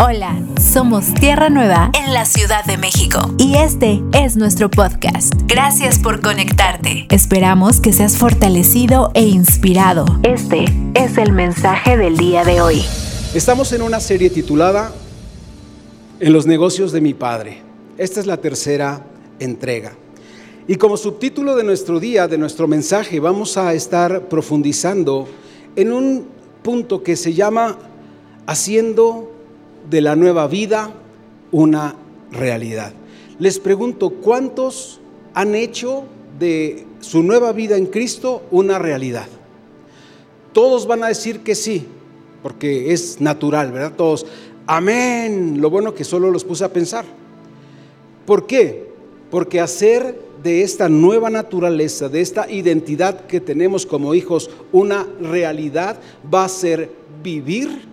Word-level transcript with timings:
Hola, 0.00 0.40
somos 0.60 1.12
Tierra 1.12 1.50
Nueva 1.50 1.90
en 1.92 2.14
la 2.14 2.24
Ciudad 2.24 2.64
de 2.64 2.76
México 2.76 3.34
y 3.36 3.56
este 3.56 4.00
es 4.12 4.36
nuestro 4.36 4.70
podcast. 4.70 5.34
Gracias 5.48 5.98
por 5.98 6.20
conectarte. 6.20 7.08
Esperamos 7.10 7.80
que 7.80 7.92
seas 7.92 8.16
fortalecido 8.16 9.10
e 9.14 9.22
inspirado. 9.22 10.04
Este 10.22 10.66
es 10.94 11.18
el 11.18 11.32
mensaje 11.32 11.96
del 11.96 12.16
día 12.16 12.44
de 12.44 12.60
hoy. 12.60 12.84
Estamos 13.34 13.72
en 13.72 13.82
una 13.82 13.98
serie 13.98 14.30
titulada 14.30 14.92
En 16.20 16.32
los 16.32 16.46
negocios 16.46 16.92
de 16.92 17.00
mi 17.00 17.12
Padre. 17.12 17.62
Esta 17.96 18.20
es 18.20 18.26
la 18.26 18.36
tercera 18.36 19.04
entrega. 19.40 19.94
Y 20.68 20.76
como 20.76 20.96
subtítulo 20.96 21.56
de 21.56 21.64
nuestro 21.64 21.98
día, 21.98 22.28
de 22.28 22.38
nuestro 22.38 22.68
mensaje, 22.68 23.18
vamos 23.18 23.56
a 23.56 23.74
estar 23.74 24.28
profundizando 24.28 25.26
en 25.74 25.92
un 25.92 26.28
punto 26.62 27.02
que 27.02 27.16
se 27.16 27.34
llama 27.34 27.78
Haciendo 28.46 29.27
de 29.88 30.00
la 30.00 30.16
nueva 30.16 30.46
vida 30.46 30.92
una 31.52 31.94
realidad. 32.30 32.92
Les 33.38 33.58
pregunto, 33.58 34.10
¿cuántos 34.10 35.00
han 35.34 35.54
hecho 35.54 36.04
de 36.38 36.86
su 37.00 37.22
nueva 37.22 37.52
vida 37.52 37.76
en 37.76 37.86
Cristo 37.86 38.42
una 38.50 38.78
realidad? 38.78 39.26
Todos 40.52 40.86
van 40.86 41.04
a 41.04 41.08
decir 41.08 41.40
que 41.40 41.54
sí, 41.54 41.86
porque 42.42 42.92
es 42.92 43.20
natural, 43.20 43.72
¿verdad? 43.72 43.92
Todos, 43.96 44.26
amén. 44.66 45.60
Lo 45.60 45.70
bueno 45.70 45.94
que 45.94 46.04
solo 46.04 46.30
los 46.30 46.44
puse 46.44 46.64
a 46.64 46.72
pensar. 46.72 47.04
¿Por 48.26 48.46
qué? 48.46 48.88
Porque 49.30 49.60
hacer 49.60 50.20
de 50.42 50.62
esta 50.62 50.88
nueva 50.88 51.30
naturaleza, 51.30 52.08
de 52.08 52.20
esta 52.20 52.50
identidad 52.50 53.26
que 53.26 53.40
tenemos 53.40 53.86
como 53.86 54.14
hijos, 54.14 54.50
una 54.72 55.06
realidad 55.20 55.98
va 56.32 56.44
a 56.44 56.48
ser 56.48 56.90
vivir 57.22 57.88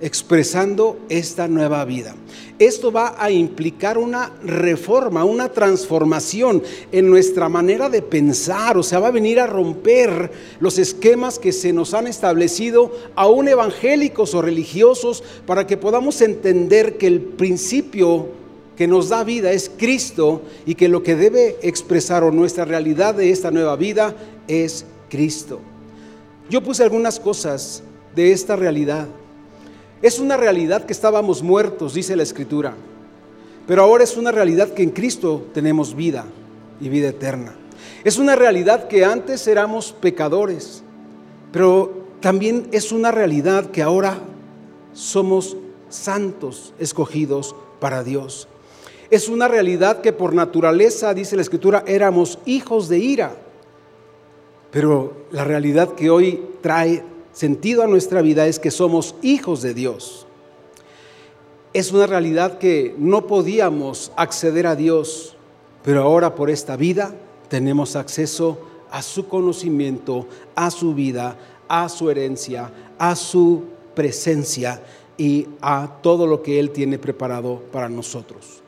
expresando 0.00 0.98
esta 1.08 1.48
nueva 1.48 1.84
vida. 1.84 2.14
Esto 2.58 2.90
va 2.90 3.14
a 3.18 3.30
implicar 3.30 3.98
una 3.98 4.32
reforma, 4.42 5.24
una 5.24 5.48
transformación 5.48 6.62
en 6.90 7.08
nuestra 7.08 7.48
manera 7.48 7.88
de 7.88 8.02
pensar, 8.02 8.76
o 8.76 8.82
sea, 8.82 8.98
va 8.98 9.08
a 9.08 9.12
venir 9.12 9.38
a 9.38 9.46
romper 9.46 10.30
los 10.60 10.78
esquemas 10.78 11.38
que 11.38 11.52
se 11.52 11.72
nos 11.72 11.94
han 11.94 12.06
establecido, 12.06 12.92
aún 13.14 13.48
evangélicos 13.48 14.34
o 14.34 14.42
religiosos, 14.42 15.22
para 15.46 15.66
que 15.66 15.76
podamos 15.76 16.20
entender 16.20 16.98
que 16.98 17.06
el 17.06 17.20
principio 17.20 18.28
que 18.76 18.86
nos 18.86 19.08
da 19.08 19.24
vida 19.24 19.52
es 19.52 19.70
Cristo 19.76 20.42
y 20.64 20.74
que 20.76 20.88
lo 20.88 21.02
que 21.02 21.16
debe 21.16 21.56
expresar 21.62 22.22
o 22.22 22.30
nuestra 22.30 22.64
realidad 22.64 23.14
de 23.14 23.30
esta 23.30 23.50
nueva 23.50 23.74
vida 23.76 24.14
es 24.46 24.84
Cristo. 25.08 25.60
Yo 26.48 26.62
puse 26.62 26.82
algunas 26.82 27.18
cosas 27.20 27.82
de 28.14 28.32
esta 28.32 28.56
realidad 28.56 29.06
es 30.02 30.18
una 30.18 30.36
realidad 30.36 30.84
que 30.84 30.92
estábamos 30.92 31.42
muertos, 31.42 31.94
dice 31.94 32.16
la 32.16 32.22
Escritura, 32.22 32.74
pero 33.66 33.82
ahora 33.82 34.04
es 34.04 34.16
una 34.16 34.32
realidad 34.32 34.70
que 34.70 34.82
en 34.82 34.90
Cristo 34.90 35.46
tenemos 35.52 35.94
vida 35.94 36.24
y 36.80 36.88
vida 36.88 37.08
eterna. 37.08 37.54
Es 38.04 38.16
una 38.18 38.36
realidad 38.36 38.88
que 38.88 39.04
antes 39.04 39.46
éramos 39.46 39.92
pecadores, 39.92 40.82
pero 41.52 42.06
también 42.20 42.68
es 42.72 42.92
una 42.92 43.10
realidad 43.10 43.70
que 43.70 43.82
ahora 43.82 44.18
somos 44.92 45.56
santos 45.88 46.74
escogidos 46.78 47.54
para 47.80 48.04
Dios. 48.04 48.48
Es 49.10 49.28
una 49.28 49.48
realidad 49.48 50.00
que 50.00 50.12
por 50.12 50.34
naturaleza, 50.34 51.14
dice 51.14 51.36
la 51.36 51.42
Escritura, 51.42 51.82
éramos 51.86 52.38
hijos 52.44 52.88
de 52.88 52.98
ira, 52.98 53.34
pero 54.70 55.24
la 55.30 55.44
realidad 55.44 55.94
que 55.94 56.10
hoy 56.10 56.42
trae 56.60 57.02
sentido 57.38 57.84
a 57.84 57.86
nuestra 57.86 58.20
vida 58.20 58.48
es 58.48 58.58
que 58.58 58.72
somos 58.72 59.14
hijos 59.22 59.62
de 59.62 59.72
Dios. 59.72 60.26
Es 61.72 61.92
una 61.92 62.08
realidad 62.08 62.58
que 62.58 62.96
no 62.98 63.28
podíamos 63.28 64.10
acceder 64.16 64.66
a 64.66 64.74
Dios, 64.74 65.36
pero 65.84 66.02
ahora 66.02 66.34
por 66.34 66.50
esta 66.50 66.76
vida 66.76 67.14
tenemos 67.48 67.94
acceso 67.94 68.58
a 68.90 69.02
su 69.02 69.28
conocimiento, 69.28 70.26
a 70.56 70.72
su 70.72 70.94
vida, 70.94 71.38
a 71.68 71.88
su 71.88 72.10
herencia, 72.10 72.72
a 72.98 73.14
su 73.14 73.62
presencia 73.94 74.82
y 75.16 75.46
a 75.60 76.00
todo 76.02 76.26
lo 76.26 76.42
que 76.42 76.58
Él 76.58 76.70
tiene 76.70 76.98
preparado 76.98 77.62
para 77.70 77.88
nosotros. 77.88 78.64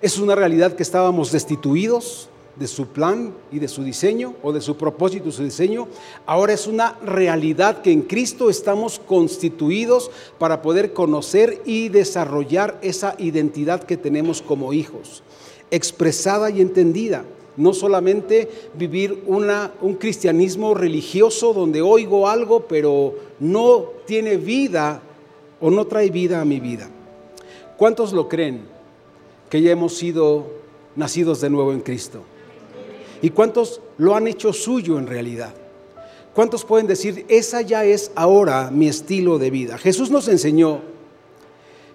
Es 0.00 0.18
una 0.18 0.34
realidad 0.34 0.74
que 0.74 0.82
estábamos 0.82 1.30
destituidos, 1.30 2.28
de 2.56 2.66
su 2.66 2.88
plan 2.88 3.32
y 3.50 3.58
de 3.58 3.68
su 3.68 3.82
diseño 3.82 4.34
o 4.42 4.52
de 4.52 4.60
su 4.60 4.76
propósito 4.76 5.28
y 5.28 5.32
su 5.32 5.42
diseño, 5.42 5.88
ahora 6.26 6.52
es 6.52 6.66
una 6.66 6.98
realidad 7.04 7.80
que 7.80 7.92
en 7.92 8.02
Cristo 8.02 8.50
estamos 8.50 8.98
constituidos 8.98 10.10
para 10.38 10.60
poder 10.60 10.92
conocer 10.92 11.62
y 11.64 11.88
desarrollar 11.88 12.78
esa 12.82 13.14
identidad 13.18 13.84
que 13.84 13.96
tenemos 13.96 14.42
como 14.42 14.72
hijos, 14.72 15.22
expresada 15.70 16.50
y 16.50 16.60
entendida. 16.60 17.24
No 17.54 17.74
solamente 17.74 18.48
vivir 18.74 19.24
una, 19.26 19.72
un 19.82 19.94
cristianismo 19.96 20.72
religioso 20.72 21.52
donde 21.52 21.82
oigo 21.82 22.26
algo 22.26 22.66
pero 22.66 23.14
no 23.40 23.84
tiene 24.06 24.38
vida 24.38 25.02
o 25.60 25.70
no 25.70 25.86
trae 25.86 26.08
vida 26.08 26.40
a 26.40 26.46
mi 26.46 26.60
vida. 26.60 26.88
¿Cuántos 27.76 28.12
lo 28.12 28.28
creen 28.28 28.62
que 29.50 29.60
ya 29.60 29.70
hemos 29.70 29.94
sido 29.94 30.46
nacidos 30.96 31.42
de 31.42 31.50
nuevo 31.50 31.72
en 31.72 31.80
Cristo? 31.80 32.22
¿Y 33.22 33.30
cuántos 33.30 33.80
lo 33.98 34.16
han 34.16 34.26
hecho 34.26 34.52
suyo 34.52 34.98
en 34.98 35.06
realidad? 35.06 35.54
¿Cuántos 36.34 36.64
pueden 36.64 36.86
decir, 36.86 37.24
esa 37.28 37.62
ya 37.62 37.84
es 37.84 38.10
ahora 38.16 38.70
mi 38.72 38.88
estilo 38.88 39.38
de 39.38 39.50
vida? 39.50 39.78
Jesús 39.78 40.10
nos 40.10 40.28
enseñó 40.28 40.80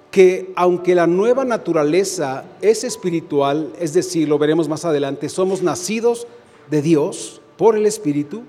que 0.09 0.53
aunque 0.55 0.95
la 0.95 1.05
nueva 1.05 1.43
naturaleza 1.43 2.45
es 2.61 2.83
espiritual, 2.83 3.73
es 3.79 3.93
decir, 3.93 4.29
lo 4.29 4.37
veremos 4.37 4.69
más 4.69 4.85
adelante, 4.85 5.27
somos 5.27 5.61
nacidos 5.61 6.27
de 6.69 6.81
Dios 6.81 7.41
por 7.57 7.75
el 7.75 7.85
Espíritu, 7.85 8.43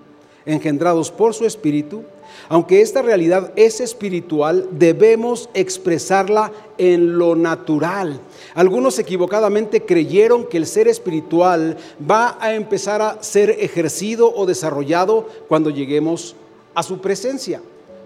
engendrados 0.46 1.10
por 1.10 1.34
su 1.34 1.46
Espíritu, 1.46 2.04
aunque 2.48 2.80
esta 2.80 3.02
realidad 3.02 3.52
es 3.56 3.80
espiritual, 3.80 4.68
debemos 4.72 5.48
expresarla 5.54 6.52
en 6.78 7.18
lo 7.18 7.36
natural. 7.36 8.20
Algunos 8.54 8.98
equivocadamente 8.98 9.84
creyeron 9.84 10.46
que 10.46 10.56
el 10.56 10.66
ser 10.66 10.88
espiritual 10.88 11.76
va 12.08 12.38
a 12.40 12.54
empezar 12.54 13.02
a 13.02 13.22
ser 13.22 13.50
ejercido 13.50 14.32
o 14.34 14.46
desarrollado 14.46 15.28
cuando 15.48 15.70
lleguemos 15.70 16.36
a 16.74 16.82
su 16.82 17.00
presencia, 17.00 17.60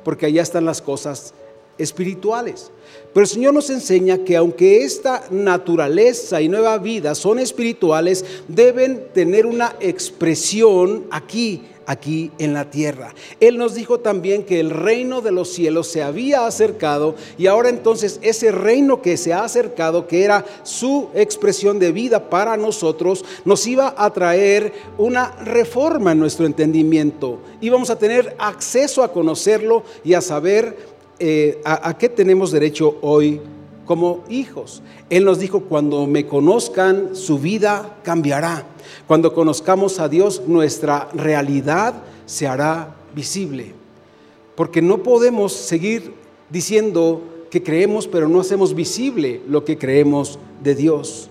porque 0.05 0.27
allá 0.27 0.43
están 0.43 0.65
las 0.65 0.81
cosas 0.81 1.35
espirituales. 1.79 2.71
Pero 3.13 3.25
el 3.25 3.29
Señor 3.29 3.55
nos 3.55 3.69
enseña 3.71 4.19
que 4.19 4.37
aunque 4.37 4.85
esta 4.85 5.25
naturaleza 5.31 6.41
y 6.41 6.49
nueva 6.49 6.79
vida 6.79 7.15
son 7.15 7.39
espirituales, 7.39 8.25
deben 8.49 9.09
tener 9.13 9.47
una 9.47 9.77
expresión 9.81 11.05
aquí 11.11 11.63
aquí 11.87 12.31
en 12.39 12.55
la 12.55 12.71
tierra. 12.71 13.15
Él 13.41 13.59
nos 13.59 13.75
dijo 13.75 14.01
también 14.01 14.45
que 14.45 14.61
el 14.61 14.71
reino 14.71 15.21
de 15.21 15.33
los 15.33 15.53
cielos 15.53 15.89
se 15.89 16.03
había 16.03 16.47
acercado 16.47 17.15
y 17.39 17.47
ahora 17.47 17.69
entonces 17.69 18.19
ese 18.23 18.53
reino 18.53 19.03
que 19.03 19.17
se 19.17 19.33
ha 19.33 19.45
acercado, 19.45 20.07
que 20.07 20.25
era 20.25 20.45
su 20.63 21.09
expresión 21.15 21.79
de 21.79 21.93
vida 21.93 22.31
para 22.31 22.57
nosotros, 22.57 23.25
nos 23.45 23.67
iba 23.67 23.95
a 23.97 24.13
traer 24.13 24.73
una 24.99 25.33
reforma 25.45 26.13
en 26.13 26.19
nuestro 26.19 26.47
entendimiento. 26.47 27.39
Íbamos 27.61 27.91
a 27.91 27.99
tener 27.99 28.35
acceso 28.39 29.03
a 29.03 29.13
conocerlo 29.13 29.83
y 30.05 30.15
a 30.15 30.21
saber 30.21 30.77
eh, 31.19 31.61
a, 31.65 31.91
a 31.91 31.99
qué 31.99 32.09
tenemos 32.09 32.51
derecho 32.51 32.99
hoy 33.01 33.41
como 33.93 34.25
hijos. 34.31 34.83
Él 35.11 35.27
nos 35.27 35.39
dijo, 35.39 35.65
cuando 35.65 36.07
me 36.07 36.27
conozcan, 36.27 37.15
su 37.15 37.39
vida 37.39 37.99
cambiará. 38.03 38.65
Cuando 39.07 39.35
conozcamos 39.35 40.01
a 40.01 40.09
Dios, 40.09 40.45
nuestra 40.47 41.11
realidad 41.13 41.93
se 42.25 42.47
hará 42.47 42.97
visible. 43.15 43.75
Porque 44.55 44.81
no 44.81 45.03
podemos 45.03 45.53
seguir 45.53 46.15
diciendo 46.49 47.21
que 47.51 47.63
creemos, 47.63 48.09
pero 48.09 48.29
no 48.29 48.41
hacemos 48.41 48.75
visible 48.75 49.43
lo 49.47 49.63
que 49.67 49.77
creemos 49.77 50.39
de 50.63 50.75
Dios 50.75 51.29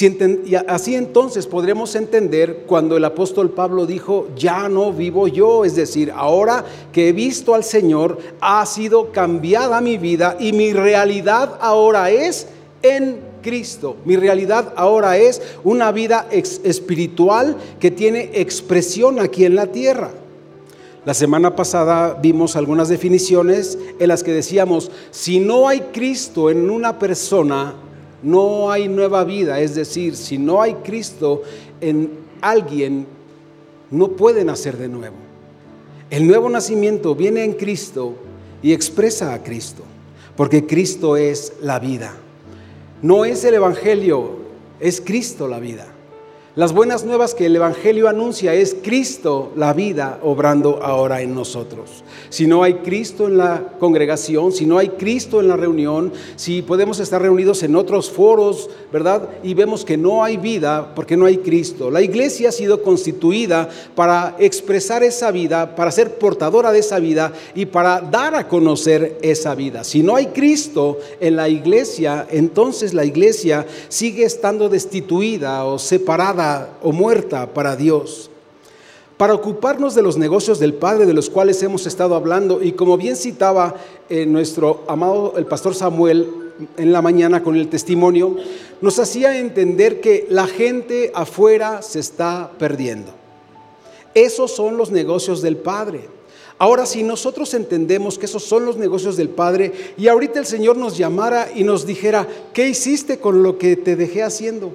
y 0.00 0.56
así 0.66 0.96
entonces 0.96 1.46
podremos 1.46 1.94
entender 1.94 2.64
cuando 2.66 2.96
el 2.96 3.04
apóstol 3.04 3.50
Pablo 3.50 3.86
dijo, 3.86 4.26
ya 4.34 4.68
no 4.68 4.92
vivo 4.92 5.28
yo, 5.28 5.64
es 5.64 5.76
decir, 5.76 6.10
ahora 6.12 6.64
que 6.92 7.08
he 7.08 7.12
visto 7.12 7.54
al 7.54 7.62
Señor, 7.62 8.18
ha 8.40 8.66
sido 8.66 9.12
cambiada 9.12 9.80
mi 9.80 9.96
vida 9.96 10.36
y 10.40 10.52
mi 10.52 10.72
realidad 10.72 11.58
ahora 11.60 12.10
es 12.10 12.48
en 12.82 13.20
Cristo. 13.40 13.96
Mi 14.04 14.16
realidad 14.16 14.72
ahora 14.74 15.16
es 15.16 15.40
una 15.62 15.92
vida 15.92 16.26
espiritual 16.30 17.56
que 17.78 17.92
tiene 17.92 18.30
expresión 18.34 19.20
aquí 19.20 19.44
en 19.44 19.54
la 19.54 19.68
tierra. 19.68 20.10
La 21.04 21.14
semana 21.14 21.54
pasada 21.54 22.18
vimos 22.20 22.56
algunas 22.56 22.88
definiciones 22.88 23.78
en 24.00 24.08
las 24.08 24.24
que 24.24 24.32
decíamos, 24.32 24.90
si 25.12 25.38
no 25.38 25.68
hay 25.68 25.82
Cristo 25.92 26.50
en 26.50 26.68
una 26.68 26.98
persona, 26.98 27.74
no 28.24 28.70
hay 28.70 28.88
nueva 28.88 29.22
vida. 29.24 29.60
Es 29.60 29.74
decir, 29.74 30.16
si 30.16 30.38
no 30.38 30.60
hay 30.60 30.74
Cristo 30.74 31.42
en 31.80 32.10
alguien, 32.40 33.06
no 33.90 34.08
puede 34.08 34.44
nacer 34.44 34.76
de 34.76 34.88
nuevo. 34.88 35.16
El 36.10 36.26
nuevo 36.26 36.48
nacimiento 36.48 37.14
viene 37.14 37.44
en 37.44 37.52
Cristo 37.52 38.14
y 38.62 38.72
expresa 38.72 39.34
a 39.34 39.42
Cristo. 39.42 39.82
porque 40.36 40.66
Cristo 40.66 41.16
es 41.16 41.52
la 41.60 41.78
vida. 41.78 42.12
No 43.02 43.24
es 43.24 43.44
el 43.44 43.54
Evangelio, 43.54 44.38
es 44.80 45.00
Cristo 45.00 45.46
la 45.46 45.60
vida. 45.60 45.86
Las 46.56 46.72
buenas 46.72 47.04
nuevas 47.04 47.34
que 47.34 47.46
el 47.46 47.56
Evangelio 47.56 48.08
anuncia 48.08 48.54
es 48.54 48.76
Cristo 48.80 49.50
la 49.56 49.72
vida 49.72 50.20
obrando 50.22 50.78
ahora 50.84 51.20
en 51.20 51.34
nosotros. 51.34 52.04
Si 52.28 52.46
no 52.46 52.62
hay 52.62 52.74
Cristo 52.74 53.26
en 53.26 53.38
la 53.38 53.72
congregación, 53.80 54.52
si 54.52 54.64
no 54.64 54.78
hay 54.78 54.90
Cristo 54.90 55.40
en 55.40 55.48
la 55.48 55.56
reunión, 55.56 56.12
si 56.36 56.62
podemos 56.62 57.00
estar 57.00 57.20
reunidos 57.20 57.64
en 57.64 57.74
otros 57.74 58.08
foros, 58.08 58.70
¿verdad? 58.92 59.30
Y 59.42 59.54
vemos 59.54 59.84
que 59.84 59.96
no 59.96 60.22
hay 60.22 60.36
vida 60.36 60.94
porque 60.94 61.16
no 61.16 61.26
hay 61.26 61.38
Cristo. 61.38 61.90
La 61.90 62.02
iglesia 62.02 62.50
ha 62.50 62.52
sido 62.52 62.82
constituida 62.84 63.68
para 63.96 64.36
expresar 64.38 65.02
esa 65.02 65.32
vida, 65.32 65.74
para 65.74 65.90
ser 65.90 66.18
portadora 66.18 66.70
de 66.70 66.78
esa 66.78 67.00
vida 67.00 67.32
y 67.56 67.66
para 67.66 68.00
dar 68.00 68.36
a 68.36 68.46
conocer 68.46 69.18
esa 69.22 69.56
vida. 69.56 69.82
Si 69.82 70.04
no 70.04 70.14
hay 70.14 70.26
Cristo 70.26 71.00
en 71.18 71.34
la 71.34 71.48
iglesia, 71.48 72.28
entonces 72.30 72.94
la 72.94 73.04
iglesia 73.04 73.66
sigue 73.88 74.22
estando 74.22 74.68
destituida 74.68 75.64
o 75.64 75.80
separada 75.80 76.43
o 76.82 76.92
muerta 76.92 77.52
para 77.52 77.76
Dios. 77.76 78.30
Para 79.16 79.34
ocuparnos 79.34 79.94
de 79.94 80.02
los 80.02 80.16
negocios 80.16 80.58
del 80.58 80.74
Padre 80.74 81.06
de 81.06 81.14
los 81.14 81.30
cuales 81.30 81.62
hemos 81.62 81.86
estado 81.86 82.16
hablando, 82.16 82.62
y 82.62 82.72
como 82.72 82.96
bien 82.96 83.16
citaba 83.16 83.76
eh, 84.08 84.26
nuestro 84.26 84.82
amado 84.88 85.34
el 85.36 85.46
pastor 85.46 85.74
Samuel 85.74 86.28
en 86.76 86.92
la 86.92 87.00
mañana 87.00 87.42
con 87.42 87.56
el 87.56 87.68
testimonio, 87.68 88.36
nos 88.80 88.98
hacía 88.98 89.38
entender 89.38 90.00
que 90.00 90.26
la 90.30 90.46
gente 90.46 91.12
afuera 91.14 91.82
se 91.82 92.00
está 92.00 92.50
perdiendo. 92.58 93.12
Esos 94.14 94.50
son 94.54 94.76
los 94.76 94.90
negocios 94.90 95.42
del 95.42 95.56
Padre. 95.56 96.08
Ahora, 96.58 96.86
si 96.86 97.02
nosotros 97.02 97.52
entendemos 97.54 98.18
que 98.18 98.26
esos 98.26 98.44
son 98.44 98.64
los 98.64 98.76
negocios 98.76 99.16
del 99.16 99.28
Padre 99.28 99.72
y 99.96 100.06
ahorita 100.06 100.38
el 100.38 100.46
Señor 100.46 100.76
nos 100.76 100.96
llamara 100.96 101.48
y 101.54 101.64
nos 101.64 101.84
dijera, 101.84 102.28
¿qué 102.52 102.68
hiciste 102.68 103.18
con 103.18 103.42
lo 103.42 103.58
que 103.58 103.76
te 103.76 103.96
dejé 103.96 104.22
haciendo? 104.22 104.72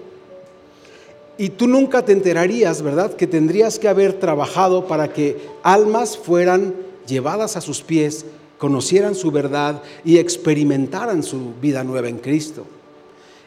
Y 1.40 1.52
tú 1.52 1.70
nunca 1.70 2.04
te 2.04 2.12
enterarías, 2.12 2.82
¿verdad? 2.82 3.14
Que 3.14 3.26
tendrías 3.26 3.80
que 3.80 3.88
haber 3.88 4.20
trabajado 4.20 4.88
para 4.88 5.14
que 5.14 5.38
almas 5.64 6.18
fueran 6.18 6.76
llevadas 7.08 7.56
a 7.56 7.62
sus 7.62 7.82
pies, 7.82 8.26
conocieran 8.58 9.16
su 9.16 9.32
verdad 9.32 9.82
y 10.04 10.18
experimentaran 10.18 11.24
su 11.24 11.54
vida 11.62 11.82
nueva 11.86 12.10
en 12.10 12.18
Cristo. 12.18 12.66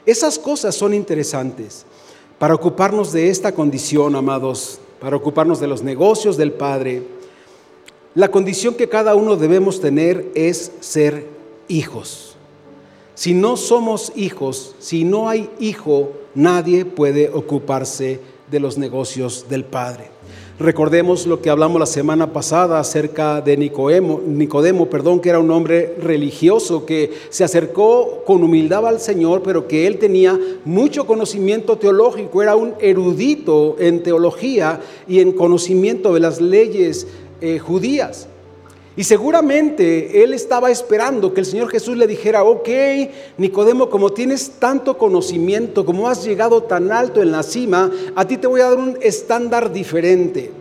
Esas 0.06 0.39
cosas 0.39 0.75
son 0.75 0.94
interesantes. 0.94 1.85
Para 2.39 2.55
ocuparnos 2.55 3.12
de 3.12 3.29
esta 3.29 3.53
condición, 3.53 4.17
amados, 4.17 4.81
para 4.99 5.15
ocuparnos 5.15 5.61
de 5.61 5.67
los 5.67 5.83
negocios 5.83 6.38
del 6.38 6.53
Padre, 6.53 7.03
la 8.15 8.31
condición 8.31 8.73
que 8.73 8.88
cada 8.88 9.15
uno 9.15 9.37
debemos 9.37 9.83
tener 9.83 10.31
es 10.35 10.73
ser 10.81 11.27
hijos. 11.69 12.37
Si 13.15 13.35
no 13.35 13.59
somos 13.59 14.12
hijos, 14.17 14.77
si 14.79 15.05
no 15.05 15.29
hay 15.29 15.50
hijo, 15.61 16.22
nadie 16.34 16.84
puede 16.84 17.29
ocuparse 17.31 18.20
de 18.50 18.61
los 18.61 18.79
negocios 18.79 19.46
del 19.49 19.64
Padre. 19.64 20.11
Recordemos 20.58 21.26
lo 21.26 21.40
que 21.40 21.50
hablamos 21.50 21.81
la 21.81 21.87
semana 21.87 22.32
pasada 22.32 22.79
acerca 22.79 23.40
de 23.40 23.56
Nicodemo, 23.56 24.20
Nicodemo, 24.25 24.88
perdón, 24.88 25.19
que 25.19 25.31
era 25.31 25.40
un 25.40 25.50
hombre 25.50 25.96
religioso 26.00 26.87
que 26.87 27.11
se 27.31 27.43
acercó 27.43 28.23
con 28.25 28.44
humildad 28.44 28.87
al 28.87 29.00
Señor, 29.00 29.43
pero 29.43 29.67
que 29.67 29.87
él 29.87 29.99
tenía 29.99 30.38
mucho 30.64 31.06
conocimiento 31.06 31.79
teológico, 31.79 32.43
era 32.43 32.55
un 32.55 32.75
erudito 32.81 33.76
en 33.81 34.02
teología 34.02 34.81
y 35.08 35.20
en 35.20 35.32
conocimiento 35.32 36.14
de 36.14 36.20
las 36.20 36.40
leyes 36.40 37.08
eh, 37.40 37.58
judías. 37.58 38.28
Y 38.94 39.05
seguramente 39.05 40.23
él 40.23 40.35
estaba 40.35 40.71
esperando 40.71 41.33
que 41.33 41.41
el 41.41 41.47
Señor 41.47 41.71
Jesús 41.71 41.97
le 41.97 42.06
dijera, 42.06 42.44
ok, 42.44 42.69
Nicodemo, 43.39 43.89
como 43.89 44.11
tienes 44.11 44.50
tanto 44.59 44.99
conocimiento, 44.99 45.87
como 45.87 46.09
has 46.09 46.25
llegado 46.25 46.62
tan 46.65 46.93
alto 46.93 47.23
en 47.23 47.33
la 47.33 47.43
cima, 47.43 47.91
a 48.15 48.27
ti 48.27 48.37
te 48.37 48.47
voy 48.47 48.61
a 48.61 48.69
dar 48.69 48.79
un 48.79 48.99
estándar 49.00 49.73
diferente. 49.73 50.53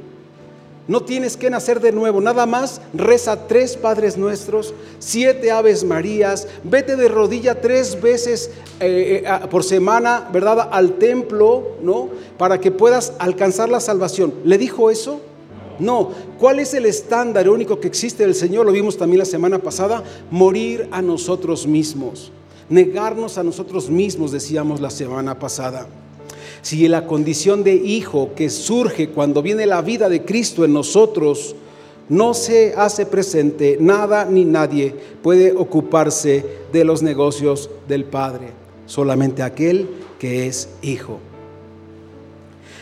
No 0.87 1.03
tienes 1.03 1.37
que 1.37 1.49
nacer 1.49 1.79
de 1.79 1.91
nuevo, 1.91 2.21
nada 2.21 2.45
más 2.45 2.81
reza 2.93 3.47
tres 3.47 3.77
Padres 3.77 4.17
Nuestros, 4.17 4.73
siete 4.99 5.51
Aves 5.51 5.83
Marías, 5.83 6.47
vete 6.63 6.95
de 6.95 7.07
rodilla 7.07 7.61
tres 7.61 8.01
veces 8.01 8.49
eh, 8.79 9.23
eh, 9.25 9.47
por 9.49 9.63
semana, 9.63 10.27
¿verdad? 10.33 10.69
Al 10.71 10.93
templo, 10.93 11.77
¿no? 11.83 12.09
Para 12.37 12.59
que 12.59 12.71
puedas 12.71 13.13
alcanzar 13.19 13.69
la 13.69 13.79
salvación. 13.79 14.33
¿Le 14.43 14.57
dijo 14.57 14.89
eso? 14.89 15.21
No, 15.79 16.11
¿cuál 16.39 16.59
es 16.59 16.73
el 16.73 16.85
estándar 16.85 17.49
único 17.49 17.79
que 17.79 17.87
existe 17.87 18.23
del 18.23 18.35
Señor? 18.35 18.65
Lo 18.65 18.71
vimos 18.71 18.97
también 18.97 19.19
la 19.19 19.25
semana 19.25 19.59
pasada, 19.59 20.03
morir 20.29 20.87
a 20.91 21.01
nosotros 21.01 21.67
mismos, 21.67 22.31
negarnos 22.69 23.37
a 23.37 23.43
nosotros 23.43 23.89
mismos, 23.89 24.31
decíamos 24.31 24.81
la 24.81 24.89
semana 24.89 25.39
pasada. 25.39 25.87
Si 26.61 26.87
la 26.87 27.07
condición 27.07 27.63
de 27.63 27.73
hijo 27.73 28.31
que 28.35 28.49
surge 28.49 29.09
cuando 29.09 29.41
viene 29.41 29.65
la 29.65 29.81
vida 29.81 30.09
de 30.09 30.23
Cristo 30.23 30.63
en 30.63 30.73
nosotros 30.73 31.55
no 32.09 32.33
se 32.33 32.73
hace 32.75 33.05
presente, 33.05 33.77
nada 33.79 34.25
ni 34.25 34.45
nadie 34.45 34.93
puede 35.23 35.53
ocuparse 35.53 36.45
de 36.71 36.83
los 36.83 37.01
negocios 37.01 37.69
del 37.87 38.05
Padre, 38.05 38.49
solamente 38.85 39.43
aquel 39.43 39.89
que 40.19 40.47
es 40.47 40.69
hijo. 40.81 41.19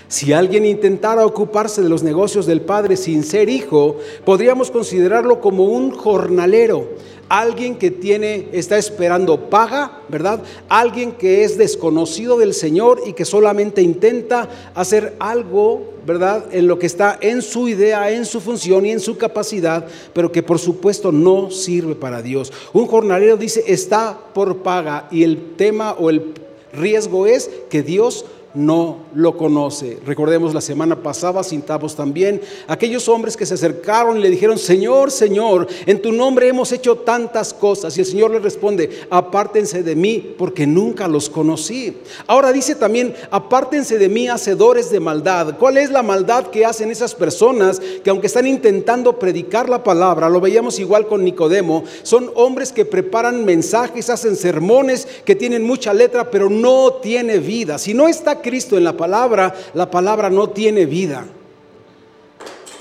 Si 0.10 0.34
alguien 0.34 0.66
intentara 0.66 1.24
ocuparse 1.24 1.84
de 1.84 1.88
los 1.88 2.02
negocios 2.02 2.48
del 2.48 2.62
Padre 2.62 2.98
sin 2.98 3.24
ser 3.24 3.48
hijo, 3.48 3.98
podríamos 4.26 4.72
considerarlo 4.72 5.40
como 5.40 5.66
un 5.66 5.92
jornalero, 5.92 6.88
alguien 7.30 7.78
que 7.78 7.92
tiene 7.92 8.48
está 8.52 8.80
esperando 8.80 9.52
paga, 9.52 10.02
¿verdad? 10.10 10.42
Alguien 10.68 11.12
que 11.12 11.44
es 11.44 11.60
desconocido 11.60 12.40
del 12.40 12.56
Señor 12.56 13.04
y 13.06 13.14
que 13.14 13.24
solamente 13.24 13.84
intenta 13.84 14.50
hacer 14.74 15.16
algo, 15.20 15.94
¿verdad? 16.08 16.46
En 16.52 16.68
lo 16.68 16.80
que 16.80 16.88
está 16.88 17.20
en 17.22 17.44
su 17.44 17.68
idea, 17.68 18.10
en 18.10 18.26
su 18.26 18.42
función 18.42 18.88
y 18.88 18.92
en 18.92 19.00
su 19.00 19.16
capacidad, 19.16 19.86
pero 20.14 20.32
que 20.32 20.42
por 20.42 20.58
supuesto 20.58 21.12
no 21.12 21.52
sirve 21.52 21.94
para 21.94 22.24
Dios. 22.24 22.52
Un 22.74 22.88
jornalero 22.88 23.38
dice, 23.38 23.64
está 23.68 24.20
por 24.34 24.64
paga 24.64 25.08
y 25.12 25.22
el 25.22 25.56
tema 25.56 25.94
o 26.00 26.10
el 26.10 26.34
riesgo 26.74 27.28
es 27.28 27.50
que 27.70 27.84
Dios 27.84 28.26
no 28.54 28.98
lo 29.14 29.38
conoce. 29.38 30.00
Recordemos 30.06 30.54
la 30.54 30.62
semana 30.62 30.96
pasada, 30.96 31.44
citamos 31.44 31.96
también 31.96 32.42
aquellos 32.68 33.08
hombres 33.08 33.38
que 33.38 33.46
se 33.46 33.54
acercaron 33.54 34.18
y 34.18 34.22
le 34.22 34.30
dijeron, 34.30 34.58
Señor, 34.58 35.12
Señor, 35.12 35.68
en 35.86 36.02
tu 36.02 36.12
nombre 36.12 36.48
hemos 36.48 36.72
hecho 36.72 36.96
tantas 36.98 37.54
cosas. 37.54 37.96
Y 37.98 38.02
el 38.02 38.06
Señor 38.06 38.32
le 38.32 38.40
responde, 38.40 38.90
apártense 39.10 39.84
de 39.84 39.96
mí 39.96 40.36
porque 40.38 40.66
nunca 40.66 41.08
los 41.08 41.30
conocí. 41.30 41.98
Ahora 42.28 42.52
dice 42.52 42.76
también, 42.76 43.14
apártense 43.30 43.98
de 43.98 44.10
mí, 44.10 44.28
hacedores 44.28 44.90
de 44.90 45.00
maldad. 45.00 45.58
¿Cuál 45.58 45.78
es 45.78 45.92
la 45.92 46.04
maldad 46.04 46.48
que 46.48 46.66
hacen 46.66 46.92
esas 46.92 47.16
personas 47.16 47.80
que 48.04 48.10
aunque 48.10 48.28
están 48.28 48.48
intentando 48.48 49.20
predicar 49.20 49.70
la 49.70 49.84
palabra, 49.84 50.30
lo 50.30 50.42
veíamos 50.42 50.80
igual 50.80 51.08
con 51.08 51.24
Nicodemo, 51.24 51.84
son 52.04 52.32
hombres 52.36 52.72
que 52.72 52.86
preparan 52.86 53.46
mensajes, 53.46 54.10
hacen 54.10 54.36
sermones 54.36 55.08
que 55.26 55.36
tienen 55.36 55.64
mucha 55.64 55.94
letra, 55.94 56.32
pero 56.32 56.50
no 56.50 56.94
tiene 56.94 57.38
vida. 57.40 57.78
Si 57.78 57.94
no 57.94 58.08
está 58.08 58.39
Cristo 58.42 58.78
en 58.78 58.84
la 58.84 58.98
palabra, 58.98 59.56
la 59.74 59.90
palabra 59.90 60.30
no 60.30 60.50
tiene 60.50 60.86
vida. 60.86 61.26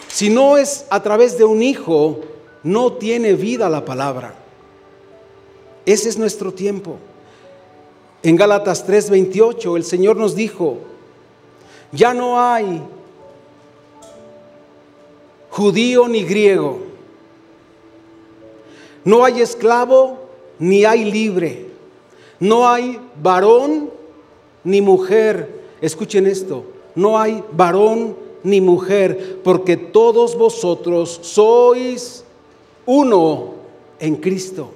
Si 0.09 0.31
no 0.31 0.57
es 0.57 0.87
a 0.91 1.03
través 1.03 1.39
de 1.39 1.45
un 1.45 1.63
hijo, 1.63 2.21
no 2.63 2.95
tiene 2.95 3.35
vida 3.35 3.69
la 3.69 3.85
palabra. 3.85 4.35
Ese 5.87 6.09
es 6.09 6.19
nuestro 6.19 6.53
tiempo. 6.53 6.99
En 8.23 8.37
Gálatas 8.37 8.87
3:28 8.87 9.77
el 9.77 9.85
Señor 9.85 10.17
nos 10.17 10.35
dijo, 10.35 10.79
ya 11.93 12.13
no 12.13 12.41
hay 12.41 12.83
judío 15.51 16.09
ni 16.09 16.25
griego, 16.25 16.81
no 19.05 19.25
hay 19.25 19.41
esclavo 19.41 20.19
ni 20.59 20.85
hay 20.85 21.11
libre, 21.11 21.69
no 22.41 22.69
hay 22.69 23.01
varón 23.23 23.98
ni 24.65 24.81
mujer. 24.81 25.61
Escuchen 25.81 26.27
esto, 26.27 26.65
no 26.95 27.19
hay 27.19 27.43
varón 27.53 28.17
ni 28.43 28.61
mujer, 28.61 29.41
porque 29.43 29.77
todos 29.77 30.37
vosotros 30.37 31.21
sois 31.23 32.25
uno 32.87 33.55
en 33.99 34.17
Cristo. 34.17 34.71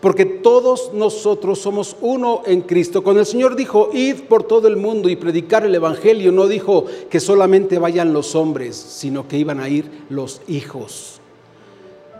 Porque 0.00 0.24
todos 0.24 0.92
nosotros 0.94 1.58
somos 1.58 1.96
uno 2.00 2.42
en 2.46 2.60
Cristo. 2.60 3.02
Cuando 3.02 3.20
el 3.20 3.26
Señor 3.26 3.56
dijo, 3.56 3.90
id 3.92 4.22
por 4.28 4.44
todo 4.44 4.68
el 4.68 4.76
mundo 4.76 5.08
y 5.08 5.16
predicar 5.16 5.64
el 5.64 5.74
Evangelio, 5.74 6.30
no 6.30 6.46
dijo 6.46 6.84
que 7.10 7.18
solamente 7.18 7.80
vayan 7.80 8.12
los 8.12 8.36
hombres, 8.36 8.76
sino 8.76 9.26
que 9.26 9.38
iban 9.38 9.58
a 9.58 9.68
ir 9.68 9.90
los 10.08 10.40
hijos. 10.46 11.20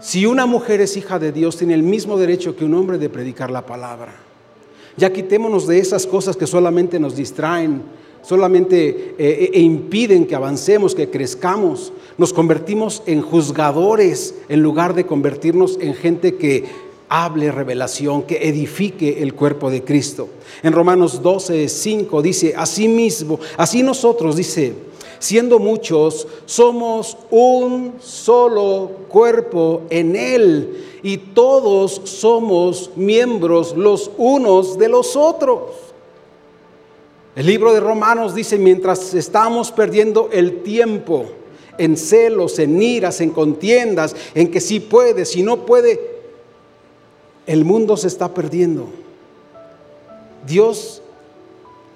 Si 0.00 0.26
una 0.26 0.46
mujer 0.46 0.80
es 0.80 0.96
hija 0.96 1.20
de 1.20 1.30
Dios, 1.30 1.56
tiene 1.56 1.74
el 1.74 1.84
mismo 1.84 2.16
derecho 2.18 2.56
que 2.56 2.64
un 2.64 2.74
hombre 2.74 2.98
de 2.98 3.10
predicar 3.10 3.50
la 3.50 3.64
palabra. 3.64 4.27
Ya 4.98 5.12
quitémonos 5.12 5.66
de 5.66 5.78
esas 5.78 6.06
cosas 6.06 6.36
que 6.36 6.46
solamente 6.46 6.98
nos 6.98 7.14
distraen, 7.14 7.82
solamente 8.22 9.14
eh, 9.16 9.50
e 9.54 9.60
impiden 9.60 10.26
que 10.26 10.34
avancemos, 10.34 10.94
que 10.94 11.08
crezcamos. 11.08 11.92
Nos 12.18 12.32
convertimos 12.32 13.04
en 13.06 13.22
juzgadores 13.22 14.34
en 14.48 14.60
lugar 14.60 14.94
de 14.94 15.06
convertirnos 15.06 15.78
en 15.80 15.94
gente 15.94 16.34
que 16.34 16.64
hable 17.08 17.52
revelación, 17.52 18.22
que 18.22 18.48
edifique 18.48 19.22
el 19.22 19.34
cuerpo 19.34 19.70
de 19.70 19.84
Cristo. 19.84 20.28
En 20.62 20.72
Romanos 20.72 21.22
12, 21.22 21.68
5 21.68 22.20
dice, 22.20 22.54
así 22.56 22.88
mismo, 22.88 23.38
así 23.56 23.82
nosotros, 23.82 24.36
dice, 24.36 24.74
siendo 25.18 25.58
muchos, 25.58 26.26
somos 26.46 27.16
un 27.30 27.94
solo 28.00 28.90
cuerpo 29.08 29.82
en 29.90 30.16
Él 30.16 30.84
y 31.02 31.16
todos 31.18 32.00
somos 32.04 32.90
miembros 32.96 33.76
los 33.76 34.10
unos 34.16 34.78
de 34.78 34.88
los 34.88 35.16
otros. 35.16 35.60
El 37.36 37.46
libro 37.46 37.72
de 37.72 37.80
Romanos 37.80 38.34
dice, 38.34 38.58
mientras 38.58 39.14
estamos 39.14 39.70
perdiendo 39.70 40.28
el 40.32 40.62
tiempo 40.62 41.26
en 41.78 41.96
celos, 41.96 42.58
en 42.58 42.82
iras, 42.82 43.20
en 43.20 43.30
contiendas, 43.30 44.16
en 44.34 44.50
que 44.50 44.60
si 44.60 44.80
puede, 44.80 45.24
si 45.24 45.42
no 45.42 45.64
puede, 45.64 46.18
el 47.46 47.64
mundo 47.64 47.96
se 47.96 48.08
está 48.08 48.34
perdiendo. 48.34 48.88
Dios 50.46 51.02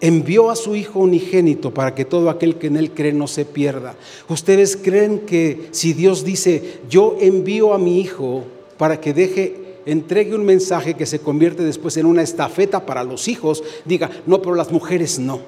envió 0.03 0.51
a 0.51 0.57
su 0.57 0.75
Hijo 0.75 0.99
unigénito 0.99 1.73
para 1.73 1.95
que 1.95 2.05
todo 2.05 2.29
aquel 2.29 2.57
que 2.57 2.67
en 2.67 2.77
Él 2.77 2.91
cree 2.91 3.13
no 3.13 3.29
se 3.29 3.47
pierda. 3.47 3.95
¿Ustedes 4.29 4.77
creen 4.77 5.21
que 5.21 5.69
si 5.71 5.95
Dios 5.95 6.25
dice, 6.25 6.81
yo 6.91 7.17
envío 7.21 7.73
a 7.73 7.79
mi 7.79 8.01
Hijo 8.01 8.45
para 8.77 9.01
que 9.01 9.15
deje, 9.15 9.79
entregue 9.87 10.35
un 10.35 10.45
mensaje 10.45 10.95
que 10.95 11.07
se 11.07 11.21
convierte 11.21 11.63
después 11.63 11.97
en 11.97 12.07
una 12.07 12.23
estafeta 12.23 12.85
para 12.85 13.05
los 13.05 13.29
hijos, 13.29 13.63
diga, 13.85 14.11
no, 14.27 14.43
pero 14.43 14.57
las 14.57 14.73
mujeres 14.73 15.21
no? 15.21 15.41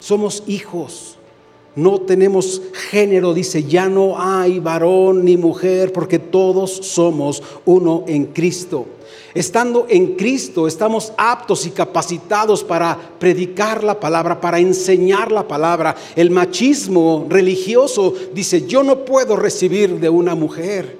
Somos 0.00 0.42
hijos. 0.46 1.18
No 1.74 2.00
tenemos 2.00 2.60
género, 2.90 3.32
dice, 3.32 3.64
ya 3.64 3.88
no 3.88 4.18
hay 4.18 4.58
varón 4.60 5.24
ni 5.24 5.36
mujer, 5.36 5.92
porque 5.92 6.18
todos 6.18 6.70
somos 6.70 7.42
uno 7.64 8.04
en 8.06 8.26
Cristo. 8.26 8.86
Estando 9.34 9.86
en 9.88 10.14
Cristo, 10.14 10.66
estamos 10.66 11.12
aptos 11.16 11.66
y 11.66 11.70
capacitados 11.70 12.62
para 12.62 12.98
predicar 13.18 13.82
la 13.82 13.98
palabra, 13.98 14.40
para 14.40 14.58
enseñar 14.58 15.32
la 15.32 15.48
palabra. 15.48 15.96
El 16.14 16.30
machismo 16.30 17.26
religioso 17.30 18.12
dice, 18.34 18.66
yo 18.66 18.82
no 18.82 19.04
puedo 19.04 19.36
recibir 19.36 19.98
de 19.98 20.10
una 20.10 20.34
mujer. 20.34 20.98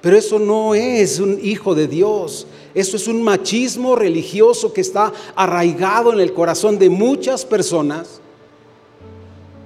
Pero 0.00 0.16
eso 0.16 0.38
no 0.38 0.74
es 0.74 1.18
un 1.20 1.38
hijo 1.42 1.74
de 1.74 1.86
Dios. 1.86 2.46
Eso 2.74 2.96
es 2.96 3.08
un 3.08 3.22
machismo 3.22 3.94
religioso 3.94 4.72
que 4.72 4.80
está 4.80 5.12
arraigado 5.34 6.12
en 6.12 6.20
el 6.20 6.32
corazón 6.32 6.78
de 6.78 6.90
muchas 6.90 7.44
personas 7.44 8.20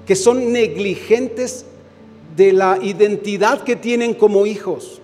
que 0.06 0.16
son 0.16 0.52
negligentes 0.52 1.64
de 2.36 2.52
la 2.52 2.78
identidad 2.80 3.62
que 3.62 3.76
tienen 3.76 4.14
como 4.14 4.46
hijos, 4.46 5.00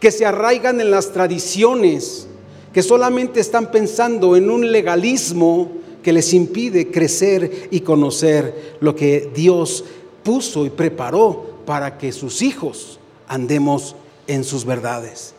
que 0.00 0.10
se 0.10 0.26
arraigan 0.26 0.80
en 0.80 0.90
las 0.90 1.12
tradiciones, 1.12 2.26
que 2.72 2.82
solamente 2.82 3.40
están 3.40 3.70
pensando 3.70 4.36
en 4.36 4.50
un 4.50 4.70
legalismo 4.70 5.70
que 6.02 6.12
les 6.12 6.32
impide 6.34 6.90
crecer 6.90 7.68
y 7.70 7.80
conocer 7.80 8.76
lo 8.80 8.94
que 8.94 9.30
Dios 9.34 9.84
puso 10.22 10.66
y 10.66 10.70
preparó 10.70 11.56
para 11.64 11.98
que 11.98 12.12
sus 12.12 12.42
hijos 12.42 12.98
andemos 13.26 13.96
en 14.26 14.44
sus 14.44 14.64
verdades. 14.64 15.34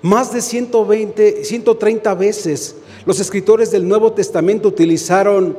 Más 0.00 0.32
de 0.32 0.40
120, 0.40 1.44
130 1.44 2.14
veces 2.14 2.76
los 3.04 3.20
escritores 3.20 3.70
del 3.70 3.88
Nuevo 3.88 4.12
Testamento 4.12 4.68
utilizaron 4.68 5.56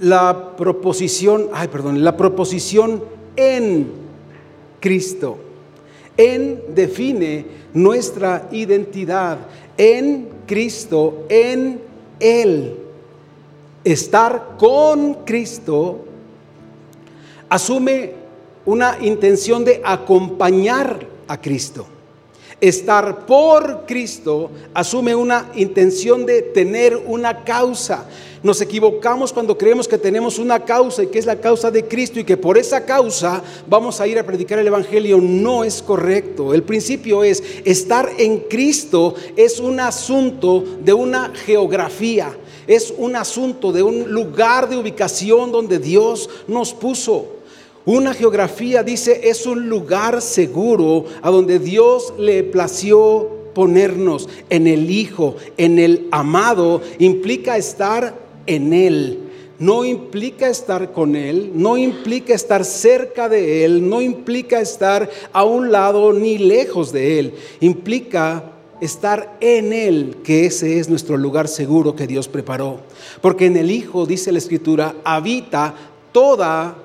la 0.00 0.56
proposición, 0.56 1.48
ay, 1.52 1.68
perdón, 1.68 2.02
la 2.02 2.16
proposición 2.16 3.04
en 3.36 3.99
Cristo. 4.80 5.38
En 6.16 6.74
define 6.74 7.46
nuestra 7.72 8.48
identidad. 8.50 9.38
En 9.76 10.28
Cristo, 10.46 11.26
en 11.28 11.80
Él. 12.18 12.76
Estar 13.84 14.56
con 14.58 15.24
Cristo 15.24 16.04
asume 17.48 18.12
una 18.64 18.98
intención 19.00 19.64
de 19.64 19.80
acompañar 19.84 21.06
a 21.26 21.40
Cristo. 21.40 21.86
Estar 22.60 23.24
por 23.24 23.86
Cristo 23.86 24.50
asume 24.74 25.14
una 25.14 25.50
intención 25.54 26.26
de 26.26 26.42
tener 26.42 26.94
una 26.96 27.42
causa. 27.42 28.06
Nos 28.42 28.62
equivocamos 28.62 29.34
cuando 29.34 29.58
creemos 29.58 29.86
que 29.86 29.98
tenemos 29.98 30.38
una 30.38 30.64
causa 30.64 31.02
y 31.02 31.08
que 31.08 31.18
es 31.18 31.26
la 31.26 31.38
causa 31.38 31.70
de 31.70 31.84
Cristo 31.86 32.18
y 32.18 32.24
que 32.24 32.38
por 32.38 32.56
esa 32.56 32.86
causa 32.86 33.42
vamos 33.68 34.00
a 34.00 34.06
ir 34.06 34.18
a 34.18 34.24
predicar 34.24 34.58
el 34.58 34.66
Evangelio. 34.66 35.18
No 35.20 35.62
es 35.62 35.82
correcto. 35.82 36.54
El 36.54 36.62
principio 36.62 37.22
es, 37.22 37.42
estar 37.66 38.08
en 38.16 38.38
Cristo 38.38 39.14
es 39.36 39.60
un 39.60 39.78
asunto 39.78 40.64
de 40.82 40.94
una 40.94 41.32
geografía, 41.34 42.34
es 42.66 42.94
un 42.96 43.14
asunto 43.14 43.72
de 43.72 43.82
un 43.82 44.10
lugar 44.10 44.70
de 44.70 44.78
ubicación 44.78 45.52
donde 45.52 45.78
Dios 45.78 46.30
nos 46.48 46.72
puso. 46.72 47.26
Una 47.84 48.14
geografía 48.14 48.82
dice 48.82 49.20
es 49.24 49.44
un 49.44 49.68
lugar 49.68 50.22
seguro 50.22 51.04
a 51.20 51.30
donde 51.30 51.58
Dios 51.58 52.14
le 52.18 52.42
plació 52.44 53.28
ponernos 53.52 54.30
en 54.48 54.66
el 54.66 54.90
Hijo, 54.90 55.36
en 55.58 55.78
el 55.78 56.08
amado, 56.10 56.80
implica 56.98 57.58
estar 57.58 58.29
en 58.50 58.72
Él. 58.72 59.18
No 59.58 59.84
implica 59.84 60.48
estar 60.48 60.92
con 60.92 61.14
Él, 61.14 61.52
no 61.54 61.76
implica 61.76 62.34
estar 62.34 62.64
cerca 62.64 63.28
de 63.28 63.64
Él, 63.64 63.88
no 63.88 64.00
implica 64.00 64.60
estar 64.60 65.08
a 65.32 65.44
un 65.44 65.70
lado 65.70 66.12
ni 66.12 66.38
lejos 66.38 66.92
de 66.92 67.18
Él. 67.18 67.34
Implica 67.60 68.52
estar 68.80 69.36
en 69.40 69.72
Él, 69.74 70.16
que 70.24 70.46
ese 70.46 70.78
es 70.78 70.88
nuestro 70.88 71.18
lugar 71.18 71.46
seguro 71.46 71.94
que 71.94 72.06
Dios 72.06 72.26
preparó. 72.26 72.80
Porque 73.20 73.46
en 73.46 73.56
el 73.56 73.70
Hijo, 73.70 74.06
dice 74.06 74.32
la 74.32 74.38
Escritura, 74.38 74.96
habita 75.04 75.74
toda 76.10 76.76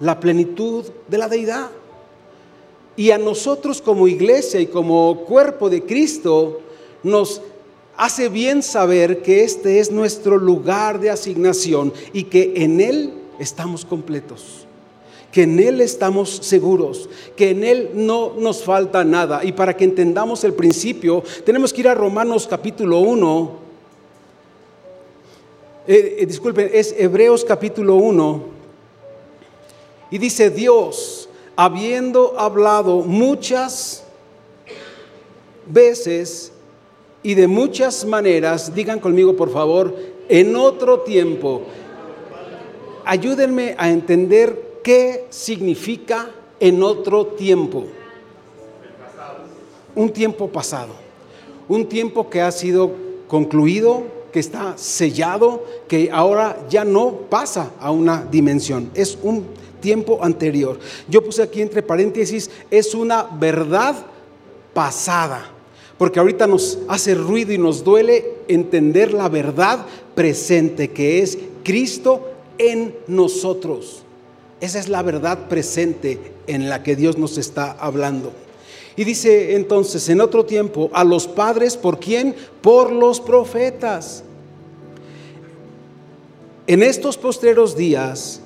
la 0.00 0.20
plenitud 0.20 0.84
de 1.08 1.18
la 1.18 1.28
deidad. 1.28 1.70
Y 2.94 3.10
a 3.10 3.18
nosotros 3.18 3.80
como 3.80 4.06
iglesia 4.06 4.60
y 4.60 4.66
como 4.66 5.24
cuerpo 5.24 5.70
de 5.70 5.82
Cristo 5.82 6.60
nos 7.02 7.40
hace 7.98 8.28
bien 8.28 8.62
saber 8.62 9.22
que 9.22 9.42
este 9.42 9.80
es 9.80 9.90
nuestro 9.90 10.38
lugar 10.38 11.00
de 11.00 11.10
asignación 11.10 11.92
y 12.12 12.24
que 12.24 12.52
en 12.56 12.80
Él 12.80 13.12
estamos 13.40 13.84
completos, 13.84 14.66
que 15.32 15.42
en 15.42 15.58
Él 15.58 15.80
estamos 15.80 16.30
seguros, 16.30 17.10
que 17.36 17.50
en 17.50 17.64
Él 17.64 17.90
no 17.94 18.34
nos 18.38 18.62
falta 18.62 19.04
nada. 19.04 19.44
Y 19.44 19.50
para 19.50 19.76
que 19.76 19.84
entendamos 19.84 20.44
el 20.44 20.54
principio, 20.54 21.24
tenemos 21.44 21.72
que 21.72 21.80
ir 21.80 21.88
a 21.88 21.94
Romanos 21.94 22.46
capítulo 22.48 23.00
1. 23.00 23.68
Eh, 25.88 26.16
eh, 26.20 26.26
disculpen, 26.26 26.70
es 26.72 26.94
Hebreos 26.96 27.44
capítulo 27.44 27.96
1. 27.96 28.42
Y 30.12 30.18
dice 30.18 30.50
Dios, 30.50 31.28
habiendo 31.56 32.38
hablado 32.38 32.98
muchas 33.00 34.04
veces 35.66 36.52
y 37.22 37.34
de 37.34 37.48
muchas 37.48 38.04
maneras, 38.04 38.74
digan 38.74 39.00
conmigo 39.00 39.36
por 39.36 39.50
favor, 39.50 39.94
en 40.28 40.54
otro 40.56 41.00
tiempo. 41.00 41.62
Ayúdenme 43.04 43.74
a 43.78 43.90
entender 43.90 44.80
qué 44.84 45.26
significa 45.30 46.30
en 46.60 46.82
otro 46.82 47.26
tiempo. 47.26 47.86
Un 49.94 50.10
tiempo 50.10 50.48
pasado. 50.48 50.92
Un 51.68 51.86
tiempo 51.86 52.30
que 52.30 52.40
ha 52.40 52.52
sido 52.52 52.92
concluido, 53.26 54.04
que 54.32 54.40
está 54.40 54.76
sellado, 54.76 55.64
que 55.88 56.10
ahora 56.12 56.66
ya 56.68 56.84
no 56.84 57.12
pasa 57.28 57.72
a 57.80 57.90
una 57.90 58.24
dimensión. 58.30 58.90
Es 58.94 59.18
un 59.22 59.46
tiempo 59.80 60.22
anterior. 60.22 60.78
Yo 61.08 61.24
puse 61.24 61.42
aquí 61.42 61.62
entre 61.62 61.82
paréntesis, 61.82 62.50
es 62.70 62.94
una 62.94 63.24
verdad 63.24 63.96
pasada 64.72 65.57
porque 65.98 66.20
ahorita 66.20 66.46
nos 66.46 66.78
hace 66.86 67.14
ruido 67.14 67.52
y 67.52 67.58
nos 67.58 67.82
duele 67.82 68.34
entender 68.46 69.12
la 69.12 69.28
verdad 69.28 69.84
presente 70.14 70.90
que 70.92 71.20
es 71.20 71.36
Cristo 71.64 72.30
en 72.56 72.94
nosotros. 73.08 74.02
Esa 74.60 74.78
es 74.78 74.88
la 74.88 75.02
verdad 75.02 75.48
presente 75.48 76.18
en 76.46 76.68
la 76.68 76.84
que 76.84 76.94
Dios 76.94 77.18
nos 77.18 77.36
está 77.36 77.72
hablando. 77.72 78.32
Y 78.96 79.04
dice 79.04 79.56
entonces 79.56 80.08
en 80.08 80.20
otro 80.20 80.44
tiempo 80.44 80.88
a 80.92 81.02
los 81.04 81.26
padres, 81.26 81.76
¿por 81.76 81.98
quién? 81.98 82.34
Por 82.62 82.92
los 82.92 83.20
profetas. 83.20 84.22
En 86.68 86.82
estos 86.82 87.16
postreros 87.16 87.76
días 87.76 88.40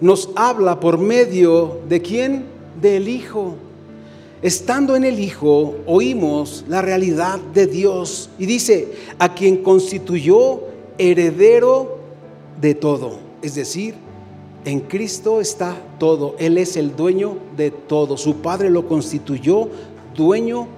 nos 0.00 0.30
habla 0.36 0.80
por 0.80 0.98
medio 0.98 1.80
de 1.88 2.00
quién? 2.00 2.44
Del 2.80 3.08
Hijo 3.08 3.56
estando 4.42 4.96
en 4.96 5.04
el 5.04 5.20
Hijo, 5.20 5.76
oímos 5.86 6.64
la 6.68 6.82
realidad 6.82 7.38
de 7.54 7.66
Dios. 7.66 8.28
Y 8.38 8.46
dice, 8.46 8.92
a 9.18 9.34
quien 9.34 9.62
constituyó 9.62 10.60
heredero 10.98 11.98
de 12.60 12.74
todo, 12.74 13.18
es 13.40 13.54
decir, 13.54 13.94
En 14.64 14.78
Cristo 14.80 15.40
está 15.40 15.76
todo. 15.98 16.36
Él 16.38 16.56
es 16.56 16.76
el 16.76 16.94
dueño 16.94 17.36
de 17.56 17.72
todo. 17.72 18.16
Su 18.16 18.36
Padre 18.36 18.70
lo 18.70 18.86
constituyó 18.86 19.68
dueño 20.14 20.68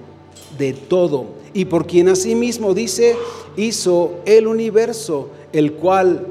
de 0.57 0.73
todo. 0.73 1.25
Y 1.53 1.65
por 1.65 1.85
quien 1.85 2.09
asimismo 2.09 2.73
dice, 2.73 3.15
hizo 3.55 4.15
el 4.25 4.47
universo, 4.47 5.29
el 5.53 5.73
cual 5.73 6.25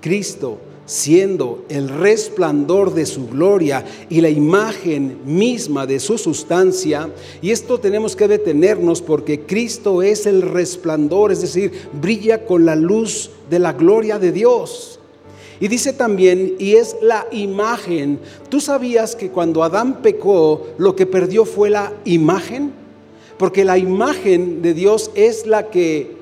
Cristo 0.00 0.58
siendo 0.88 1.64
el 1.68 1.90
resplandor 1.90 2.94
de 2.94 3.04
su 3.04 3.28
gloria 3.28 3.84
y 4.08 4.22
la 4.22 4.30
imagen 4.30 5.18
misma 5.26 5.86
de 5.86 6.00
su 6.00 6.16
sustancia. 6.16 7.10
Y 7.42 7.50
esto 7.50 7.78
tenemos 7.78 8.16
que 8.16 8.26
detenernos 8.26 9.02
porque 9.02 9.40
Cristo 9.40 10.02
es 10.02 10.24
el 10.24 10.40
resplandor, 10.40 11.30
es 11.30 11.42
decir, 11.42 11.72
brilla 11.92 12.46
con 12.46 12.64
la 12.64 12.74
luz 12.74 13.30
de 13.50 13.58
la 13.58 13.74
gloria 13.74 14.18
de 14.18 14.32
Dios. 14.32 14.98
Y 15.60 15.68
dice 15.68 15.92
también, 15.92 16.54
y 16.58 16.76
es 16.76 16.96
la 17.02 17.26
imagen. 17.32 18.18
¿Tú 18.48 18.58
sabías 18.58 19.14
que 19.14 19.28
cuando 19.28 19.62
Adán 19.62 20.00
pecó, 20.00 20.68
lo 20.78 20.96
que 20.96 21.04
perdió 21.04 21.44
fue 21.44 21.68
la 21.68 21.92
imagen? 22.06 22.72
Porque 23.36 23.64
la 23.64 23.76
imagen 23.76 24.62
de 24.62 24.72
Dios 24.72 25.10
es 25.14 25.46
la 25.46 25.68
que 25.68 26.16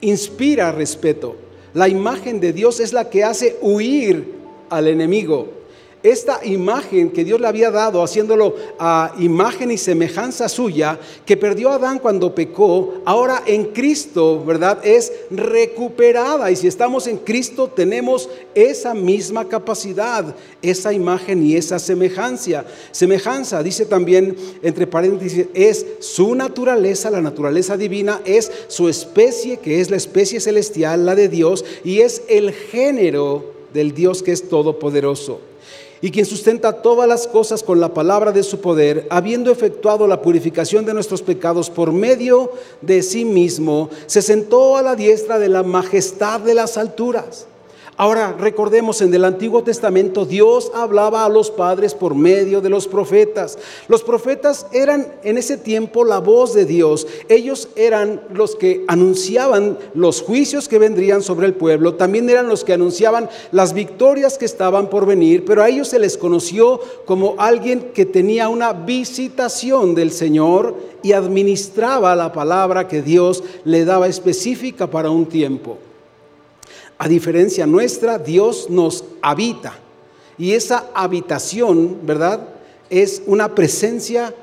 inspira 0.00 0.72
respeto. 0.72 1.36
La 1.74 1.88
imagen 1.88 2.40
de 2.40 2.52
Dios 2.52 2.80
es 2.80 2.92
la 2.92 3.10
que 3.10 3.24
hace 3.24 3.58
huir 3.60 4.34
al 4.70 4.88
enemigo 4.88 5.57
esta 6.02 6.44
imagen 6.44 7.10
que 7.10 7.24
Dios 7.24 7.40
le 7.40 7.48
había 7.48 7.70
dado, 7.70 8.02
haciéndolo 8.02 8.54
a 8.78 9.14
imagen 9.18 9.70
y 9.70 9.78
semejanza 9.78 10.48
suya, 10.48 10.98
que 11.26 11.36
perdió 11.36 11.70
Adán 11.70 11.98
cuando 11.98 12.34
pecó, 12.34 13.02
ahora 13.04 13.42
en 13.46 13.66
Cristo, 13.66 14.44
¿verdad? 14.44 14.78
Es 14.84 15.12
recuperada. 15.30 16.50
Y 16.50 16.56
si 16.56 16.68
estamos 16.68 17.06
en 17.06 17.18
Cristo, 17.18 17.68
tenemos 17.68 18.28
esa 18.54 18.94
misma 18.94 19.48
capacidad, 19.48 20.34
esa 20.62 20.92
imagen 20.92 21.44
y 21.44 21.56
esa 21.56 21.78
semejanza. 21.78 22.64
Semejanza, 22.92 23.62
dice 23.62 23.84
también, 23.84 24.36
entre 24.62 24.86
paréntesis, 24.86 25.46
es 25.52 25.84
su 25.98 26.34
naturaleza, 26.34 27.10
la 27.10 27.20
naturaleza 27.20 27.76
divina, 27.76 28.20
es 28.24 28.52
su 28.68 28.88
especie, 28.88 29.56
que 29.56 29.80
es 29.80 29.90
la 29.90 29.96
especie 29.96 30.38
celestial, 30.40 31.06
la 31.06 31.16
de 31.16 31.28
Dios, 31.28 31.64
y 31.82 32.00
es 32.00 32.22
el 32.28 32.52
género 32.52 33.52
del 33.74 33.92
Dios 33.94 34.22
que 34.22 34.32
es 34.32 34.48
todopoderoso 34.48 35.40
y 36.00 36.10
quien 36.10 36.26
sustenta 36.26 36.82
todas 36.82 37.08
las 37.08 37.26
cosas 37.26 37.62
con 37.62 37.80
la 37.80 37.92
palabra 37.92 38.32
de 38.32 38.42
su 38.42 38.60
poder, 38.60 39.06
habiendo 39.10 39.50
efectuado 39.50 40.06
la 40.06 40.22
purificación 40.22 40.84
de 40.84 40.94
nuestros 40.94 41.22
pecados 41.22 41.70
por 41.70 41.92
medio 41.92 42.52
de 42.80 43.02
sí 43.02 43.24
mismo, 43.24 43.90
se 44.06 44.22
sentó 44.22 44.76
a 44.76 44.82
la 44.82 44.96
diestra 44.96 45.38
de 45.38 45.48
la 45.48 45.62
majestad 45.62 46.40
de 46.40 46.54
las 46.54 46.76
alturas 46.76 47.46
Ahora 48.00 48.32
recordemos, 48.38 49.02
en 49.02 49.12
el 49.12 49.24
Antiguo 49.24 49.64
Testamento 49.64 50.24
Dios 50.24 50.70
hablaba 50.72 51.24
a 51.24 51.28
los 51.28 51.50
padres 51.50 51.94
por 51.94 52.14
medio 52.14 52.60
de 52.60 52.68
los 52.68 52.86
profetas. 52.86 53.58
Los 53.88 54.04
profetas 54.04 54.68
eran 54.70 55.14
en 55.24 55.36
ese 55.36 55.56
tiempo 55.56 56.04
la 56.04 56.20
voz 56.20 56.54
de 56.54 56.64
Dios. 56.64 57.08
Ellos 57.28 57.68
eran 57.74 58.22
los 58.32 58.54
que 58.54 58.84
anunciaban 58.86 59.76
los 59.94 60.22
juicios 60.22 60.68
que 60.68 60.78
vendrían 60.78 61.22
sobre 61.22 61.48
el 61.48 61.54
pueblo. 61.54 61.94
También 61.94 62.30
eran 62.30 62.48
los 62.48 62.62
que 62.62 62.72
anunciaban 62.72 63.28
las 63.50 63.72
victorias 63.72 64.38
que 64.38 64.44
estaban 64.44 64.90
por 64.90 65.04
venir. 65.04 65.44
Pero 65.44 65.64
a 65.64 65.68
ellos 65.68 65.88
se 65.88 65.98
les 65.98 66.16
conoció 66.16 66.78
como 67.04 67.34
alguien 67.36 67.90
que 67.92 68.06
tenía 68.06 68.48
una 68.48 68.74
visitación 68.74 69.96
del 69.96 70.12
Señor 70.12 70.76
y 71.02 71.14
administraba 71.14 72.14
la 72.14 72.32
palabra 72.32 72.86
que 72.86 73.02
Dios 73.02 73.42
le 73.64 73.84
daba 73.84 74.06
específica 74.06 74.86
para 74.86 75.10
un 75.10 75.26
tiempo. 75.26 75.78
A 76.98 77.08
diferencia 77.08 77.66
nuestra, 77.66 78.18
Dios 78.18 78.68
nos 78.68 79.04
habita. 79.22 79.78
Y 80.36 80.52
esa 80.52 80.90
habitación, 80.94 81.98
¿verdad? 82.04 82.40
Es 82.90 83.22
una 83.26 83.54
presencia 83.54 84.34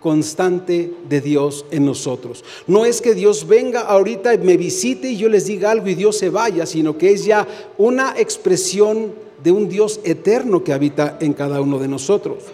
constante 0.00 0.92
de 1.08 1.20
Dios 1.20 1.64
en 1.70 1.86
nosotros. 1.86 2.44
No 2.66 2.84
es 2.84 3.00
que 3.00 3.14
Dios 3.14 3.46
venga 3.46 3.80
ahorita 3.80 4.34
y 4.34 4.38
me 4.38 4.56
visite 4.56 5.10
y 5.10 5.16
yo 5.16 5.28
les 5.28 5.46
diga 5.46 5.70
algo 5.70 5.88
y 5.88 5.94
Dios 5.94 6.16
se 6.16 6.30
vaya, 6.30 6.66
sino 6.66 6.96
que 6.96 7.12
es 7.12 7.24
ya 7.24 7.46
una 7.78 8.14
expresión 8.16 9.12
de 9.42 9.52
un 9.52 9.68
Dios 9.68 10.00
eterno 10.04 10.62
que 10.62 10.72
habita 10.72 11.16
en 11.20 11.32
cada 11.32 11.60
uno 11.60 11.78
de 11.78 11.88
nosotros. 11.88 12.44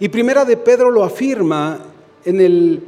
Y 0.00 0.08
primera 0.08 0.44
de 0.44 0.56
Pedro 0.56 0.90
lo 0.90 1.04
afirma 1.04 1.80
en 2.24 2.40
el 2.40 2.82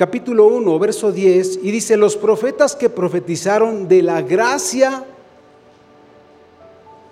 capítulo 0.00 0.46
1, 0.46 0.78
verso 0.78 1.12
10, 1.12 1.60
y 1.62 1.70
dice, 1.70 1.94
los 1.98 2.16
profetas 2.16 2.74
que 2.74 2.88
profetizaron 2.88 3.86
de 3.86 4.00
la 4.00 4.22
gracia 4.22 5.04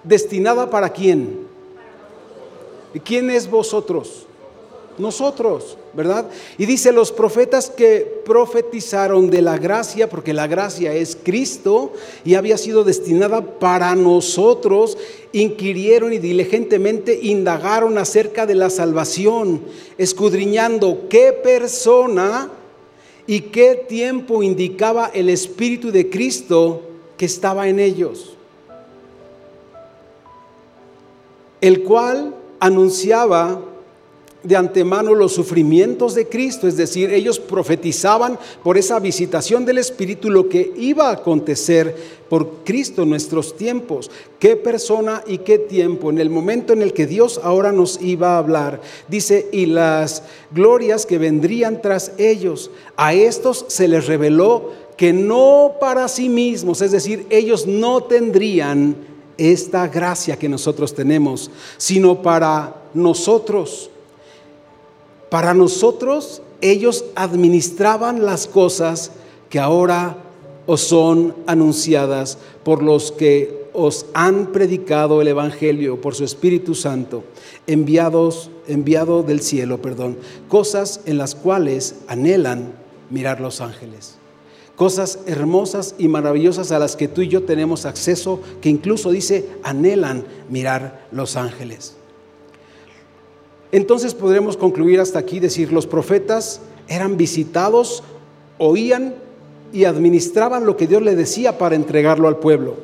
destinada 0.03 0.70
para 0.70 0.88
quién. 0.88 1.40
¿Y 2.94 3.01
quién 3.01 3.29
es 3.29 3.51
vosotros? 3.51 4.24
Nosotros, 4.96 5.77
¿verdad? 5.92 6.31
Y 6.57 6.64
dice 6.64 6.90
los 6.90 7.12
profetas 7.12 7.68
que 7.68 8.22
profetizaron 8.24 9.29
de 9.29 9.42
la 9.42 9.59
gracia, 9.59 10.09
porque 10.09 10.33
la 10.33 10.46
gracia 10.46 10.94
es 10.94 11.14
Cristo 11.22 11.92
y 12.24 12.37
había 12.37 12.57
sido 12.57 12.85
destinada 12.85 13.42
para 13.42 13.94
nosotros, 13.96 14.96
inquirieron 15.33 16.14
y 16.14 16.18
diligentemente 16.18 17.18
indagaron 17.22 17.98
acerca 17.98 18.46
de 18.46 18.55
la 18.55 18.70
salvación, 18.70 19.61
escudriñando 19.98 21.07
qué 21.11 21.35
persona 21.35 22.53
y 23.28 23.42
qué 23.42 23.74
tiempo 23.74 24.42
indicaba 24.42 25.10
el 25.12 25.28
Espíritu 25.28 25.92
de 25.92 26.08
Cristo 26.08 26.80
que 27.18 27.26
estaba 27.26 27.68
en 27.68 27.78
ellos, 27.78 28.32
el 31.60 31.82
cual 31.82 32.34
anunciaba 32.58 33.60
de 34.42 34.57
antemano 34.57 35.14
los 35.14 35.33
sufrimientos 35.33 36.14
de 36.14 36.29
Cristo, 36.29 36.68
es 36.68 36.77
decir, 36.77 37.12
ellos 37.12 37.40
profetizaban 37.40 38.38
por 38.62 38.79
esa 38.79 39.01
visitación 39.01 39.64
del 39.64 39.79
Espíritu 39.79 40.31
lo 40.31 40.48
que 40.48 40.72
iba 40.77 41.09
a 41.09 41.14
acontecer 41.14 42.18
por 42.29 42.62
Cristo 42.64 43.03
en 43.03 43.11
nuestros 43.11 43.57
tiempos. 43.57 44.11
¿Qué 44.38 44.55
persona 44.55 45.24
y 45.27 45.38
qué 45.38 45.59
tiempo? 45.59 46.11
En 46.11 46.18
el 46.18 46.31
momento 46.31 46.72
en 46.72 46.83
el 46.83 46.92
que 46.92 47.07
Dios 47.07 47.40
ahora 47.42 47.72
nos 47.72 48.01
iba 48.01 48.35
a 48.35 48.38
hablar, 48.38 48.81
dice, 49.09 49.48
y 49.51 49.66
las 49.66 50.22
glorias 50.53 51.05
que 51.05 51.18
vendrían 51.18 51.83
tras 51.83 52.12
ellos, 52.18 52.70
a 52.96 53.14
estos 53.14 53.64
se 53.68 53.88
les 53.88 54.07
reveló 54.07 54.70
que 54.96 55.12
no 55.12 55.74
para 55.81 56.09
sí 56.09 56.29
mismos, 56.29 56.81
es 56.83 56.92
decir, 56.92 57.27
ellos 57.31 57.66
no 57.66 58.03
tendrían 58.03 58.96
esta 59.37 59.87
gracia 59.88 60.37
que 60.37 60.48
nosotros 60.48 60.94
tenemos, 60.94 61.51
sino 61.77 62.22
para 62.22 62.83
nosotros 62.94 63.90
para 65.30 65.54
nosotros, 65.54 66.42
ellos 66.60 67.04
administraban 67.14 68.24
las 68.24 68.46
cosas 68.46 69.12
que 69.50 69.58
ahora 69.58 70.16
os 70.66 70.80
son 70.82 71.34
anunciadas 71.46 72.38
por 72.64 72.82
los 72.82 73.12
que 73.12 73.68
os 73.72 74.06
han 74.12 74.52
predicado 74.52 75.20
el 75.22 75.28
Evangelio 75.28 76.00
por 76.00 76.14
su 76.14 76.24
Espíritu 76.24 76.74
Santo, 76.74 77.24
enviados, 77.66 78.50
enviado 78.66 79.22
del 79.22 79.40
cielo, 79.40 79.80
perdón, 79.80 80.18
cosas 80.48 81.00
en 81.06 81.18
las 81.18 81.34
cuales 81.34 81.96
anhelan 82.08 82.72
mirar 83.10 83.40
los 83.40 83.60
ángeles. 83.60 84.16
Cosas 84.76 85.20
hermosas 85.26 85.94
y 85.98 86.08
maravillosas 86.08 86.70
a 86.72 86.78
las 86.78 86.96
que 86.96 87.08
tú 87.08 87.22
y 87.22 87.28
yo 87.28 87.42
tenemos 87.42 87.84
acceso, 87.84 88.40
que 88.60 88.68
incluso 88.68 89.10
dice, 89.10 89.48
anhelan 89.62 90.24
mirar 90.48 91.06
los 91.10 91.36
ángeles. 91.36 91.97
Entonces 93.70 94.14
podremos 94.14 94.57
concluir 94.57 95.00
hasta 95.00 95.18
aquí, 95.18 95.40
decir, 95.40 95.72
los 95.72 95.87
profetas 95.87 96.61
eran 96.88 97.16
visitados, 97.16 98.02
oían 98.57 99.14
y 99.72 99.85
administraban 99.85 100.64
lo 100.64 100.76
que 100.76 100.87
Dios 100.87 101.02
le 101.02 101.14
decía 101.14 101.59
para 101.59 101.76
entregarlo 101.76 102.28
al 102.28 102.38
pueblo. 102.38 102.76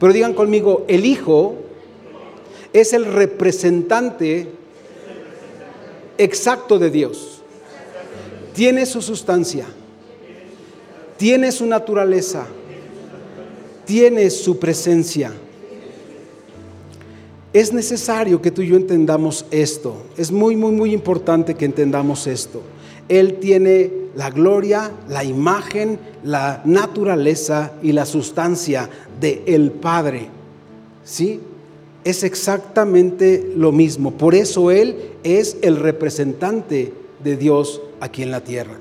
Pero 0.00 0.12
digan 0.12 0.32
conmigo, 0.32 0.84
el 0.88 1.04
Hijo 1.04 1.56
es 2.72 2.92
el 2.92 3.04
representante 3.04 4.48
exacto 6.16 6.78
de 6.78 6.90
Dios. 6.90 7.42
Tiene 8.54 8.86
su 8.86 9.02
sustancia, 9.02 9.66
tiene 11.16 11.52
su 11.52 11.66
naturaleza, 11.66 12.46
tiene 13.84 14.30
su 14.30 14.58
presencia. 14.58 15.32
Es 17.52 17.72
necesario 17.72 18.42
que 18.42 18.50
tú 18.50 18.62
y 18.62 18.68
yo 18.68 18.76
entendamos 18.76 19.46
esto. 19.50 19.96
Es 20.16 20.30
muy, 20.30 20.54
muy, 20.54 20.72
muy 20.72 20.92
importante 20.92 21.54
que 21.54 21.64
entendamos 21.64 22.26
esto. 22.26 22.60
Él 23.08 23.38
tiene 23.40 23.90
la 24.14 24.30
gloria, 24.30 24.90
la 25.08 25.24
imagen, 25.24 25.98
la 26.24 26.60
naturaleza 26.64 27.72
y 27.82 27.92
la 27.92 28.04
sustancia 28.04 28.90
de 29.18 29.42
el 29.46 29.70
Padre. 29.70 30.28
¿Sí? 31.04 31.40
Es 32.04 32.22
exactamente 32.22 33.52
lo 33.56 33.72
mismo. 33.72 34.12
Por 34.12 34.34
eso 34.34 34.70
Él 34.70 34.96
es 35.22 35.56
el 35.62 35.76
representante 35.76 36.92
de 37.24 37.36
Dios 37.36 37.80
aquí 38.00 38.22
en 38.22 38.30
la 38.30 38.42
tierra. 38.42 38.74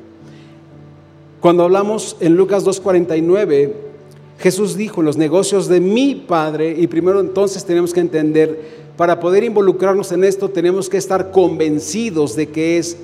Cuando 1.40 1.64
hablamos 1.64 2.18
en 2.20 2.36
Lucas 2.36 2.66
2.49, 2.66 3.87
Jesús 4.40 4.78
dijo, 4.78 5.02
los 5.02 5.18
negocios 5.18 5.68
de 5.68 5.80
mi 5.80 6.16
Padre, 6.16 6.76
y 6.78 6.88
primero 6.88 7.20
entonces 7.20 7.66
tenemos 7.66 7.94
que 7.94 8.02
entender, 8.02 8.88
para 8.96 9.20
poder 9.20 9.44
involucrarnos 9.44 10.12
en 10.12 10.24
esto, 10.24 10.50
tenemos 10.50 10.90
que 10.90 10.98
estar 10.98 11.32
convencidos 11.32 12.36
de 12.36 12.50
que 12.50 12.78
es 12.78 12.98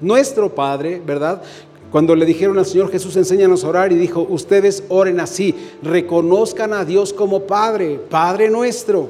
nuestro 0.00 0.54
Padre, 0.54 1.00
¿verdad? 1.04 1.42
Cuando 1.90 2.14
le 2.14 2.26
dijeron 2.26 2.58
al 2.58 2.66
Señor 2.66 2.90
Jesús, 2.90 3.16
enséñanos 3.16 3.64
a 3.64 3.68
orar, 3.68 3.92
y 3.92 3.96
dijo, 3.96 4.26
ustedes 4.28 4.84
oren 4.88 5.20
así, 5.20 5.54
reconozcan 5.82 6.72
a 6.72 6.84
Dios 6.84 7.12
como 7.12 7.42
Padre, 7.42 8.00
Padre 8.08 8.50
nuestro. 8.50 9.08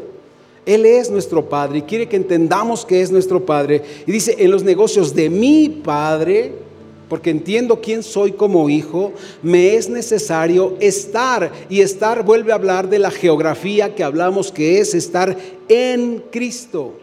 Él 0.64 0.84
es 0.84 1.10
nuestro 1.10 1.48
Padre 1.48 1.78
y 1.78 1.82
quiere 1.82 2.08
que 2.08 2.16
entendamos 2.16 2.84
que 2.84 3.00
es 3.00 3.12
nuestro 3.12 3.46
Padre. 3.46 3.82
Y 4.06 4.12
dice, 4.12 4.34
en 4.38 4.50
los 4.50 4.64
negocios 4.64 5.14
de 5.14 5.30
mi 5.30 5.68
Padre, 5.68 6.65
porque 7.08 7.30
entiendo 7.30 7.80
quién 7.80 8.02
soy 8.02 8.32
como 8.32 8.68
hijo, 8.68 9.12
me 9.42 9.76
es 9.76 9.88
necesario 9.88 10.76
estar. 10.80 11.52
Y 11.68 11.80
estar 11.80 12.24
vuelve 12.24 12.52
a 12.52 12.56
hablar 12.56 12.88
de 12.88 12.98
la 12.98 13.10
geografía 13.10 13.94
que 13.94 14.02
hablamos, 14.02 14.50
que 14.50 14.80
es 14.80 14.94
estar 14.94 15.36
en 15.68 16.24
Cristo. 16.30 16.94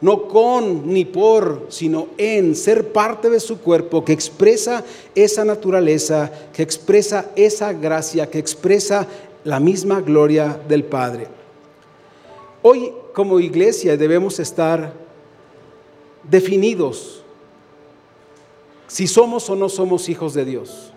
No 0.00 0.28
con 0.28 0.92
ni 0.92 1.04
por, 1.04 1.66
sino 1.68 2.08
en 2.16 2.54
ser 2.54 2.92
parte 2.92 3.28
de 3.28 3.40
su 3.40 3.58
cuerpo 3.58 4.04
que 4.04 4.12
expresa 4.12 4.82
esa 5.14 5.44
naturaleza, 5.44 6.30
que 6.54 6.62
expresa 6.62 7.30
esa 7.36 7.72
gracia, 7.72 8.30
que 8.30 8.38
expresa 8.38 9.06
la 9.44 9.60
misma 9.60 10.00
gloria 10.00 10.58
del 10.68 10.84
Padre. 10.84 11.26
Hoy 12.62 12.92
como 13.12 13.40
iglesia 13.40 13.96
debemos 13.96 14.38
estar 14.38 14.92
definidos 16.22 17.19
si 18.90 19.06
somos 19.06 19.48
o 19.48 19.54
no 19.54 19.68
somos 19.68 20.08
hijos 20.08 20.34
de 20.34 20.44
Dios. 20.44 20.90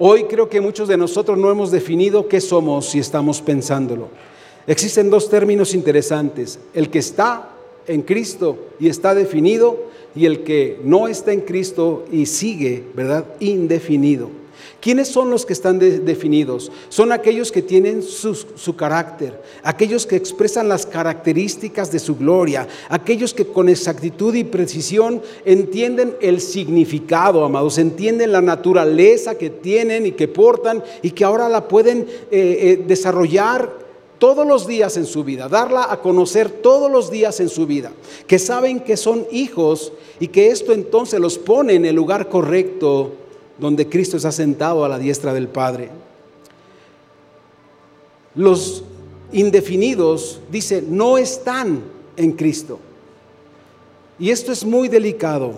Hoy 0.00 0.24
creo 0.24 0.48
que 0.48 0.60
muchos 0.60 0.88
de 0.88 0.96
nosotros 0.96 1.38
no 1.38 1.48
hemos 1.48 1.70
definido 1.70 2.26
qué 2.26 2.40
somos 2.40 2.86
si 2.86 2.98
estamos 2.98 3.40
pensándolo. 3.40 4.08
Existen 4.66 5.08
dos 5.08 5.30
términos 5.30 5.74
interesantes, 5.74 6.58
el 6.74 6.90
que 6.90 6.98
está 6.98 7.50
en 7.86 8.02
Cristo 8.02 8.58
y 8.80 8.88
está 8.88 9.14
definido 9.14 9.78
y 10.16 10.26
el 10.26 10.42
que 10.42 10.80
no 10.82 11.06
está 11.06 11.32
en 11.32 11.42
Cristo 11.42 12.04
y 12.10 12.26
sigue, 12.26 12.82
¿verdad? 12.96 13.26
Indefinido. 13.38 14.28
¿Quiénes 14.80 15.08
son 15.08 15.30
los 15.30 15.46
que 15.46 15.52
están 15.52 15.78
definidos? 15.78 16.70
Son 16.88 17.12
aquellos 17.12 17.50
que 17.50 17.62
tienen 17.62 18.02
su, 18.02 18.76
carácter, 18.76 19.42
aquellos 19.62 20.06
que 20.06 20.16
expresan 20.16 20.68
las 20.68 20.86
características 20.86 21.90
de 21.90 21.98
su 21.98 22.16
gloria, 22.16 22.68
aquellos 22.88 23.34
que 23.34 23.46
con 23.46 23.68
exactitud 23.68 24.34
y 24.34 24.44
precisión 24.44 25.22
entienden 25.44 26.16
el 26.20 26.40
significado, 26.40 27.44
amados, 27.44 27.78
entienden 27.78 28.32
la 28.32 28.42
naturaleza 28.42 29.36
que 29.36 29.50
tienen 29.50 30.06
y 30.06 30.12
que 30.12 30.28
portan 30.28 30.84
y 31.02 31.10
que 31.10 31.24
ahora 31.24 31.48
la 31.48 31.66
pueden 31.68 32.00
eh, 32.00 32.06
eh, 32.30 32.84
desarrollar 32.86 33.86
todos 34.18 34.46
los 34.46 34.66
días 34.66 34.96
en 34.96 35.06
su 35.06 35.24
vida, 35.24 35.48
darla 35.48 35.90
a 35.90 36.00
conocer 36.00 36.50
todos 36.50 36.90
los 36.90 37.10
días 37.10 37.40
en 37.40 37.48
su 37.48 37.66
vida, 37.66 37.92
que 38.26 38.38
saben 38.38 38.80
que 38.80 38.96
son 38.96 39.26
hijos 39.30 39.92
y 40.20 40.28
que 40.28 40.48
esto 40.48 40.72
entonces 40.72 41.20
los 41.20 41.38
pone 41.38 41.74
en 41.74 41.84
el 41.84 41.96
lugar 41.96 42.28
correcto 42.28 43.12
donde 43.58 43.88
Cristo 43.88 44.16
está 44.16 44.32
sentado 44.32 44.84
a 44.84 44.88
la 44.88 44.98
diestra 44.98 45.32
del 45.32 45.48
Padre. 45.48 45.90
Los 48.34 48.84
indefinidos, 49.32 50.40
dice, 50.50 50.82
no 50.86 51.18
están 51.18 51.82
en 52.16 52.32
Cristo. 52.32 52.78
Y 54.18 54.30
esto 54.30 54.52
es 54.52 54.64
muy 54.64 54.88
delicado. 54.88 55.54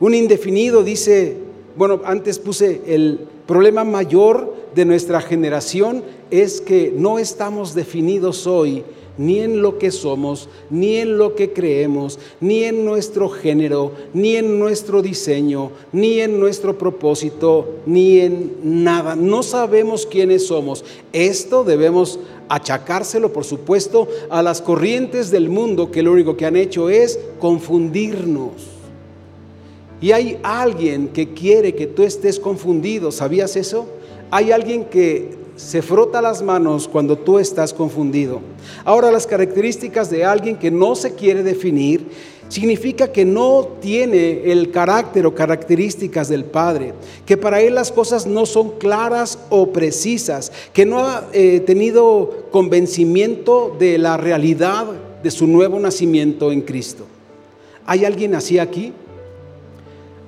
Un 0.00 0.14
indefinido 0.14 0.82
dice, 0.82 1.36
bueno, 1.76 2.00
antes 2.04 2.38
puse 2.38 2.82
el 2.86 3.20
problema 3.46 3.84
mayor 3.84 4.54
de 4.74 4.84
nuestra 4.84 5.20
generación 5.20 6.04
es 6.30 6.60
que 6.60 6.92
no 6.94 7.18
estamos 7.18 7.74
definidos 7.74 8.46
hoy 8.46 8.84
ni 9.18 9.40
en 9.40 9.60
lo 9.60 9.78
que 9.78 9.90
somos, 9.90 10.48
ni 10.70 10.96
en 10.96 11.18
lo 11.18 11.34
que 11.34 11.52
creemos, 11.52 12.18
ni 12.40 12.64
en 12.64 12.84
nuestro 12.84 13.28
género, 13.28 13.92
ni 14.14 14.36
en 14.36 14.58
nuestro 14.58 15.02
diseño, 15.02 15.72
ni 15.92 16.20
en 16.20 16.38
nuestro 16.40 16.78
propósito, 16.78 17.68
ni 17.84 18.20
en 18.20 18.52
nada. 18.62 19.16
No 19.16 19.42
sabemos 19.42 20.06
quiénes 20.06 20.46
somos. 20.46 20.84
Esto 21.12 21.64
debemos 21.64 22.20
achacárselo, 22.48 23.32
por 23.32 23.44
supuesto, 23.44 24.08
a 24.30 24.42
las 24.42 24.62
corrientes 24.62 25.30
del 25.30 25.48
mundo 25.48 25.90
que 25.90 26.02
lo 26.02 26.12
único 26.12 26.36
que 26.36 26.46
han 26.46 26.56
hecho 26.56 26.88
es 26.88 27.18
confundirnos. 27.40 28.52
Y 30.00 30.12
hay 30.12 30.38
alguien 30.44 31.08
que 31.08 31.34
quiere 31.34 31.74
que 31.74 31.88
tú 31.88 32.04
estés 32.04 32.38
confundido, 32.38 33.10
¿sabías 33.10 33.56
eso? 33.56 33.86
Hay 34.30 34.52
alguien 34.52 34.84
que 34.84 35.37
se 35.58 35.82
frota 35.82 36.22
las 36.22 36.40
manos 36.40 36.86
cuando 36.86 37.18
tú 37.18 37.40
estás 37.40 37.74
confundido. 37.74 38.40
Ahora, 38.84 39.10
las 39.10 39.26
características 39.26 40.08
de 40.08 40.24
alguien 40.24 40.56
que 40.56 40.70
no 40.70 40.94
se 40.94 41.16
quiere 41.16 41.42
definir 41.42 42.06
significa 42.48 43.10
que 43.10 43.24
no 43.24 43.66
tiene 43.80 44.52
el 44.52 44.70
carácter 44.70 45.26
o 45.26 45.34
características 45.34 46.28
del 46.28 46.44
Padre, 46.44 46.94
que 47.26 47.36
para 47.36 47.60
él 47.60 47.74
las 47.74 47.90
cosas 47.90 48.24
no 48.24 48.46
son 48.46 48.78
claras 48.78 49.40
o 49.50 49.72
precisas, 49.72 50.52
que 50.72 50.86
no 50.86 51.00
ha 51.00 51.26
eh, 51.32 51.60
tenido 51.66 52.46
convencimiento 52.52 53.74
de 53.80 53.98
la 53.98 54.16
realidad 54.16 54.86
de 55.24 55.30
su 55.32 55.48
nuevo 55.48 55.80
nacimiento 55.80 56.52
en 56.52 56.62
Cristo. 56.62 57.04
¿Hay 57.84 58.04
alguien 58.04 58.36
así 58.36 58.60
aquí? 58.60 58.92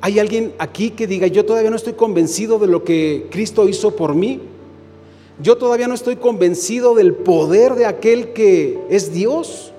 ¿Hay 0.01 0.19
alguien 0.19 0.55
aquí 0.59 0.91
que 0.91 1.07
diga, 1.07 1.29
yo 1.29 1.45
todavía 1.45 1.71
no 1.71 1.77
estoy 1.77 1.93
convencido 1.93 2.59
de 2.59 2.67
lo 2.67 2.83
que 2.83 3.29
Cristo 3.31 3.69
hizo 3.69 3.95
por 3.95 4.17
mí? 4.17 4.41
Yo 5.43 5.57
todavía 5.57 5.89
no 5.89 5.95
estoy 5.95 6.17
convencido 6.17 6.95
del 6.95 7.15
poder 7.15 7.75
de 7.75 7.87
aquel 7.87 8.33
que 8.33 8.79
es 8.91 9.13
Dios. 9.13 9.73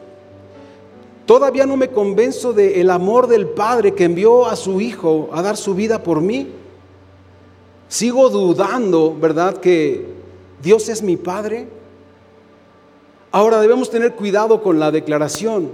Todavía 1.26 1.66
no 1.66 1.78
me 1.78 1.90
convenzo 1.90 2.52
del 2.52 2.90
amor 2.90 3.28
del 3.28 3.48
Padre 3.48 3.94
que 3.94 4.06
envió 4.06 4.48
a 4.48 4.56
su 4.56 4.82
Hijo 4.82 5.30
a 5.32 5.42
dar 5.42 5.58
su 5.58 5.76
vida 5.76 6.02
por 6.02 6.20
mí. 6.20 6.48
Sigo 7.88 8.30
dudando, 8.30 9.16
¿verdad?, 9.20 9.58
que 9.58 10.08
Dios 10.64 10.90
es 10.90 11.04
mi 11.04 11.16
Padre. 11.16 11.68
Ahora 13.32 13.62
debemos 13.62 13.90
tener 13.90 14.16
cuidado 14.16 14.64
con 14.64 14.80
la 14.80 14.92
declaración, 14.92 15.72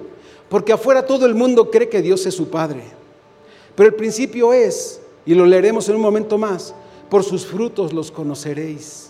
porque 0.50 0.74
afuera 0.74 1.06
todo 1.06 1.26
el 1.26 1.34
mundo 1.34 1.72
cree 1.72 1.90
que 1.90 2.02
Dios 2.02 2.26
es 2.26 2.36
su 2.36 2.50
Padre. 2.50 2.84
Pero 3.76 3.90
el 3.90 3.96
principio 3.96 4.54
es, 4.54 5.00
y 5.26 5.34
lo 5.34 5.46
leeremos 5.46 5.88
en 5.88 5.96
un 5.96 6.02
momento 6.02 6.38
más, 6.38 6.76
por 7.10 7.24
sus 7.24 7.46
frutos 7.46 7.94
los 7.94 8.12
conoceréis. 8.12 9.07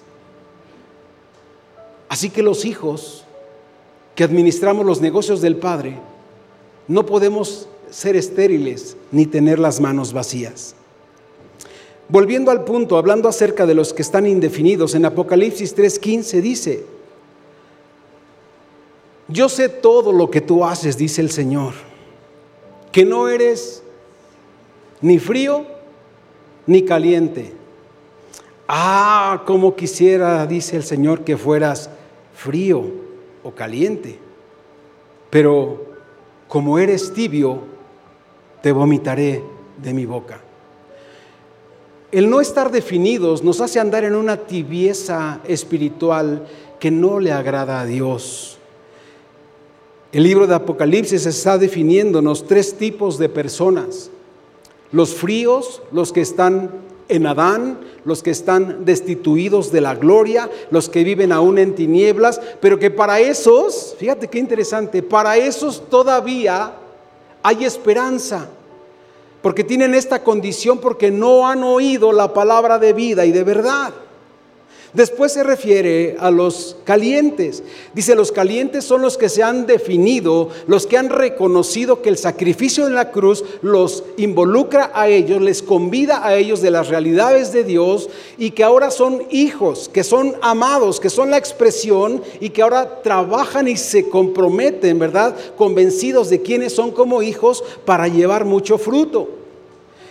Así 2.10 2.30
que 2.30 2.44
los 2.44 2.66
hijos 2.66 3.26
que 4.18 4.24
administramos 4.24 4.84
los 4.84 5.00
negocios 5.00 5.42
del 5.42 5.58
Padre, 5.58 5.96
no 6.88 7.06
podemos 7.06 7.70
ser 7.92 8.16
estériles 8.16 8.98
ni 9.12 9.28
tener 9.28 9.60
las 9.60 9.80
manos 9.80 10.12
vacías. 10.12 10.74
Volviendo 12.10 12.50
al 12.50 12.64
punto, 12.64 12.98
hablando 12.98 13.30
acerca 13.30 13.68
de 13.68 13.76
los 13.76 13.94
que 13.94 14.02
están 14.02 14.26
indefinidos, 14.26 14.96
en 14.96 15.06
Apocalipsis 15.06 15.76
3:15 15.76 16.42
dice, 16.42 16.86
yo 19.28 19.50
sé 19.50 19.70
todo 19.70 20.12
lo 20.12 20.32
que 20.32 20.42
tú 20.42 20.66
haces, 20.66 20.98
dice 20.98 21.22
el 21.22 21.30
Señor, 21.30 21.74
que 22.92 23.06
no 23.06 23.28
eres 23.28 23.84
ni 25.02 25.20
frío 25.20 25.66
ni 26.66 26.84
caliente. 26.84 27.54
Ah, 28.68 29.44
como 29.46 29.76
quisiera, 29.76 30.48
dice 30.48 30.78
el 30.78 30.84
Señor, 30.84 31.24
que 31.24 31.38
fueras 31.38 31.90
frío 32.38 32.84
o 33.44 33.52
caliente. 33.52 34.20
Pero 35.30 35.86
como 36.48 36.80
eres 36.80 37.14
tibio, 37.14 37.62
te 38.62 38.72
vomitaré 38.72 39.44
de 39.82 39.94
mi 39.94 40.06
boca. 40.06 40.40
El 42.12 42.30
no 42.30 42.40
estar 42.40 42.72
definidos 42.72 43.44
nos 43.44 43.60
hace 43.60 43.80
andar 43.80 44.06
en 44.06 44.16
una 44.16 44.38
tibieza 44.38 45.42
espiritual 45.46 46.48
que 46.80 46.90
no 46.90 47.20
le 47.20 47.34
agrada 47.34 47.82
a 47.82 47.86
Dios. 47.86 48.58
El 50.14 50.24
libro 50.24 50.48
de 50.48 50.56
Apocalipsis 50.56 51.26
está 51.26 51.58
definiéndonos 51.58 52.48
tres 52.48 52.78
tipos 52.78 53.18
de 53.18 53.28
personas. 53.28 54.10
Los 54.94 55.14
fríos, 55.14 55.82
los 55.92 56.14
que 56.14 56.22
están 56.22 56.72
en 57.10 57.26
Adán, 57.26 57.80
los 58.06 58.24
que 58.24 58.32
están 58.32 58.86
destituidos 58.86 59.72
de 59.72 59.82
la 59.82 59.96
gloria, 59.96 60.50
los 60.72 60.90
que 60.90 61.04
viven 61.04 61.32
aún 61.32 61.58
en 61.58 61.76
tinieblas, 61.76 62.40
pero 62.60 62.80
que 62.80 62.92
para 62.92 63.20
esos, 63.20 63.96
fíjate 63.98 64.28
qué 64.28 64.40
interesante, 64.40 65.04
para 65.04 65.38
esos 65.38 65.90
todavía 65.90 66.74
hay 67.44 67.66
esperanza, 67.66 68.50
porque 69.42 69.64
tienen 69.64 69.94
esta 69.94 70.24
condición 70.24 70.80
porque 70.80 71.12
no 71.12 71.48
han 71.48 71.64
oído 71.64 72.12
la 72.12 72.34
palabra 72.34 72.80
de 72.80 72.94
vida 72.94 73.26
y 73.26 73.32
de 73.32 73.44
verdad. 73.44 73.94
Después 74.94 75.34
se 75.34 75.44
refiere 75.44 76.16
a 76.20 76.32
los 76.32 76.78
calientes. 76.86 77.62
Dice, 77.94 78.16
los 78.16 78.32
calientes 78.32 78.86
son 78.86 79.02
los 79.02 79.18
que 79.18 79.28
se 79.28 79.44
han 79.44 79.68
definido, 79.68 80.50
los 80.66 80.88
que 80.88 80.98
han 80.98 81.10
reconocido 81.10 82.02
que 82.02 82.10
el 82.10 82.18
sacrificio 82.18 82.88
en 82.88 82.96
la 82.96 83.12
cruz 83.12 83.44
los 83.62 84.06
involucra 84.16 84.92
a 84.94 85.10
ellos, 85.10 85.42
les 85.42 85.62
convida 85.62 86.26
a 86.26 86.36
ellos 86.36 86.62
de 86.62 86.72
las 86.72 86.88
realidades 86.88 87.52
de 87.52 87.66
Dios 87.66 88.10
y 88.38 88.52
que 88.52 88.64
ahora 88.64 88.90
son 88.90 89.24
hijos, 89.30 89.90
que 89.90 90.04
son 90.04 90.36
amados, 90.42 91.00
que 91.00 91.10
son 91.10 91.32
la 91.32 91.38
expresión 91.38 92.24
y 92.40 92.50
que 92.50 92.62
ahora 92.62 93.02
trabajan 93.02 93.68
y 93.68 93.76
se 93.76 94.08
comprometen, 94.10 95.00
¿verdad? 95.00 95.36
Convencidos 95.58 96.30
de 96.30 96.42
quiénes 96.42 96.74
son 96.74 96.92
como 96.92 97.22
hijos 97.22 97.64
para 97.86 98.08
llevar 98.08 98.46
mucho 98.46 98.78
fruto. 98.78 99.38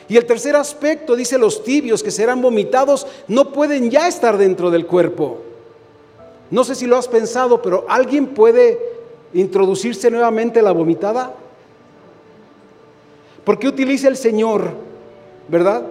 Y 0.08 0.16
el 0.16 0.26
tercer 0.26 0.54
aspecto, 0.54 1.16
dice 1.16 1.38
los 1.38 1.64
tibios 1.64 2.02
que 2.02 2.10
serán 2.10 2.40
vomitados, 2.40 3.06
no 3.26 3.52
pueden 3.52 3.90
ya 3.90 4.06
estar 4.06 4.38
dentro 4.38 4.70
del 4.70 4.86
cuerpo. 4.86 5.42
No 6.50 6.62
sé 6.62 6.74
si 6.74 6.86
lo 6.86 6.96
has 6.96 7.08
pensado, 7.08 7.60
pero 7.60 7.84
¿alguien 7.88 8.28
puede 8.28 8.78
introducirse 9.34 10.10
nuevamente 10.10 10.62
la 10.62 10.72
vomitada? 10.72 11.34
¿Por 13.44 13.58
qué 13.58 13.68
utiliza 13.68 14.08
el 14.08 14.16
Señor? 14.16 14.70
¿Verdad? 15.48 15.84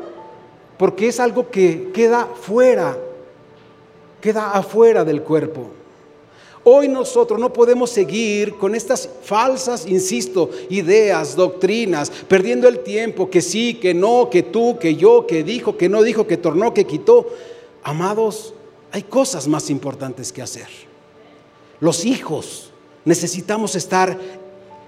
Porque 0.77 1.07
es 1.07 1.19
algo 1.19 1.49
que 1.49 1.91
queda 1.93 2.25
fuera, 2.25 2.97
queda 4.21 4.51
afuera 4.51 5.03
del 5.03 5.21
cuerpo. 5.21 5.69
Hoy 6.67 6.87
nosotros 6.87 7.39
no 7.39 7.53
podemos 7.53 7.91
seguir 7.91 8.55
con 8.55 8.73
estas 8.73 9.07
falsas, 9.21 9.85
insisto, 9.85 10.49
ideas, 10.71 11.35
doctrinas, 11.35 12.09
perdiendo 12.27 12.67
el 12.67 12.79
tiempo, 12.79 13.29
que 13.29 13.43
sí, 13.43 13.75
que 13.75 13.93
no, 13.93 14.31
que 14.31 14.41
tú, 14.41 14.79
que 14.79 14.95
yo, 14.95 15.27
que 15.27 15.43
dijo, 15.43 15.77
que 15.77 15.89
no 15.89 16.01
dijo, 16.01 16.25
que 16.25 16.37
tornó, 16.37 16.73
que 16.73 16.87
quitó. 16.87 17.27
Amados, 17.83 18.55
hay 18.91 19.03
cosas 19.03 19.47
más 19.47 19.69
importantes 19.69 20.33
que 20.33 20.41
hacer. 20.41 20.67
Los 21.79 22.03
hijos 22.03 22.71
necesitamos 23.05 23.75
estar 23.75 24.17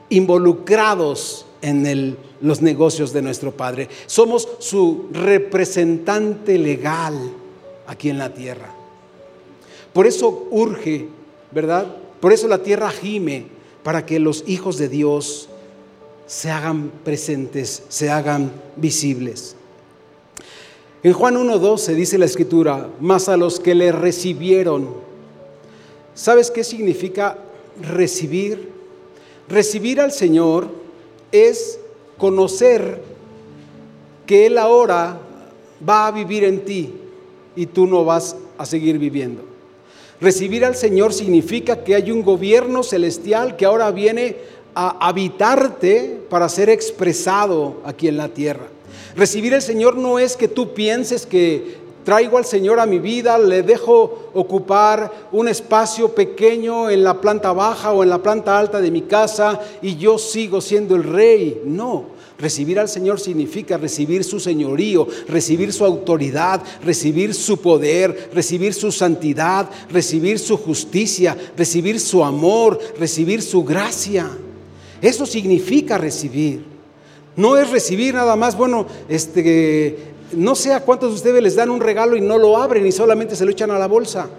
involucrados 0.09 1.45
en 1.61 2.17
los 2.41 2.59
negocios 2.59 3.13
de 3.13 3.21
nuestro 3.21 3.51
Padre. 3.51 3.87
Somos 4.07 4.49
su 4.57 5.09
representante 5.11 6.57
legal 6.57 7.19
aquí 7.85 8.09
en 8.09 8.17
la 8.17 8.33
tierra. 8.33 8.73
Por 9.93 10.07
eso 10.07 10.47
urge 10.49 11.16
¿verdad? 11.57 11.87
Por 12.19 12.33
eso 12.33 12.47
la 12.47 12.61
tierra 12.61 12.91
gime 12.91 13.47
para 13.81 14.05
que 14.05 14.19
los 14.19 14.43
hijos 14.45 14.77
de 14.77 14.89
Dios 14.89 15.49
se 16.27 16.51
hagan 16.51 16.91
presentes, 17.03 17.81
se 17.89 18.11
hagan 18.11 18.51
visibles. 18.75 19.55
En 21.01 21.13
Juan 21.13 21.35
1.12 21.35 21.95
dice 21.95 22.19
la 22.19 22.25
escritura, 22.25 22.91
más 22.99 23.27
a 23.27 23.37
los 23.37 23.59
que 23.59 23.73
le 23.73 23.91
recibieron. 23.91 24.87
¿Sabes 26.13 26.51
qué 26.51 26.63
significa 26.63 27.39
recibir? 27.81 28.69
Recibir 29.49 29.99
al 29.99 30.11
Señor 30.11 30.67
es 31.31 31.79
conocer 32.19 33.01
que 34.27 34.45
Él 34.45 34.59
ahora 34.59 35.19
va 35.89 36.05
a 36.05 36.11
vivir 36.11 36.43
en 36.43 36.63
ti 36.63 36.93
y 37.55 37.65
tú 37.65 37.87
no 37.87 38.05
vas 38.05 38.35
a 38.59 38.65
seguir 38.67 38.99
viviendo. 38.99 39.46
Recibir 40.19 40.65
al 40.65 40.75
Señor 40.75 41.13
significa 41.13 41.83
que 41.83 41.93
hay 41.93 42.11
un 42.11 42.23
gobierno 42.23 42.81
celestial 42.81 43.55
que 43.55 43.65
ahora 43.65 43.91
viene 43.91 44.35
a 44.73 45.07
habitarte 45.07 46.21
para 46.29 46.49
ser 46.49 46.69
expresado 46.69 47.77
aquí 47.85 48.07
en 48.07 48.17
la 48.17 48.29
tierra. 48.29 48.67
Recibir 49.15 49.53
al 49.53 49.61
Señor 49.61 49.95
no 49.95 50.17
es 50.17 50.35
que 50.35 50.47
tú 50.47 50.73
pienses 50.73 51.25
que 51.25 51.77
traigo 52.03 52.37
al 52.37 52.45
Señor 52.45 52.79
a 52.79 52.85
mi 52.85 52.99
vida, 52.99 53.37
le 53.37 53.63
dejo 53.63 54.29
ocupar 54.33 55.11
un 55.31 55.47
espacio 55.47 56.15
pequeño 56.15 56.89
en 56.89 57.03
la 57.03 57.19
planta 57.19 57.51
baja 57.51 57.91
o 57.91 58.01
en 58.01 58.09
la 58.09 58.19
planta 58.19 58.57
alta 58.57 58.79
de 58.79 58.91
mi 58.91 59.01
casa 59.01 59.59
y 59.81 59.97
yo 59.97 60.17
sigo 60.17 60.61
siendo 60.61 60.95
el 60.95 61.03
rey. 61.03 61.61
No, 61.65 62.05
Recibir 62.39 62.79
al 62.79 62.87
Señor 62.87 63.19
significa 63.19 63.77
recibir 63.77 64.23
su 64.23 64.39
señorío, 64.39 65.07
recibir 65.27 65.73
su 65.73 65.83
autoridad, 65.83 66.61
recibir 66.83 67.33
su 67.33 67.59
poder, 67.59 68.29
recibir 68.31 68.75
su 68.75 68.91
santidad, 68.91 69.67
recibir 69.89 70.37
su 70.37 70.55
justicia, 70.57 71.35
recibir 71.57 71.99
su 71.99 72.23
amor, 72.23 72.79
recibir 72.99 73.41
su 73.41 73.63
gracia. 73.63 74.29
Eso 75.01 75.25
significa 75.25 75.97
recibir. 75.97 76.63
No 77.35 77.57
es 77.57 77.71
recibir 77.71 78.13
nada 78.13 78.35
más, 78.35 78.55
bueno, 78.55 78.85
este, 79.09 79.97
no 80.31 80.53
sé 80.53 80.73
a 80.73 80.81
cuántos 80.81 81.09
de 81.09 81.15
ustedes 81.15 81.41
les 81.41 81.55
dan 81.55 81.71
un 81.71 81.81
regalo 81.81 82.15
y 82.15 82.21
no 82.21 82.37
lo 82.37 82.57
abren 82.57 82.85
y 82.85 82.91
solamente 82.91 83.35
se 83.35 83.45
lo 83.45 83.51
echan 83.51 83.71
a 83.71 83.79
la 83.79 83.87
bolsa. 83.87 84.29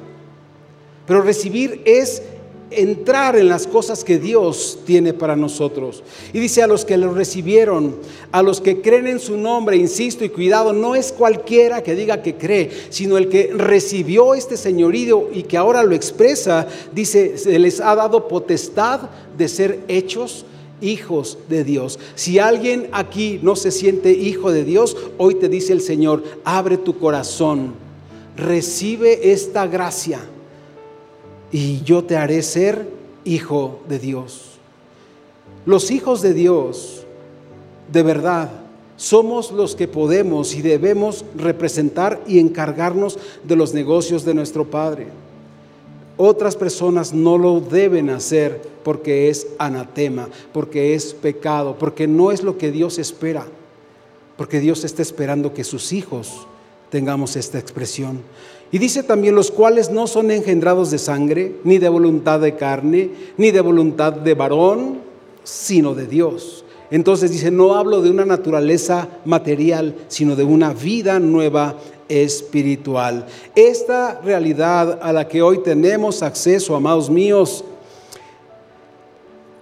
Pero 1.05 1.23
recibir 1.23 1.83
es 1.85 2.23
entrar 2.71 3.37
en 3.37 3.49
las 3.49 3.67
cosas 3.67 4.05
que 4.05 4.19
Dios 4.19 4.79
tiene 4.85 5.13
para 5.13 5.37
nosotros. 5.37 6.03
Y 6.33 6.39
dice 6.39 6.63
a 6.63 6.67
los 6.67 6.85
que 6.85 6.97
lo 6.97 7.13
recibieron, 7.15 7.97
a 8.33 8.43
los 8.43 8.61
que 8.61 8.81
creen 8.81 9.07
en 9.07 9.21
su 9.21 9.37
nombre, 9.37 9.77
insisto 9.77 10.25
y 10.25 10.29
cuidado, 10.29 10.73
no 10.73 10.95
es 10.95 11.13
cualquiera 11.13 11.83
que 11.83 11.95
diga 11.95 12.23
que 12.23 12.37
cree, 12.37 12.71
sino 12.91 13.17
el 13.17 13.29
que 13.29 13.53
recibió 13.55 14.35
este 14.35 14.57
señorío 14.57 15.29
y 15.33 15.45
que 15.45 15.57
ahora 15.57 15.83
lo 15.83 15.95
expresa, 15.95 16.67
dice, 16.93 17.39
se 17.39 17.59
les 17.59 17.81
ha 17.81 17.95
dado 17.95 18.29
potestad 18.29 19.09
de 19.37 19.49
ser 19.49 19.81
hechos 19.89 20.45
hijos 20.81 21.39
de 21.49 21.65
Dios. 21.65 21.99
Si 22.15 22.39
alguien 22.39 22.89
aquí 22.93 23.41
no 23.43 23.57
se 23.57 23.71
siente 23.71 24.13
hijo 24.13 24.53
de 24.53 24.65
Dios, 24.65 24.97
hoy 25.17 25.37
te 25.37 25.49
dice 25.49 25.73
el 25.73 25.81
Señor, 25.81 26.23
abre 26.45 26.77
tu 26.77 26.99
corazón, 26.99 27.75
recibe 28.37 29.33
esta 29.33 29.67
gracia 29.67 30.21
y 31.51 31.83
yo 31.83 32.05
te 32.05 32.17
haré 32.17 32.43
ser 32.43 32.89
hijo 33.25 33.81
de 33.89 33.99
Dios. 33.99 34.59
Los 35.67 35.91
hijos 35.91 36.23
de 36.23 36.35
Dios, 36.35 37.05
de 37.93 38.03
verdad, 38.03 38.51
somos 38.97 39.53
los 39.53 39.77
que 39.77 39.87
podemos 39.87 40.55
y 40.55 40.63
debemos 40.63 41.25
representar 41.37 42.21
y 42.27 42.39
encargarnos 42.39 43.19
de 43.45 43.57
los 43.57 43.75
negocios 43.75 44.25
de 44.25 44.35
nuestro 44.35 44.65
Padre. 44.65 45.07
Otras 46.17 46.57
personas 46.57 47.13
no 47.13 47.39
lo 47.39 47.61
deben 47.61 48.11
hacer 48.11 48.61
porque 48.83 49.29
es 49.29 49.47
anatema, 49.59 50.29
porque 50.53 50.95
es 50.95 51.15
pecado, 51.15 51.77
porque 51.79 52.09
no 52.09 52.33
es 52.33 52.43
lo 52.43 52.59
que 52.59 52.73
Dios 52.73 52.99
espera, 52.99 53.47
porque 54.37 54.59
Dios 54.59 54.83
está 54.83 55.03
esperando 55.03 55.55
que 55.55 55.63
sus 55.63 55.93
hijos 55.93 56.47
tengamos 56.91 57.37
esta 57.37 57.59
expresión. 57.59 58.21
Y 58.71 58.79
dice 58.79 59.03
también 59.03 59.35
los 59.35 59.51
cuales 59.51 59.91
no 59.91 60.07
son 60.07 60.31
engendrados 60.31 60.91
de 60.91 60.99
sangre, 60.99 61.55
ni 61.65 61.79
de 61.79 61.89
voluntad 61.89 62.41
de 62.41 62.57
carne, 62.57 63.11
ni 63.37 63.51
de 63.51 63.61
voluntad 63.61 64.13
de 64.13 64.35
varón, 64.35 65.01
sino 65.43 65.95
de 65.95 66.07
Dios. 66.07 66.65
Entonces 66.91 67.31
dice, 67.31 67.51
no 67.51 67.75
hablo 67.75 68.03
de 68.03 68.11
una 68.11 68.25
naturaleza 68.25 69.09
material, 69.25 69.95
sino 70.09 70.37
de 70.37 70.45
una 70.45 70.73
vida 70.73 71.19
nueva 71.19 71.77
espiritual. 72.09 73.27
Esta 73.55 74.21
realidad 74.21 74.99
a 75.03 75.13
la 75.13 75.29
que 75.29 75.43
hoy 75.43 75.63
tenemos 75.63 76.23
acceso, 76.23 76.75
amados 76.75 77.11
míos, 77.11 77.65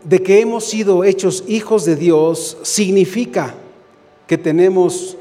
de 0.04 0.22
que 0.22 0.40
hemos 0.40 0.64
sido 0.64 1.02
hechos 1.02 1.42
hijos 1.48 1.84
de 1.84 1.96
Dios, 1.96 2.58
significa 2.62 3.54
que 4.28 4.38
tenemos 4.38 5.16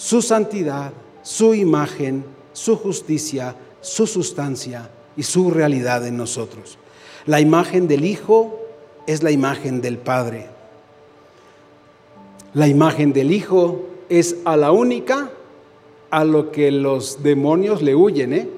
su 0.00 0.22
santidad, 0.22 0.94
su 1.22 1.52
imagen, 1.52 2.24
su 2.54 2.74
justicia, 2.74 3.54
su 3.82 4.06
sustancia 4.06 4.88
y 5.14 5.24
su 5.24 5.50
realidad 5.50 6.06
en 6.06 6.16
nosotros. 6.16 6.78
La 7.26 7.38
imagen 7.38 7.86
del 7.86 8.06
Hijo 8.06 8.58
es 9.06 9.22
la 9.22 9.30
imagen 9.30 9.82
del 9.82 9.98
Padre. 9.98 10.46
La 12.54 12.66
imagen 12.66 13.12
del 13.12 13.30
Hijo 13.30 13.84
es 14.08 14.36
a 14.46 14.56
la 14.56 14.72
única 14.72 15.32
a 16.08 16.24
lo 16.24 16.50
que 16.50 16.70
los 16.70 17.22
demonios 17.22 17.82
le 17.82 17.94
huyen. 17.94 18.32
¿eh? 18.32 18.48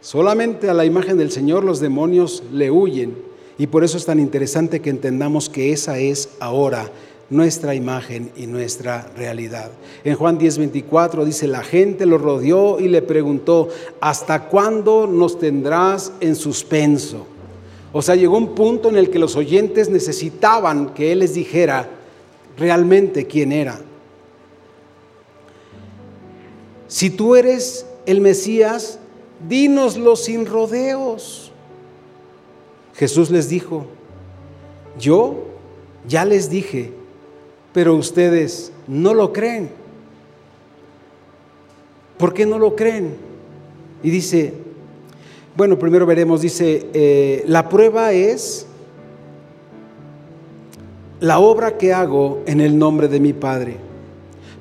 Solamente 0.00 0.70
a 0.70 0.74
la 0.74 0.86
imagen 0.86 1.18
del 1.18 1.30
Señor 1.30 1.62
los 1.62 1.78
demonios 1.78 2.42
le 2.54 2.70
huyen. 2.70 3.18
Y 3.58 3.66
por 3.66 3.84
eso 3.84 3.98
es 3.98 4.06
tan 4.06 4.18
interesante 4.18 4.80
que 4.80 4.88
entendamos 4.88 5.50
que 5.50 5.72
esa 5.72 5.98
es 5.98 6.30
ahora 6.40 6.90
nuestra 7.28 7.74
imagen 7.74 8.30
y 8.36 8.46
nuestra 8.46 9.10
realidad. 9.16 9.70
En 10.04 10.14
Juan 10.14 10.38
10:24 10.38 11.24
dice, 11.24 11.46
la 11.48 11.62
gente 11.62 12.06
lo 12.06 12.18
rodeó 12.18 12.78
y 12.78 12.88
le 12.88 13.02
preguntó, 13.02 13.68
¿hasta 14.00 14.44
cuándo 14.44 15.06
nos 15.06 15.38
tendrás 15.38 16.12
en 16.20 16.36
suspenso? 16.36 17.26
O 17.92 18.02
sea, 18.02 18.14
llegó 18.14 18.36
un 18.36 18.54
punto 18.54 18.88
en 18.88 18.96
el 18.96 19.10
que 19.10 19.18
los 19.18 19.36
oyentes 19.36 19.88
necesitaban 19.88 20.94
que 20.94 21.12
Él 21.12 21.20
les 21.20 21.34
dijera 21.34 21.88
realmente 22.56 23.26
quién 23.26 23.52
era. 23.52 23.80
Si 26.88 27.10
tú 27.10 27.34
eres 27.34 27.86
el 28.06 28.20
Mesías, 28.20 28.98
dínoslo 29.48 30.14
sin 30.14 30.46
rodeos. 30.46 31.50
Jesús 32.94 33.30
les 33.30 33.48
dijo, 33.48 33.86
yo 34.98 35.44
ya 36.06 36.24
les 36.24 36.48
dije 36.48 36.92
pero 37.76 37.94
ustedes 37.94 38.72
no 38.88 39.12
lo 39.12 39.34
creen. 39.34 39.68
¿Por 42.16 42.32
qué 42.32 42.46
no 42.46 42.58
lo 42.58 42.74
creen? 42.74 43.16
Y 44.02 44.08
dice, 44.08 44.54
bueno, 45.58 45.78
primero 45.78 46.06
veremos, 46.06 46.40
dice, 46.40 46.86
eh, 46.94 47.44
la 47.46 47.68
prueba 47.68 48.14
es 48.14 48.66
la 51.20 51.38
obra 51.38 51.76
que 51.76 51.92
hago 51.92 52.42
en 52.46 52.62
el 52.62 52.78
nombre 52.78 53.08
de 53.08 53.20
mi 53.20 53.34
Padre. 53.34 53.76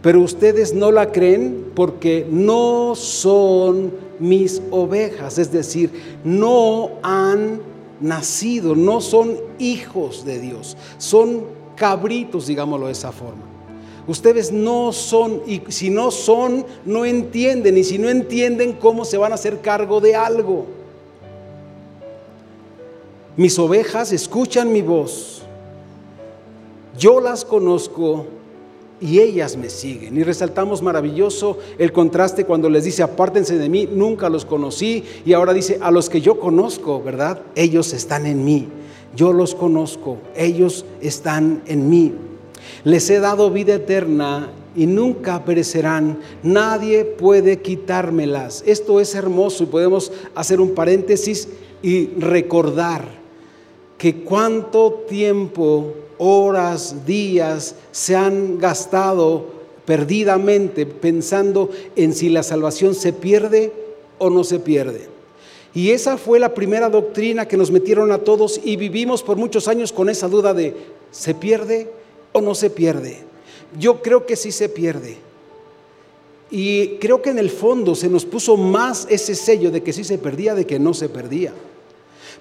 Pero 0.01 0.19
ustedes 0.19 0.73
no 0.73 0.91
la 0.91 1.13
creen 1.13 1.67
porque 1.73 2.27
no 2.29 2.95
son 2.95 3.93
mis 4.19 4.61
ovejas, 4.71 5.37
es 5.37 5.53
decir, 5.53 5.89
no 6.25 6.89
han 7.01 7.61
nacido, 8.01 8.75
no 8.75 8.99
son 8.99 9.37
hijos 9.57 10.25
de 10.25 10.41
Dios, 10.41 10.75
son 10.97 11.63
cabritos, 11.75 12.47
digámoslo 12.47 12.87
de 12.87 12.93
esa 12.93 13.11
forma. 13.11 13.43
Ustedes 14.07 14.51
no 14.51 14.93
son, 14.93 15.41
y 15.47 15.61
si 15.69 15.89
no 15.89 16.11
son, 16.11 16.65
no 16.85 17.05
entienden, 17.05 17.77
y 17.77 17.83
si 17.83 17.97
no 17.97 18.09
entienden, 18.09 18.73
¿cómo 18.73 19.03
se 19.03 19.17
van 19.17 19.31
a 19.31 19.35
hacer 19.35 19.61
cargo 19.61 19.99
de 19.99 20.15
algo? 20.15 20.67
Mis 23.35 23.57
ovejas 23.59 24.11
escuchan 24.11 24.71
mi 24.71 24.81
voz, 24.81 25.41
yo 26.97 27.19
las 27.19 27.43
conozco 27.43 28.27
y 29.01 29.19
ellas 29.19 29.57
me 29.57 29.69
siguen. 29.69 30.17
Y 30.17 30.23
resaltamos 30.23 30.81
maravilloso 30.81 31.57
el 31.77 31.91
contraste 31.91 32.45
cuando 32.45 32.69
les 32.69 32.85
dice, 32.85 33.03
apártense 33.03 33.57
de 33.57 33.67
mí, 33.67 33.89
nunca 33.91 34.29
los 34.29 34.45
conocí, 34.45 35.03
y 35.25 35.33
ahora 35.33 35.51
dice, 35.53 35.79
a 35.81 35.91
los 35.91 36.09
que 36.09 36.21
yo 36.21 36.39
conozco, 36.39 37.01
¿verdad? 37.01 37.41
Ellos 37.55 37.91
están 37.91 38.25
en 38.25 38.45
mí, 38.45 38.69
yo 39.15 39.33
los 39.33 39.55
conozco, 39.55 40.17
ellos 40.35 40.85
están 41.01 41.61
en 41.67 41.89
mí. 41.89 42.13
Les 42.83 43.09
he 43.09 43.19
dado 43.19 43.49
vida 43.49 43.75
eterna 43.75 44.49
y 44.75 44.85
nunca 44.85 45.45
perecerán. 45.45 46.19
Nadie 46.43 47.05
puede 47.05 47.61
quitármelas. 47.61 48.63
Esto 48.65 48.99
es 48.99 49.15
hermoso 49.15 49.63
y 49.63 49.67
podemos 49.67 50.11
hacer 50.35 50.59
un 50.59 50.75
paréntesis 50.75 51.47
y 51.81 52.07
recordar 52.17 53.05
que 53.97 54.23
cuánto 54.23 55.05
tiempo, 55.07 55.93
horas, 56.17 57.05
días 57.05 57.75
se 57.91 58.15
han 58.15 58.57
gastado 58.57 59.55
perdidamente 59.85 60.85
pensando 60.85 61.69
en 61.95 62.13
si 62.13 62.29
la 62.29 62.43
salvación 62.43 62.95
se 62.95 63.13
pierde 63.13 63.71
o 64.17 64.29
no 64.29 64.43
se 64.43 64.59
pierde. 64.59 65.14
Y 65.75 65.91
esa 65.91 66.17
fue 66.17 66.39
la 66.39 66.53
primera 66.53 66.89
doctrina 66.89 67.49
que 67.49 67.57
nos 67.57 67.69
metieron 67.69 68.13
a 68.13 68.19
todos 68.19 68.61
y 68.63 68.77
vivimos 68.77 69.21
por 69.21 69.35
muchos 69.35 69.67
años 69.67 69.91
con 69.91 70.09
esa 70.09 70.29
duda 70.29 70.53
de 70.53 70.73
¿se 71.11 71.35
pierde 71.35 71.91
o 72.31 72.39
no 72.39 72.55
se 72.55 72.69
pierde? 72.69 73.23
Yo 73.77 74.01
creo 74.01 74.25
que 74.25 74.37
sí 74.37 74.53
se 74.53 74.69
pierde. 74.69 75.17
Y 76.49 76.95
creo 76.99 77.21
que 77.21 77.31
en 77.31 77.39
el 77.39 77.49
fondo 77.49 77.93
se 77.93 78.07
nos 78.07 78.23
puso 78.23 78.55
más 78.55 79.05
ese 79.09 79.35
sello 79.35 79.69
de 79.69 79.83
que 79.83 79.91
sí 79.91 80.05
se 80.05 80.17
perdía, 80.17 80.55
de 80.55 80.65
que 80.65 80.79
no 80.79 80.93
se 80.93 81.09
perdía. 81.09 81.51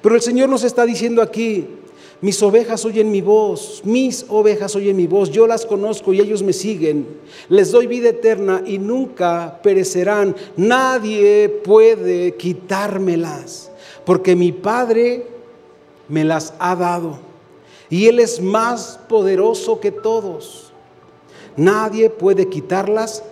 Pero 0.01 0.15
el 0.15 0.23
Señor 0.23 0.49
nos 0.49 0.63
está 0.63 0.87
diciendo 0.87 1.21
aquí, 1.21 1.67
mis 2.21 2.43
ovejas 2.43 2.85
oyen 2.85 3.11
mi 3.11 3.21
voz, 3.21 3.83
mis 3.85 4.25
ovejas 4.29 4.75
oyen 4.77 4.97
mi 4.97 5.07
voz, 5.07 5.31
yo 5.31 5.47
las 5.47 5.67
conozco 5.67 6.13
y 6.13 6.21
ellos 6.21 6.43
me 6.43 6.53
siguen. 6.53 7.07
Les 7.49 7.71
doy 7.71 7.87
vida 7.87 8.11
eterna 8.11 8.63
y 8.65 8.79
nunca 8.79 9.61
perecerán. 9.63 10.35
Nadie 10.57 11.49
puede 11.49 12.35
quitármelas, 12.37 13.71
porque 14.05 14.37
mi 14.37 14.53
Padre 14.53 15.27
me 16.09 16.25
las 16.25 16.55
ha 16.59 16.77
dado 16.77 17.19
y 17.91 18.07
Él 18.07 18.19
es 18.19 18.41
más 18.41 18.99
poderoso 19.09 19.81
que 19.81 19.91
todos. 19.91 20.73
Nadie 21.57 22.11
puede 22.11 22.49
quitarlas 22.49 23.23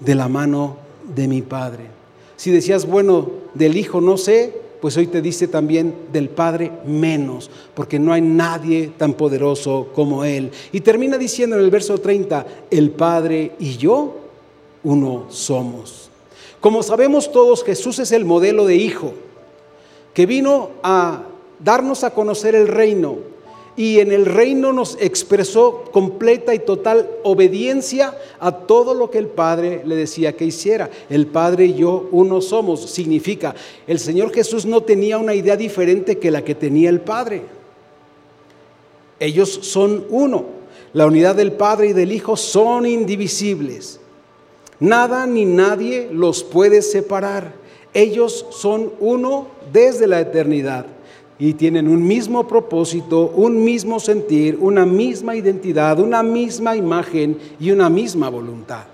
de 0.00 0.14
la 0.14 0.28
mano 0.28 0.76
de 1.14 1.28
mi 1.28 1.42
Padre. 1.42 1.84
Si 2.36 2.50
decías, 2.50 2.86
bueno, 2.86 3.30
del 3.54 3.76
Hijo 3.76 4.00
no 4.00 4.16
sé, 4.16 4.58
pues 4.80 4.96
hoy 4.96 5.06
te 5.06 5.22
dice 5.22 5.48
también 5.48 5.94
del 6.12 6.28
Padre 6.28 6.70
menos, 6.84 7.50
porque 7.74 7.98
no 7.98 8.12
hay 8.12 8.20
nadie 8.20 8.92
tan 8.96 9.14
poderoso 9.14 9.88
como 9.94 10.24
Él. 10.24 10.50
Y 10.72 10.80
termina 10.80 11.18
diciendo 11.18 11.56
en 11.56 11.62
el 11.62 11.70
verso 11.70 11.98
30, 11.98 12.46
el 12.70 12.90
Padre 12.90 13.52
y 13.58 13.76
yo 13.76 14.16
uno 14.84 15.26
somos. 15.30 16.10
Como 16.60 16.82
sabemos 16.82 17.30
todos, 17.30 17.64
Jesús 17.64 17.98
es 17.98 18.12
el 18.12 18.24
modelo 18.24 18.66
de 18.66 18.76
hijo, 18.76 19.12
que 20.14 20.26
vino 20.26 20.70
a 20.82 21.22
darnos 21.58 22.04
a 22.04 22.12
conocer 22.12 22.54
el 22.54 22.68
reino, 22.68 23.16
y 23.76 24.00
en 24.00 24.10
el 24.10 24.24
reino 24.24 24.72
nos 24.72 24.96
expresó 25.00 25.84
completa 25.92 26.54
y 26.54 26.60
total 26.60 27.10
obediencia 27.22 28.16
a 28.40 28.50
todo 28.50 28.94
lo 28.94 29.10
que 29.10 29.18
el 29.18 29.26
Padre 29.26 29.82
le 29.84 29.96
decía 29.96 30.34
que 30.34 30.46
hiciera. 30.46 30.88
El 31.10 31.26
Padre 31.26 31.66
y 31.66 31.74
yo 31.74 32.08
uno 32.10 32.40
somos. 32.40 32.90
Significa, 32.90 33.54
el 33.86 33.98
Señor 33.98 34.32
Jesús 34.32 34.64
no 34.64 34.82
tenía 34.82 35.18
una 35.18 35.34
idea 35.34 35.56
diferente 35.56 36.18
que 36.18 36.30
la 36.30 36.42
que 36.42 36.54
tenía 36.54 36.88
el 36.88 37.02
Padre. 37.02 37.42
Ellos 39.20 39.58
son 39.62 40.06
uno. 40.08 40.46
La 40.94 41.06
unidad 41.06 41.34
del 41.34 41.52
Padre 41.52 41.88
y 41.88 41.92
del 41.92 42.12
Hijo 42.12 42.36
son 42.36 42.86
indivisibles. 42.86 44.00
Nada 44.80 45.26
ni 45.26 45.44
nadie 45.44 46.08
los 46.10 46.42
puede 46.42 46.80
separar. 46.80 47.52
Ellos 47.92 48.46
son 48.50 48.92
uno 49.00 49.48
desde 49.70 50.06
la 50.06 50.20
eternidad 50.20 50.95
y 51.38 51.52
tienen 51.54 51.88
un 51.88 52.06
mismo 52.06 52.48
propósito, 52.48 53.32
un 53.34 53.62
mismo 53.62 54.00
sentir, 54.00 54.56
una 54.60 54.86
misma 54.86 55.36
identidad, 55.36 55.98
una 56.00 56.22
misma 56.22 56.76
imagen 56.76 57.38
y 57.60 57.70
una 57.70 57.90
misma 57.90 58.30
voluntad. 58.30 58.84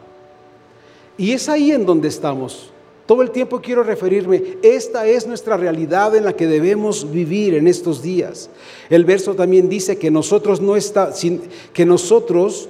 Y 1.17 1.33
es 1.33 1.49
ahí 1.49 1.71
en 1.71 1.87
donde 1.87 2.09
estamos. 2.09 2.71
Todo 3.07 3.23
el 3.23 3.31
tiempo 3.31 3.61
quiero 3.61 3.83
referirme, 3.83 4.43
esta 4.63 5.07
es 5.07 5.27
nuestra 5.27 5.57
realidad 5.57 6.17
en 6.17 6.25
la 6.25 6.35
que 6.35 6.47
debemos 6.47 7.11
vivir 7.11 7.55
en 7.55 7.67
estos 7.67 8.01
días. 8.01 8.49
El 8.89 9.05
verso 9.05 9.35
también 9.35 9.69
dice 9.69 9.99
que 9.99 10.11
nosotros 10.11 10.61
no 10.61 10.77
está, 10.77 11.13
que 11.73 11.85
nosotros 11.85 12.69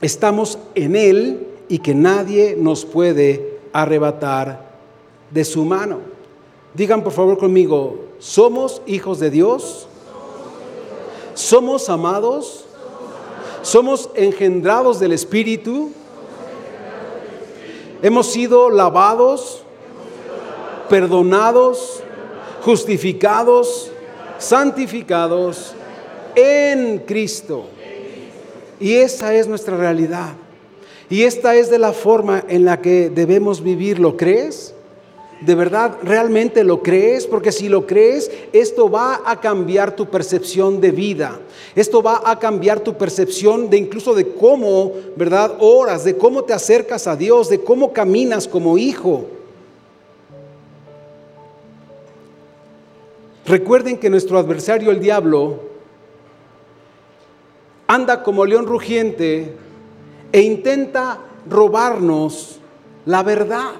estamos 0.00 0.58
en 0.74 0.94
él 0.94 1.46
y 1.68 1.78
que 1.78 1.94
nadie 1.94 2.54
nos 2.58 2.84
puede 2.84 3.58
arrebatar 3.72 4.70
de 5.30 5.44
su 5.44 5.64
mano. 5.64 6.19
Digan 6.74 7.02
por 7.02 7.12
favor 7.12 7.36
conmigo, 7.36 8.04
¿somos 8.18 8.80
hijos 8.86 9.18
de 9.18 9.30
Dios? 9.30 9.88
¿Somos 11.34 11.88
amados? 11.88 12.64
¿Somos 13.62 14.08
engendrados 14.14 15.00
del 15.00 15.12
Espíritu? 15.12 15.90
¿Hemos 18.02 18.28
sido 18.28 18.70
lavados, 18.70 19.62
perdonados, 20.88 22.02
justificados, 22.62 23.90
santificados 24.38 25.74
en 26.36 27.00
Cristo? 27.00 27.64
Y 28.78 28.94
esa 28.94 29.34
es 29.34 29.48
nuestra 29.48 29.76
realidad. 29.76 30.34
Y 31.10 31.24
esta 31.24 31.56
es 31.56 31.68
de 31.68 31.78
la 31.78 31.92
forma 31.92 32.44
en 32.48 32.64
la 32.64 32.80
que 32.80 33.10
debemos 33.10 33.60
vivir. 33.60 33.98
¿Lo 33.98 34.16
crees? 34.16 34.72
¿De 35.40 35.54
verdad 35.54 35.96
realmente 36.02 36.64
lo 36.64 36.82
crees? 36.82 37.26
Porque 37.26 37.50
si 37.50 37.68
lo 37.68 37.86
crees, 37.86 38.30
esto 38.52 38.90
va 38.90 39.22
a 39.24 39.40
cambiar 39.40 39.96
tu 39.96 40.06
percepción 40.06 40.80
de 40.80 40.90
vida. 40.90 41.40
Esto 41.74 42.02
va 42.02 42.22
a 42.24 42.38
cambiar 42.38 42.80
tu 42.80 42.98
percepción 42.98 43.70
de 43.70 43.78
incluso 43.78 44.14
de 44.14 44.34
cómo, 44.34 44.92
¿verdad? 45.16 45.56
Oras, 45.60 46.04
de 46.04 46.16
cómo 46.16 46.44
te 46.44 46.52
acercas 46.52 47.06
a 47.06 47.16
Dios, 47.16 47.48
de 47.48 47.60
cómo 47.60 47.92
caminas 47.92 48.46
como 48.46 48.76
hijo. 48.76 49.26
Recuerden 53.46 53.96
que 53.96 54.10
nuestro 54.10 54.38
adversario, 54.38 54.90
el 54.90 55.00
diablo, 55.00 55.60
anda 57.86 58.22
como 58.22 58.44
león 58.44 58.66
rugiente 58.66 59.54
e 60.32 60.40
intenta 60.42 61.18
robarnos 61.48 62.60
la 63.06 63.22
verdad. 63.22 63.70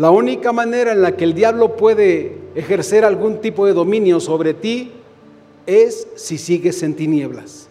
La 0.00 0.10
única 0.10 0.50
manera 0.50 0.92
en 0.92 1.02
la 1.02 1.14
que 1.14 1.24
el 1.24 1.34
diablo 1.34 1.76
puede 1.76 2.38
ejercer 2.54 3.04
algún 3.04 3.42
tipo 3.42 3.66
de 3.66 3.74
dominio 3.74 4.18
sobre 4.18 4.54
ti 4.54 4.92
es 5.66 6.08
si 6.16 6.38
sigues 6.38 6.82
en 6.82 6.94
tinieblas. 6.94 7.68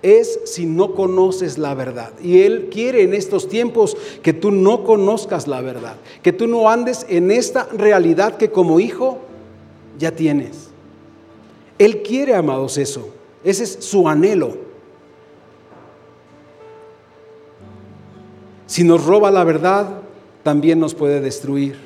Es 0.00 0.38
si 0.44 0.66
no 0.66 0.94
conoces 0.94 1.58
la 1.58 1.74
verdad. 1.74 2.12
Y 2.22 2.42
Él 2.42 2.68
quiere 2.70 3.02
en 3.02 3.12
estos 3.12 3.48
tiempos 3.48 3.96
que 4.22 4.32
tú 4.32 4.52
no 4.52 4.84
conozcas 4.84 5.48
la 5.48 5.60
verdad, 5.60 5.96
que 6.22 6.32
tú 6.32 6.46
no 6.46 6.70
andes 6.70 7.04
en 7.08 7.32
esta 7.32 7.64
realidad 7.76 8.36
que 8.36 8.52
como 8.52 8.78
hijo 8.78 9.18
ya 9.98 10.12
tienes. 10.12 10.68
Él 11.76 12.04
quiere, 12.04 12.36
amados, 12.36 12.78
eso. 12.78 13.08
Ese 13.42 13.64
es 13.64 13.78
su 13.80 14.08
anhelo. 14.08 14.56
Si 18.66 18.84
nos 18.84 19.04
roba 19.04 19.32
la 19.32 19.42
verdad, 19.42 20.02
también 20.48 20.80
nos 20.80 20.94
puede 20.94 21.20
destruir. 21.20 21.76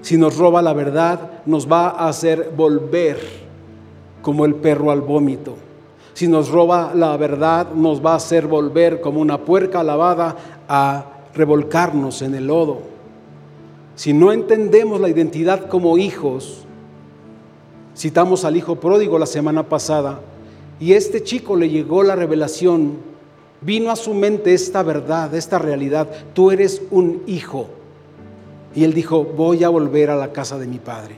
Si 0.00 0.16
nos 0.16 0.36
roba 0.36 0.62
la 0.62 0.72
verdad, 0.72 1.42
nos 1.46 1.70
va 1.70 1.90
a 1.90 2.08
hacer 2.08 2.50
volver 2.56 3.20
como 4.20 4.44
el 4.46 4.56
perro 4.56 4.90
al 4.90 5.00
vómito. 5.00 5.54
Si 6.12 6.26
nos 6.26 6.48
roba 6.48 6.90
la 6.92 7.16
verdad, 7.16 7.70
nos 7.72 8.04
va 8.04 8.14
a 8.14 8.16
hacer 8.16 8.48
volver 8.48 9.00
como 9.00 9.20
una 9.20 9.38
puerca 9.38 9.84
lavada 9.84 10.34
a 10.68 11.04
revolcarnos 11.34 12.22
en 12.22 12.34
el 12.34 12.48
lodo. 12.48 12.80
Si 13.94 14.12
no 14.12 14.32
entendemos 14.32 15.00
la 15.00 15.08
identidad 15.08 15.68
como 15.68 15.98
hijos, 15.98 16.64
citamos 17.96 18.44
al 18.44 18.56
hijo 18.56 18.74
pródigo 18.74 19.20
la 19.20 19.26
semana 19.26 19.68
pasada, 19.68 20.18
y 20.80 20.94
este 20.94 21.22
chico 21.22 21.54
le 21.54 21.68
llegó 21.68 22.02
la 22.02 22.16
revelación, 22.16 23.11
vino 23.64 23.90
a 23.90 23.96
su 23.96 24.14
mente 24.14 24.54
esta 24.54 24.82
verdad, 24.82 25.34
esta 25.34 25.58
realidad, 25.58 26.08
tú 26.34 26.50
eres 26.50 26.82
un 26.90 27.22
hijo. 27.26 27.68
Y 28.74 28.84
él 28.84 28.94
dijo, 28.94 29.24
voy 29.24 29.64
a 29.64 29.68
volver 29.68 30.10
a 30.10 30.16
la 30.16 30.32
casa 30.32 30.58
de 30.58 30.66
mi 30.66 30.78
padre. 30.78 31.16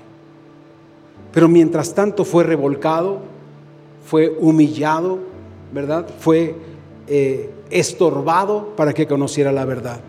Pero 1.32 1.48
mientras 1.48 1.94
tanto 1.94 2.24
fue 2.24 2.44
revolcado, 2.44 3.18
fue 4.04 4.36
humillado, 4.38 5.18
¿verdad? 5.72 6.06
Fue 6.20 6.54
eh, 7.08 7.50
estorbado 7.70 8.74
para 8.76 8.92
que 8.92 9.06
conociera 9.06 9.50
la 9.50 9.64
verdad. 9.64 10.00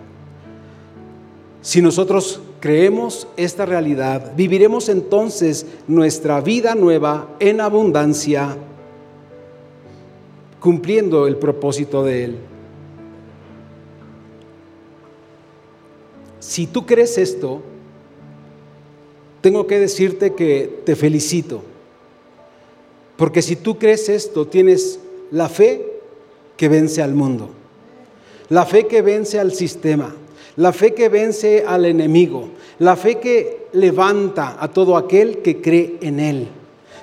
Si 1.62 1.82
nosotros 1.82 2.42
creemos 2.60 3.28
esta 3.38 3.66
realidad, 3.66 4.34
viviremos 4.36 4.88
entonces 4.88 5.66
nuestra 5.88 6.42
vida 6.42 6.76
nueva 6.76 7.28
en 7.40 7.60
abundancia, 7.60 8.56
cumpliendo 10.66 11.28
el 11.28 11.38
propósito 11.38 12.04
de 12.04 12.24
Él. 12.24 12.36
Si 16.40 16.66
tú 16.66 16.88
crees 16.88 17.20
esto, 17.20 17.62
tengo 19.42 19.68
que 19.68 19.78
decirte 19.78 20.34
que 20.34 20.82
te 20.84 20.96
felicito. 20.96 21.62
Porque 23.16 23.44
si 23.44 23.56
tú 23.56 23.78
crees 23.78 24.10
esto, 24.10 24.48
tienes 24.48 25.00
la 25.30 25.50
fe 25.50 25.86
que 26.58 26.68
vence 26.68 27.04
al 27.04 27.14
mundo, 27.14 27.50
la 28.50 28.66
fe 28.66 28.88
que 28.88 29.04
vence 29.04 29.40
al 29.40 29.52
sistema, 29.52 30.16
la 30.56 30.74
fe 30.74 30.96
que 30.96 31.10
vence 31.10 31.64
al 31.68 31.86
enemigo, 31.86 32.50
la 32.80 32.96
fe 32.96 33.20
que 33.20 33.68
levanta 33.74 34.58
a 34.60 34.68
todo 34.70 34.98
aquel 34.98 35.44
que 35.44 35.62
cree 35.62 35.98
en 36.02 36.20
él. 36.20 36.48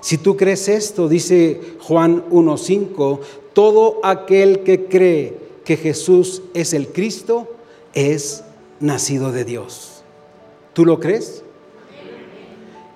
Si 0.00 0.18
tú 0.18 0.36
crees 0.36 0.68
esto, 0.68 1.08
dice 1.08 1.60
Juan 1.78 2.24
1.5, 2.28 3.20
todo 3.52 4.00
aquel 4.02 4.60
que 4.60 4.86
cree 4.86 5.36
que 5.64 5.76
Jesús 5.76 6.42
es 6.54 6.72
el 6.74 6.88
Cristo 6.88 7.48
es 7.94 8.44
nacido 8.80 9.32
de 9.32 9.44
Dios. 9.44 10.02
¿Tú 10.72 10.84
lo 10.84 10.98
crees? 11.00 11.42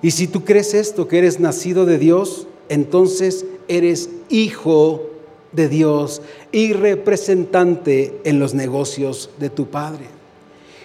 Y 0.01 0.11
si 0.11 0.27
tú 0.27 0.43
crees 0.43 0.73
esto, 0.73 1.07
que 1.07 1.17
eres 1.17 1.39
nacido 1.39 1.85
de 1.85 1.97
Dios, 1.97 2.47
entonces 2.69 3.45
eres 3.67 4.09
hijo 4.29 5.09
de 5.51 5.69
Dios 5.69 6.21
y 6.51 6.73
representante 6.73 8.19
en 8.23 8.39
los 8.39 8.53
negocios 8.53 9.29
de 9.39 9.49
tu 9.49 9.67
Padre. 9.67 10.05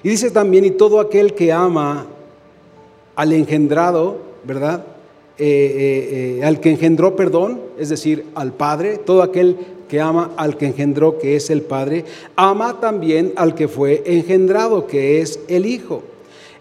Y 0.02 0.08
dice 0.08 0.30
también, 0.30 0.64
y 0.64 0.70
todo 0.70 1.00
aquel 1.00 1.34
que 1.34 1.52
ama 1.52 2.06
al 3.14 3.32
engendrado, 3.32 4.18
¿verdad? 4.44 4.84
Eh, 5.38 5.44
eh, 5.44 6.38
eh, 6.38 6.44
al 6.44 6.60
que 6.60 6.70
engendró 6.70 7.16
perdón, 7.16 7.60
es 7.82 7.88
decir, 7.88 8.26
al 8.36 8.52
Padre, 8.52 8.96
todo 8.96 9.22
aquel 9.22 9.56
que 9.88 10.00
ama 10.00 10.30
al 10.36 10.56
que 10.56 10.66
engendró, 10.66 11.18
que 11.18 11.34
es 11.34 11.50
el 11.50 11.62
Padre, 11.62 12.04
ama 12.36 12.78
también 12.80 13.32
al 13.34 13.56
que 13.56 13.66
fue 13.66 14.04
engendrado, 14.06 14.86
que 14.86 15.20
es 15.20 15.40
el 15.48 15.66
Hijo. 15.66 16.02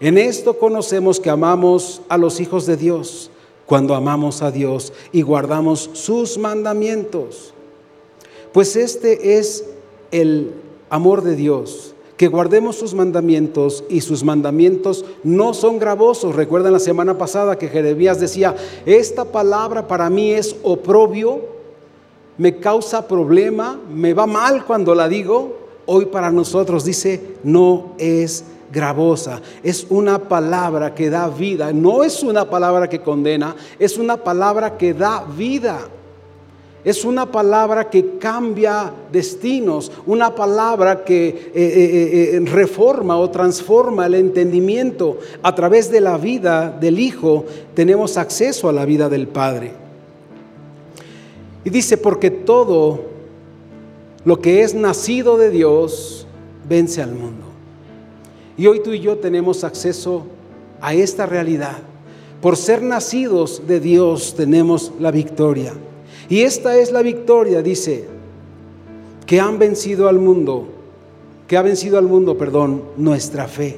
En 0.00 0.18
esto 0.18 0.58
conocemos 0.58 1.20
que 1.20 1.30
amamos 1.30 2.02
a 2.08 2.18
los 2.18 2.40
hijos 2.40 2.66
de 2.66 2.76
Dios, 2.76 3.30
cuando 3.66 3.94
amamos 3.94 4.42
a 4.42 4.50
Dios 4.50 4.92
y 5.12 5.22
guardamos 5.22 5.90
sus 5.92 6.38
mandamientos. 6.38 7.54
Pues 8.52 8.74
este 8.74 9.38
es 9.38 9.64
el 10.10 10.52
amor 10.90 11.22
de 11.22 11.36
Dios, 11.36 11.91
que 12.16 12.28
guardemos 12.28 12.76
sus 12.76 12.94
mandamientos 12.94 13.84
y 13.88 14.00
sus 14.00 14.22
mandamientos 14.22 15.04
no 15.24 15.54
son 15.54 15.78
gravosos. 15.78 16.34
Recuerdan 16.34 16.72
la 16.72 16.78
semana 16.78 17.18
pasada 17.18 17.58
que 17.58 17.68
Jeremías 17.68 18.20
decía, 18.20 18.54
esta 18.86 19.24
palabra 19.24 19.88
para 19.88 20.10
mí 20.10 20.32
es 20.32 20.56
oprobio, 20.62 21.40
me 22.38 22.58
causa 22.58 23.06
problema, 23.08 23.78
me 23.92 24.14
va 24.14 24.26
mal 24.26 24.64
cuando 24.64 24.94
la 24.94 25.08
digo. 25.08 25.58
Hoy 25.86 26.06
para 26.06 26.30
nosotros 26.30 26.84
dice, 26.84 27.36
no 27.42 27.94
es 27.98 28.44
gravosa, 28.72 29.40
es 29.62 29.86
una 29.90 30.18
palabra 30.28 30.94
que 30.94 31.10
da 31.10 31.28
vida, 31.28 31.72
no 31.72 32.04
es 32.04 32.22
una 32.22 32.48
palabra 32.48 32.88
que 32.88 33.00
condena, 33.00 33.54
es 33.78 33.98
una 33.98 34.16
palabra 34.16 34.78
que 34.78 34.94
da 34.94 35.24
vida. 35.36 35.80
Es 36.84 37.04
una 37.04 37.30
palabra 37.30 37.88
que 37.88 38.18
cambia 38.18 38.92
destinos, 39.12 39.92
una 40.04 40.34
palabra 40.34 41.04
que 41.04 41.28
eh, 41.28 41.52
eh, 41.54 42.30
eh, 42.34 42.40
reforma 42.40 43.16
o 43.18 43.30
transforma 43.30 44.06
el 44.06 44.14
entendimiento. 44.14 45.18
A 45.44 45.54
través 45.54 45.92
de 45.92 46.00
la 46.00 46.18
vida 46.18 46.70
del 46.70 46.98
Hijo 46.98 47.44
tenemos 47.74 48.16
acceso 48.16 48.68
a 48.68 48.72
la 48.72 48.84
vida 48.84 49.08
del 49.08 49.28
Padre. 49.28 49.72
Y 51.64 51.70
dice, 51.70 51.98
porque 51.98 52.32
todo 52.32 53.04
lo 54.24 54.40
que 54.40 54.62
es 54.62 54.74
nacido 54.74 55.36
de 55.36 55.50
Dios 55.50 56.26
vence 56.68 57.00
al 57.00 57.12
mundo. 57.12 57.46
Y 58.56 58.66
hoy 58.66 58.80
tú 58.80 58.90
y 58.90 58.98
yo 58.98 59.18
tenemos 59.18 59.62
acceso 59.62 60.24
a 60.80 60.94
esta 60.94 61.26
realidad. 61.26 61.78
Por 62.40 62.56
ser 62.56 62.82
nacidos 62.82 63.68
de 63.68 63.78
Dios 63.78 64.34
tenemos 64.34 64.90
la 64.98 65.12
victoria. 65.12 65.74
Y 66.32 66.44
esta 66.44 66.78
es 66.78 66.92
la 66.92 67.02
victoria, 67.02 67.60
dice, 67.60 68.06
que 69.26 69.38
han 69.38 69.58
vencido 69.58 70.08
al 70.08 70.18
mundo, 70.18 70.66
que 71.46 71.58
ha 71.58 71.62
vencido 71.62 71.98
al 71.98 72.06
mundo, 72.06 72.38
perdón, 72.38 72.84
nuestra 72.96 73.46
fe. 73.46 73.76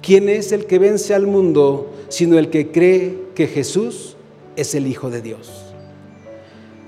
¿Quién 0.00 0.30
es 0.30 0.50
el 0.52 0.64
que 0.64 0.78
vence 0.78 1.12
al 1.12 1.26
mundo 1.26 1.90
sino 2.08 2.38
el 2.38 2.48
que 2.48 2.72
cree 2.72 3.18
que 3.34 3.48
Jesús 3.48 4.16
es 4.56 4.74
el 4.74 4.86
Hijo 4.86 5.10
de 5.10 5.20
Dios? 5.20 5.52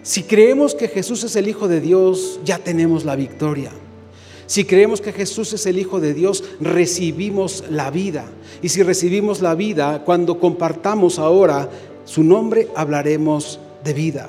Si 0.02 0.22
creemos 0.22 0.74
que 0.74 0.88
Jesús 0.88 1.24
es 1.24 1.36
el 1.36 1.46
Hijo 1.46 1.68
de 1.68 1.82
Dios, 1.82 2.40
ya 2.42 2.56
tenemos 2.56 3.04
la 3.04 3.16
victoria. 3.16 3.70
Si 4.46 4.64
creemos 4.64 5.02
que 5.02 5.12
Jesús 5.12 5.52
es 5.52 5.66
el 5.66 5.78
Hijo 5.78 6.00
de 6.00 6.14
Dios, 6.14 6.42
recibimos 6.58 7.64
la 7.68 7.90
vida. 7.90 8.24
Y 8.62 8.70
si 8.70 8.82
recibimos 8.82 9.42
la 9.42 9.54
vida, 9.54 10.04
cuando 10.06 10.40
compartamos 10.40 11.18
ahora 11.18 11.68
su 12.06 12.24
nombre, 12.24 12.68
hablaremos 12.74 13.60
de 13.82 13.92
vida. 13.92 14.28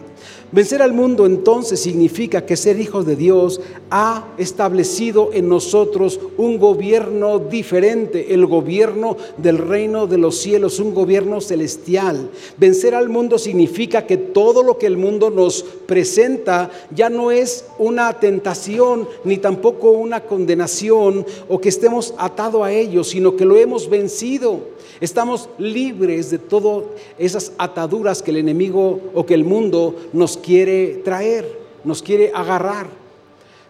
Vencer 0.54 0.84
al 0.84 0.94
mundo 0.94 1.26
entonces 1.26 1.80
significa 1.80 2.46
que 2.46 2.56
ser 2.56 2.80
hijos 2.80 3.08
de 3.08 3.16
Dios 3.16 3.60
ha 3.90 4.28
establecido 4.38 5.32
en 5.34 5.50
nosotros 5.50 6.20
un 6.38 6.60
gobierno 6.60 7.40
diferente, 7.40 8.36
el 8.36 8.46
gobierno 8.46 9.18
del 9.38 9.58
reino 9.58 10.06
de 10.06 10.20
los 10.20 10.38
cielos, 10.38 10.80
un 10.80 10.94
gobierno 10.94 11.42
celestial. 11.42 12.30
Vencer 12.58 12.94
al 12.94 13.10
mundo 13.10 13.40
significa 13.40 14.06
que 14.06 14.18
todo 14.18 14.62
lo 14.62 14.78
que 14.78 14.86
el 14.86 14.96
mundo 14.96 15.32
nos 15.32 15.64
presenta 15.88 16.70
ya 16.94 17.10
no 17.10 17.32
es 17.32 17.66
una 17.80 18.20
tentación 18.20 19.08
ni 19.24 19.38
tampoco 19.38 19.90
una 19.90 20.22
condenación 20.22 21.26
o 21.50 21.60
que 21.60 21.70
estemos 21.70 22.14
atados 22.16 22.64
a 22.64 22.72
ello, 22.72 23.04
sino 23.04 23.36
que 23.36 23.46
lo 23.46 23.58
hemos 23.58 23.90
vencido. 23.90 24.72
Estamos 25.02 25.50
libres 25.58 26.32
de 26.32 26.38
todas 26.38 26.86
esas 27.18 27.52
ataduras 27.58 28.22
que 28.22 28.32
el 28.32 28.38
enemigo 28.38 29.02
o 29.14 29.26
que 29.26 29.34
el 29.34 29.44
mundo 29.44 29.96
nos 30.14 30.38
quiere 30.44 31.02
traer, 31.04 31.60
nos 31.84 32.04
quiere 32.04 32.32
agarrar. 32.36 32.88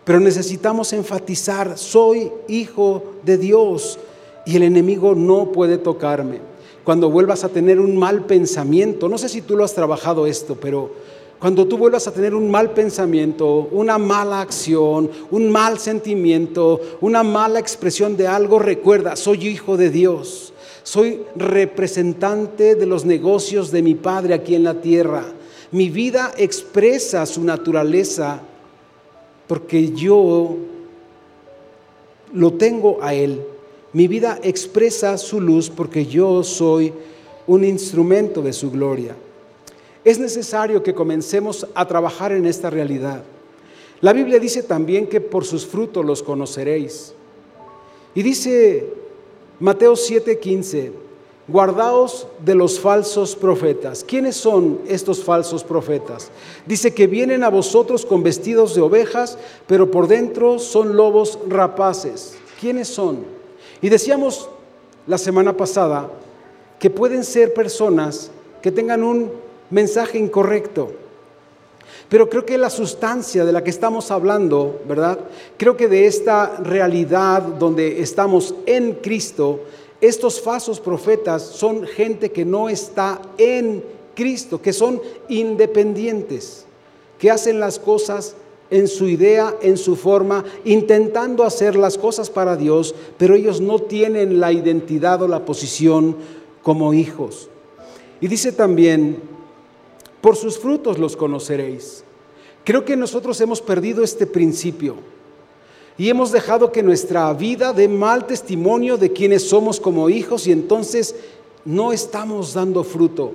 Pero 0.03 0.19
necesitamos 0.19 0.91
enfatizar, 0.91 1.77
soy 1.77 2.29
hijo 2.49 3.13
de 3.23 3.37
Dios 3.37 3.97
y 4.45 4.57
el 4.57 4.63
enemigo 4.63 5.15
no 5.15 5.53
puede 5.53 5.77
tocarme. 5.77 6.39
Cuando 6.83 7.09
vuelvas 7.09 7.45
a 7.45 7.49
tener 7.49 7.79
un 7.79 7.95
mal 7.95 8.25
pensamiento, 8.25 9.07
no 9.07 9.17
sé 9.17 9.29
si 9.29 9.41
tú 9.41 9.55
lo 9.55 9.63
has 9.63 9.73
trabajado 9.73 10.27
esto, 10.27 10.57
pero 10.59 10.91
cuando 11.39 11.65
tú 11.65 11.77
vuelvas 11.77 12.07
a 12.07 12.13
tener 12.13 12.35
un 12.35 12.51
mal 12.51 12.71
pensamiento, 12.71 13.69
una 13.71 13.97
mala 13.97 14.41
acción, 14.41 15.09
un 15.31 15.49
mal 15.49 15.79
sentimiento, 15.79 16.81
una 16.99 17.23
mala 17.23 17.59
expresión 17.59 18.17
de 18.17 18.27
algo, 18.27 18.59
recuerda, 18.59 19.15
soy 19.15 19.47
hijo 19.47 19.77
de 19.77 19.89
Dios. 19.89 20.53
Soy 20.83 21.21
representante 21.37 22.75
de 22.75 22.85
los 22.85 23.05
negocios 23.05 23.71
de 23.71 23.81
mi 23.81 23.95
Padre 23.95 24.33
aquí 24.33 24.53
en 24.53 24.65
la 24.65 24.81
tierra. 24.81 25.23
Mi 25.73 25.89
vida 25.89 26.31
expresa 26.37 27.25
su 27.25 27.43
naturaleza 27.43 28.39
porque 29.47 29.91
yo 29.91 30.55
lo 32.31 32.53
tengo 32.53 32.99
a 33.01 33.15
Él. 33.15 33.41
Mi 33.91 34.07
vida 34.07 34.39
expresa 34.43 35.17
su 35.17 35.41
luz 35.41 35.71
porque 35.71 36.05
yo 36.05 36.43
soy 36.43 36.93
un 37.47 37.63
instrumento 37.63 38.43
de 38.43 38.53
su 38.53 38.69
gloria. 38.69 39.15
Es 40.05 40.19
necesario 40.19 40.83
que 40.83 40.93
comencemos 40.93 41.65
a 41.73 41.87
trabajar 41.87 42.33
en 42.33 42.45
esta 42.45 42.69
realidad. 42.69 43.23
La 43.99 44.13
Biblia 44.13 44.37
dice 44.37 44.61
también 44.61 45.07
que 45.07 45.21
por 45.21 45.43
sus 45.43 45.65
frutos 45.65 46.05
los 46.05 46.21
conoceréis. 46.21 47.15
Y 48.13 48.21
dice 48.21 48.93
Mateo 49.59 49.93
7:15, 49.93 50.91
guardaos 51.47 52.27
de 52.43 52.55
los 52.55 52.79
falsos 52.79 53.35
profetas. 53.35 54.03
¿Quiénes 54.03 54.35
son 54.35 54.79
estos 54.87 55.23
falsos 55.23 55.63
profetas? 55.63 56.29
Dice 56.65 56.93
que 56.93 57.07
vienen 57.07 57.43
a 57.43 57.49
vosotros 57.49 58.05
con 58.05 58.23
vestidos 58.23 58.75
de 58.75 58.81
ovejas, 58.81 59.37
pero 59.67 59.91
por 59.91 60.07
dentro 60.07 60.59
son 60.59 60.95
lobos 60.95 61.37
rapaces. 61.47 62.35
¿Quiénes 62.59 62.87
son? 62.87 63.25
Y 63.81 63.89
decíamos 63.89 64.49
la 65.05 65.17
semana 65.17 65.55
pasada 65.57 66.09
que 66.79 66.89
pueden 66.89 67.23
ser 67.23 67.53
personas 67.53 68.31
que 68.61 68.71
tengan 68.71 69.03
un 69.03 69.31
mensaje 69.69 70.17
incorrecto. 70.17 70.91
Pero 72.07 72.29
creo 72.29 72.45
que 72.45 72.57
la 72.57 72.69
sustancia 72.69 73.43
de 73.43 73.51
la 73.51 73.63
que 73.63 73.69
estamos 73.69 74.11
hablando, 74.11 74.81
¿verdad? 74.87 75.19
Creo 75.57 75.75
que 75.75 75.87
de 75.87 76.05
esta 76.05 76.57
realidad 76.57 77.41
donde 77.41 78.01
estamos 78.01 78.55
en 78.65 78.93
Cristo, 78.95 79.61
estos 80.03 80.41
falsos 80.41 80.81
profetas 80.81 81.41
son 81.41 81.87
gente 81.87 82.29
que 82.29 82.43
no 82.43 82.67
está 82.67 83.21
en 83.37 83.81
Cristo, 84.13 84.61
que 84.61 84.73
son 84.73 85.01
independientes, 85.29 86.65
que 87.17 87.31
hacen 87.31 87.61
las 87.61 87.79
cosas 87.79 88.35
en 88.69 88.89
su 88.89 89.07
idea, 89.07 89.55
en 89.61 89.77
su 89.77 89.95
forma, 89.95 90.43
intentando 90.65 91.45
hacer 91.45 91.77
las 91.77 91.97
cosas 91.97 92.29
para 92.29 92.57
Dios, 92.57 92.93
pero 93.17 93.35
ellos 93.35 93.61
no 93.61 93.79
tienen 93.79 94.41
la 94.41 94.51
identidad 94.51 95.21
o 95.21 95.27
la 95.29 95.45
posición 95.45 96.17
como 96.63 96.93
hijos. 96.93 97.47
Y 98.19 98.27
dice 98.27 98.51
también, 98.51 99.21
por 100.19 100.35
sus 100.35 100.59
frutos 100.59 100.99
los 100.99 101.15
conoceréis. 101.15 102.03
Creo 102.65 102.83
que 102.83 102.97
nosotros 102.97 103.39
hemos 103.39 103.61
perdido 103.61 104.03
este 104.03 104.27
principio 104.27 104.95
y 105.97 106.09
hemos 106.09 106.31
dejado 106.31 106.71
que 106.71 106.81
nuestra 106.81 107.31
vida 107.33 107.71
dé 107.73 107.87
mal 107.87 108.25
testimonio 108.25 108.97
de 108.97 109.11
quienes 109.11 109.47
somos 109.47 109.79
como 109.79 110.09
hijos 110.09 110.47
y 110.47 110.51
entonces 110.51 111.15
no 111.65 111.93
estamos 111.93 112.53
dando 112.53 112.83
fruto. 112.83 113.33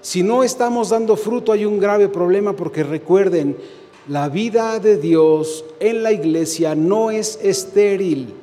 Si 0.00 0.22
no 0.22 0.42
estamos 0.42 0.90
dando 0.90 1.16
fruto 1.16 1.52
hay 1.52 1.64
un 1.64 1.78
grave 1.78 2.08
problema 2.08 2.54
porque 2.54 2.82
recuerden, 2.82 3.56
la 4.08 4.28
vida 4.28 4.78
de 4.80 4.96
Dios 4.96 5.64
en 5.78 6.02
la 6.02 6.12
iglesia 6.12 6.74
no 6.74 7.10
es 7.10 7.38
estéril, 7.42 8.34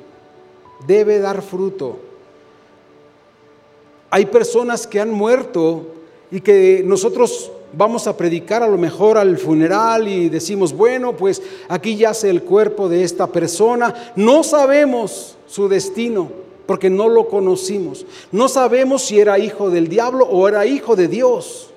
debe 0.86 1.18
dar 1.18 1.42
fruto. 1.42 1.98
Hay 4.10 4.26
personas 4.26 4.86
que 4.86 5.00
han 5.00 5.10
muerto 5.10 5.86
y 6.30 6.40
que 6.40 6.82
nosotros 6.84 7.52
vamos 7.72 8.06
a 8.06 8.16
predicar 8.16 8.62
a 8.62 8.68
lo 8.68 8.78
mejor 8.78 9.18
al 9.18 9.38
funeral 9.38 10.08
y 10.08 10.28
decimos, 10.28 10.72
bueno, 10.72 11.16
pues 11.16 11.42
aquí 11.68 11.96
yace 11.96 12.30
el 12.30 12.42
cuerpo 12.42 12.88
de 12.88 13.02
esta 13.02 13.26
persona. 13.26 14.12
No 14.16 14.42
sabemos 14.42 15.36
su 15.46 15.68
destino 15.68 16.30
porque 16.66 16.90
no 16.90 17.08
lo 17.08 17.28
conocimos. 17.28 18.06
No 18.30 18.48
sabemos 18.48 19.02
si 19.02 19.18
era 19.18 19.38
hijo 19.38 19.70
del 19.70 19.88
diablo 19.88 20.24
o 20.26 20.46
era 20.48 20.66
hijo 20.66 20.96
de 20.96 21.08
Dios. 21.08 21.69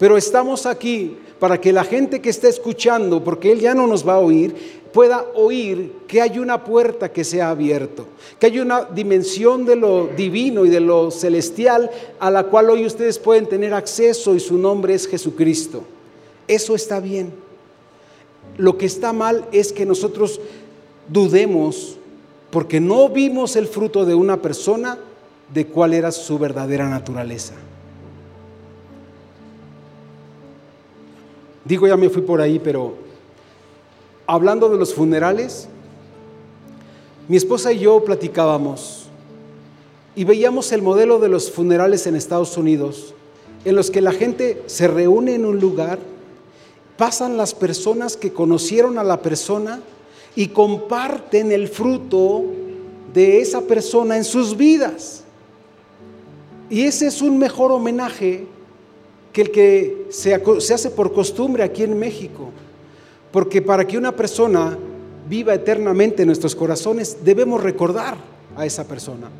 Pero 0.00 0.16
estamos 0.16 0.64
aquí 0.64 1.14
para 1.38 1.60
que 1.60 1.74
la 1.74 1.84
gente 1.84 2.22
que 2.22 2.30
está 2.30 2.48
escuchando, 2.48 3.22
porque 3.22 3.52
Él 3.52 3.60
ya 3.60 3.74
no 3.74 3.86
nos 3.86 4.08
va 4.08 4.14
a 4.14 4.18
oír, 4.18 4.80
pueda 4.94 5.26
oír 5.34 5.92
que 6.08 6.22
hay 6.22 6.38
una 6.38 6.64
puerta 6.64 7.12
que 7.12 7.22
se 7.22 7.42
ha 7.42 7.50
abierto, 7.50 8.06
que 8.38 8.46
hay 8.46 8.60
una 8.60 8.84
dimensión 8.86 9.66
de 9.66 9.76
lo 9.76 10.06
divino 10.06 10.64
y 10.64 10.70
de 10.70 10.80
lo 10.80 11.10
celestial 11.10 11.90
a 12.18 12.30
la 12.30 12.44
cual 12.44 12.70
hoy 12.70 12.86
ustedes 12.86 13.18
pueden 13.18 13.46
tener 13.46 13.74
acceso 13.74 14.34
y 14.34 14.40
su 14.40 14.56
nombre 14.56 14.94
es 14.94 15.06
Jesucristo. 15.06 15.82
Eso 16.48 16.74
está 16.74 16.98
bien. 16.98 17.34
Lo 18.56 18.78
que 18.78 18.86
está 18.86 19.12
mal 19.12 19.44
es 19.52 19.70
que 19.70 19.84
nosotros 19.84 20.40
dudemos 21.08 21.98
porque 22.50 22.80
no 22.80 23.10
vimos 23.10 23.54
el 23.54 23.66
fruto 23.66 24.06
de 24.06 24.14
una 24.14 24.40
persona 24.40 24.98
de 25.52 25.66
cuál 25.66 25.92
era 25.92 26.10
su 26.10 26.38
verdadera 26.38 26.88
naturaleza. 26.88 27.52
Digo, 31.70 31.86
ya 31.86 31.96
me 31.96 32.10
fui 32.10 32.22
por 32.22 32.40
ahí, 32.40 32.58
pero 32.58 32.94
hablando 34.26 34.68
de 34.68 34.76
los 34.76 34.92
funerales, 34.92 35.68
mi 37.28 37.36
esposa 37.36 37.72
y 37.72 37.78
yo 37.78 38.02
platicábamos 38.02 39.06
y 40.16 40.24
veíamos 40.24 40.72
el 40.72 40.82
modelo 40.82 41.20
de 41.20 41.28
los 41.28 41.48
funerales 41.48 42.08
en 42.08 42.16
Estados 42.16 42.56
Unidos, 42.56 43.14
en 43.64 43.76
los 43.76 43.92
que 43.92 44.00
la 44.00 44.10
gente 44.10 44.60
se 44.66 44.88
reúne 44.88 45.36
en 45.36 45.46
un 45.46 45.60
lugar, 45.60 46.00
pasan 46.96 47.36
las 47.36 47.54
personas 47.54 48.16
que 48.16 48.32
conocieron 48.32 48.98
a 48.98 49.04
la 49.04 49.22
persona, 49.22 49.78
y 50.34 50.48
comparten 50.48 51.52
el 51.52 51.68
fruto 51.68 52.46
de 53.14 53.40
esa 53.40 53.60
persona 53.60 54.16
en 54.16 54.24
sus 54.24 54.56
vidas. 54.56 55.22
Y 56.68 56.82
ese 56.82 57.06
es 57.06 57.22
un 57.22 57.38
mejor 57.38 57.70
homenaje 57.70 58.48
que 59.32 59.42
el 59.42 59.50
que 59.50 60.06
se, 60.10 60.34
hace 60.34 60.90
por 60.90 61.12
costumbre 61.12 61.62
aquí 61.62 61.82
en 61.82 61.98
México. 61.98 62.50
Porque 63.32 63.62
para 63.62 63.86
que 63.86 63.96
una 63.96 64.14
persona 64.14 64.76
viva 65.28 65.54
eternamente 65.54 66.22
en 66.22 66.26
nuestros 66.26 66.56
corazones, 66.56 67.18
debemos 67.24 67.62
recordar 67.62 68.16
a 68.56 68.66
esa 68.66 68.86
persona. 68.86 69.30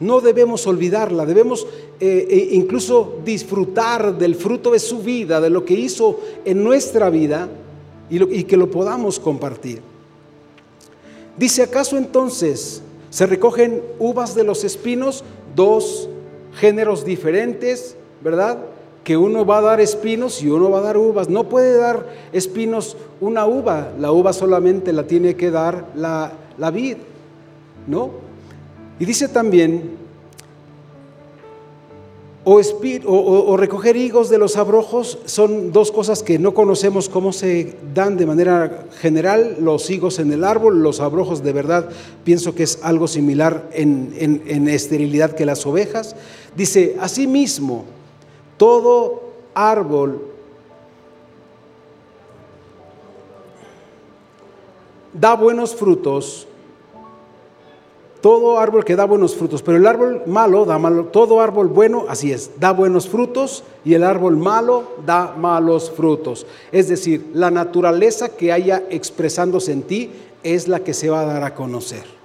No 0.00 0.20
debemos 0.20 0.66
olvidarla, 0.66 1.24
debemos 1.24 1.66
eh, 2.00 2.26
e 2.28 2.54
incluso 2.56 3.20
disfrutar 3.24 4.18
del 4.18 4.34
fruto 4.34 4.72
de 4.72 4.78
su 4.78 4.98
vida, 4.98 5.40
de 5.40 5.48
lo 5.48 5.64
que 5.64 5.74
hizo 5.74 6.20
en 6.44 6.62
nuestra 6.62 7.08
vida 7.08 7.48
y 8.10 8.44
que 8.44 8.56
lo 8.58 8.70
podamos 8.70 9.18
compartir. 9.18 9.80
Dice, 11.38 11.62
¿acaso 11.62 11.96
entonces 11.96 12.82
se 13.08 13.26
recogen 13.26 13.82
uvas 13.98 14.34
de 14.34 14.44
los 14.44 14.64
espinos? 14.64 15.24
Dos 15.54 16.08
géneros 16.54 17.04
diferentes, 17.04 17.96
¿verdad? 18.22 18.58
Que 19.04 19.16
uno 19.16 19.44
va 19.44 19.58
a 19.58 19.62
dar 19.62 19.80
espinos 19.80 20.42
y 20.42 20.48
uno 20.48 20.70
va 20.70 20.78
a 20.78 20.82
dar 20.82 20.96
uvas. 20.96 21.28
No 21.28 21.48
puede 21.48 21.76
dar 21.76 22.06
espinos 22.32 22.96
una 23.20 23.46
uva, 23.46 23.92
la 23.98 24.12
uva 24.12 24.32
solamente 24.32 24.92
la 24.92 25.04
tiene 25.04 25.36
que 25.36 25.50
dar 25.50 25.86
la, 25.94 26.32
la 26.58 26.70
vid, 26.70 26.96
¿no? 27.86 28.10
Y 28.98 29.04
dice 29.04 29.28
también, 29.28 30.02
o, 32.44 33.56
recoger 33.56 33.96
higos 33.96 34.28
de 34.28 34.38
los 34.38 34.56
abrojos 34.56 35.18
son 35.26 35.70
dos 35.70 35.92
cosas 35.92 36.22
que 36.22 36.38
no 36.38 36.54
conocemos 36.54 37.08
cómo 37.08 37.32
se 37.32 37.76
dan 37.94 38.16
de 38.16 38.26
manera 38.26 38.86
general, 39.00 39.58
los 39.60 39.88
higos 39.90 40.18
en 40.18 40.32
el 40.32 40.42
árbol, 40.42 40.82
los 40.82 41.00
abrojos 41.00 41.44
de 41.44 41.52
verdad, 41.52 41.88
pienso 42.24 42.54
que 42.54 42.64
es 42.64 42.80
algo 42.82 43.06
similar 43.06 43.68
en, 43.72 44.42
en 44.46 44.68
esterilidad 44.68 45.32
que 45.32 45.46
las 45.46 45.64
ovejas. 45.66 46.16
Dice, 46.56 46.96
asimismo, 47.00 47.84
todo 48.62 49.22
árbol 49.54 50.22
da 55.12 55.34
buenos 55.34 55.74
frutos 55.74 56.46
todo 58.20 58.60
árbol 58.60 58.84
que 58.84 58.94
da 58.94 59.04
buenos 59.04 59.34
frutos, 59.34 59.62
pero 59.62 59.78
el 59.78 59.84
árbol 59.84 60.22
malo 60.26 60.64
da 60.64 60.78
malo, 60.78 61.06
todo 61.06 61.40
árbol 61.40 61.66
bueno, 61.66 62.04
así 62.08 62.30
es, 62.30 62.52
da 62.60 62.70
buenos 62.70 63.08
frutos 63.08 63.64
y 63.84 63.94
el 63.94 64.04
árbol 64.04 64.36
malo 64.36 64.84
da 65.04 65.34
malos 65.36 65.90
frutos. 65.90 66.46
Es 66.70 66.86
decir, 66.86 67.32
la 67.34 67.50
naturaleza 67.50 68.28
que 68.28 68.52
haya 68.52 68.84
expresándose 68.90 69.72
en 69.72 69.82
ti 69.82 70.12
es 70.44 70.68
la 70.68 70.84
que 70.84 70.94
se 70.94 71.10
va 71.10 71.22
a 71.22 71.26
dar 71.26 71.42
a 71.42 71.56
conocer. 71.56 72.21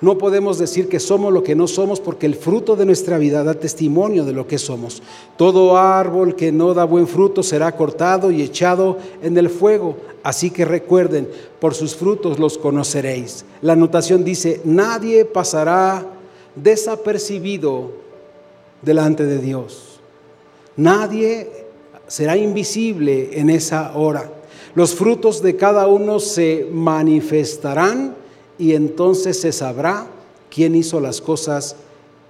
No 0.00 0.16
podemos 0.16 0.58
decir 0.58 0.88
que 0.88 0.98
somos 0.98 1.30
lo 1.32 1.42
que 1.42 1.54
no 1.54 1.66
somos 1.66 2.00
porque 2.00 2.24
el 2.24 2.34
fruto 2.34 2.74
de 2.74 2.86
nuestra 2.86 3.18
vida 3.18 3.44
da 3.44 3.52
testimonio 3.52 4.24
de 4.24 4.32
lo 4.32 4.46
que 4.46 4.56
somos. 4.56 5.02
Todo 5.36 5.76
árbol 5.76 6.34
que 6.36 6.50
no 6.52 6.72
da 6.72 6.84
buen 6.84 7.06
fruto 7.06 7.42
será 7.42 7.76
cortado 7.76 8.30
y 8.30 8.40
echado 8.40 8.96
en 9.22 9.36
el 9.36 9.50
fuego. 9.50 9.98
Así 10.22 10.50
que 10.50 10.64
recuerden, 10.64 11.28
por 11.60 11.74
sus 11.74 11.94
frutos 11.94 12.38
los 12.38 12.56
conoceréis. 12.56 13.44
La 13.60 13.74
anotación 13.74 14.24
dice, 14.24 14.62
nadie 14.64 15.26
pasará 15.26 16.06
desapercibido 16.54 17.92
delante 18.80 19.26
de 19.26 19.38
Dios. 19.38 20.00
Nadie 20.76 21.66
será 22.06 22.38
invisible 22.38 23.38
en 23.38 23.50
esa 23.50 23.92
hora. 23.94 24.32
Los 24.74 24.94
frutos 24.94 25.42
de 25.42 25.56
cada 25.56 25.88
uno 25.88 26.20
se 26.20 26.66
manifestarán 26.72 28.19
y 28.60 28.74
entonces 28.74 29.40
se 29.40 29.52
sabrá 29.52 30.06
quién 30.50 30.76
hizo 30.76 31.00
las 31.00 31.22
cosas 31.22 31.76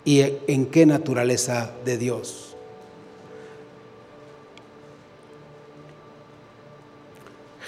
y 0.05 0.23
en 0.47 0.67
qué 0.67 0.87
naturaleza 0.87 1.73
de 1.85 1.99
Dios. 1.99 2.55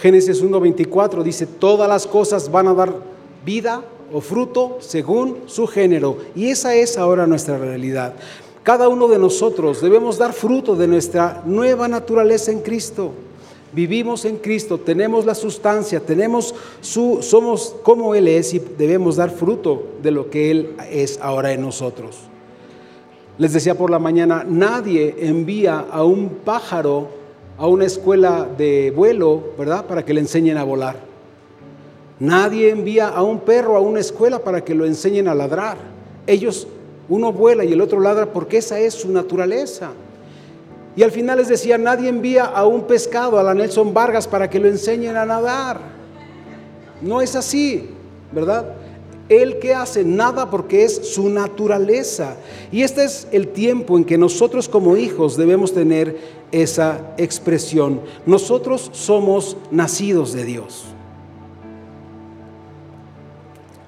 Génesis 0.00 0.42
1.24 0.42 1.22
dice, 1.24 1.46
todas 1.46 1.88
las 1.88 2.06
cosas 2.06 2.50
van 2.50 2.68
a 2.68 2.74
dar 2.74 2.94
vida 3.44 3.84
o 4.12 4.20
fruto 4.20 4.78
según 4.80 5.42
su 5.46 5.66
género. 5.66 6.18
Y 6.36 6.48
esa 6.48 6.74
es 6.74 6.96
ahora 6.96 7.26
nuestra 7.26 7.58
realidad. 7.58 8.14
Cada 8.62 8.88
uno 8.88 9.08
de 9.08 9.18
nosotros 9.18 9.80
debemos 9.80 10.18
dar 10.18 10.32
fruto 10.32 10.76
de 10.76 10.86
nuestra 10.86 11.42
nueva 11.44 11.88
naturaleza 11.88 12.52
en 12.52 12.60
Cristo 12.60 13.12
vivimos 13.72 14.24
en 14.24 14.36
Cristo, 14.36 14.78
tenemos 14.78 15.24
la 15.24 15.34
sustancia, 15.34 16.00
tenemos 16.00 16.54
su, 16.80 17.18
somos 17.22 17.74
como 17.82 18.14
Él 18.14 18.28
es 18.28 18.54
y 18.54 18.58
debemos 18.58 19.16
dar 19.16 19.30
fruto 19.30 19.84
de 20.02 20.10
lo 20.10 20.30
que 20.30 20.50
Él 20.50 20.76
es 20.90 21.18
ahora 21.20 21.52
en 21.52 21.62
nosotros. 21.62 22.18
Les 23.38 23.52
decía 23.52 23.76
por 23.76 23.90
la 23.90 23.98
mañana, 23.98 24.44
nadie 24.46 25.16
envía 25.18 25.86
a 25.90 26.04
un 26.04 26.28
pájaro 26.44 27.08
a 27.58 27.66
una 27.66 27.84
escuela 27.84 28.46
de 28.58 28.92
vuelo, 28.94 29.42
¿verdad? 29.58 29.86
Para 29.86 30.04
que 30.04 30.14
le 30.14 30.20
enseñen 30.20 30.58
a 30.58 30.64
volar. 30.64 30.96
Nadie 32.18 32.70
envía 32.70 33.08
a 33.08 33.22
un 33.22 33.40
perro 33.40 33.76
a 33.76 33.80
una 33.80 34.00
escuela 34.00 34.38
para 34.38 34.64
que 34.64 34.74
lo 34.74 34.84
enseñen 34.84 35.28
a 35.28 35.34
ladrar. 35.34 35.76
Ellos, 36.26 36.68
uno 37.08 37.32
vuela 37.32 37.64
y 37.64 37.72
el 37.72 37.80
otro 37.80 38.00
ladra 38.00 38.26
porque 38.26 38.58
esa 38.58 38.78
es 38.78 38.94
su 38.94 39.10
naturaleza. 39.10 39.92
Y 40.94 41.02
al 41.02 41.10
final 41.10 41.38
les 41.38 41.48
decía, 41.48 41.78
nadie 41.78 42.08
envía 42.08 42.44
a 42.44 42.66
un 42.66 42.82
pescado 42.82 43.38
a 43.38 43.42
la 43.42 43.54
Nelson 43.54 43.94
Vargas 43.94 44.28
para 44.28 44.50
que 44.50 44.60
lo 44.60 44.68
enseñen 44.68 45.16
a 45.16 45.24
nadar. 45.24 45.80
No 47.00 47.20
es 47.20 47.34
así, 47.34 47.88
¿verdad? 48.30 48.74
Él 49.28 49.58
que 49.58 49.74
hace 49.74 50.04
nada 50.04 50.50
porque 50.50 50.84
es 50.84 51.14
su 51.14 51.30
naturaleza. 51.30 52.36
Y 52.70 52.82
este 52.82 53.04
es 53.04 53.26
el 53.32 53.48
tiempo 53.48 53.96
en 53.96 54.04
que 54.04 54.18
nosotros 54.18 54.68
como 54.68 54.96
hijos 54.96 55.36
debemos 55.36 55.72
tener 55.72 56.18
esa 56.50 57.14
expresión. 57.16 58.02
Nosotros 58.26 58.90
somos 58.92 59.56
nacidos 59.70 60.34
de 60.34 60.44
Dios. 60.44 60.84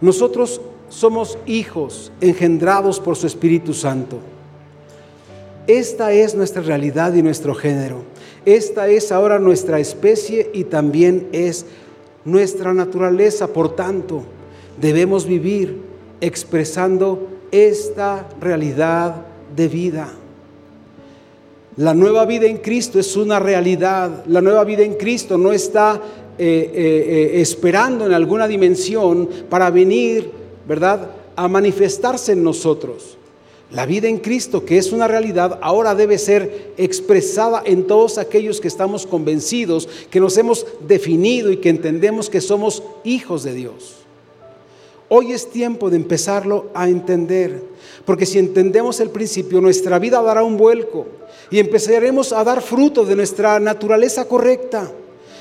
Nosotros 0.00 0.60
somos 0.88 1.36
hijos 1.44 2.12
engendrados 2.20 2.98
por 2.98 3.16
su 3.16 3.26
Espíritu 3.26 3.74
Santo. 3.74 4.18
Esta 5.66 6.12
es 6.12 6.34
nuestra 6.34 6.62
realidad 6.62 7.14
y 7.14 7.22
nuestro 7.22 7.54
género. 7.54 8.02
Esta 8.44 8.88
es 8.88 9.10
ahora 9.10 9.38
nuestra 9.38 9.80
especie 9.80 10.50
y 10.52 10.64
también 10.64 11.28
es 11.32 11.64
nuestra 12.24 12.74
naturaleza. 12.74 13.48
Por 13.48 13.74
tanto, 13.74 14.24
debemos 14.78 15.26
vivir 15.26 15.80
expresando 16.20 17.28
esta 17.50 18.28
realidad 18.40 19.26
de 19.56 19.68
vida. 19.68 20.12
La 21.76 21.94
nueva 21.94 22.26
vida 22.26 22.46
en 22.46 22.58
Cristo 22.58 23.00
es 23.00 23.16
una 23.16 23.40
realidad. 23.40 24.24
La 24.26 24.42
nueva 24.42 24.64
vida 24.64 24.82
en 24.82 24.94
Cristo 24.94 25.38
no 25.38 25.50
está 25.52 26.00
eh, 26.38 26.70
eh, 26.74 27.32
eh, 27.36 27.40
esperando 27.40 28.04
en 28.04 28.12
alguna 28.12 28.46
dimensión 28.46 29.28
para 29.48 29.70
venir, 29.70 30.30
¿verdad?, 30.68 31.10
a 31.36 31.48
manifestarse 31.48 32.32
en 32.32 32.44
nosotros. 32.44 33.16
La 33.74 33.86
vida 33.86 34.06
en 34.06 34.18
Cristo, 34.18 34.64
que 34.64 34.78
es 34.78 34.92
una 34.92 35.08
realidad, 35.08 35.58
ahora 35.60 35.96
debe 35.96 36.16
ser 36.16 36.74
expresada 36.76 37.60
en 37.66 37.88
todos 37.88 38.18
aquellos 38.18 38.60
que 38.60 38.68
estamos 38.68 39.04
convencidos, 39.04 39.88
que 40.12 40.20
nos 40.20 40.38
hemos 40.38 40.64
definido 40.86 41.50
y 41.50 41.56
que 41.56 41.70
entendemos 41.70 42.30
que 42.30 42.40
somos 42.40 42.84
hijos 43.02 43.42
de 43.42 43.52
Dios. 43.52 43.96
Hoy 45.08 45.32
es 45.32 45.50
tiempo 45.50 45.90
de 45.90 45.96
empezarlo 45.96 46.66
a 46.72 46.88
entender, 46.88 47.64
porque 48.04 48.26
si 48.26 48.38
entendemos 48.38 49.00
el 49.00 49.10
principio, 49.10 49.60
nuestra 49.60 49.98
vida 49.98 50.22
dará 50.22 50.44
un 50.44 50.56
vuelco 50.56 51.06
y 51.50 51.58
empezaremos 51.58 52.32
a 52.32 52.44
dar 52.44 52.62
fruto 52.62 53.04
de 53.04 53.16
nuestra 53.16 53.58
naturaleza 53.58 54.28
correcta 54.28 54.92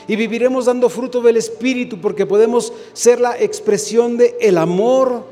y 0.07 0.15
viviremos 0.15 0.65
dando 0.65 0.89
fruto 0.89 1.21
del 1.21 1.38
Espíritu, 1.38 2.01
porque 2.01 2.25
podemos 2.25 2.73
ser 2.93 3.21
la 3.21 3.39
expresión 3.39 4.17
del 4.17 4.34
el 4.41 4.57
amor 4.57 5.23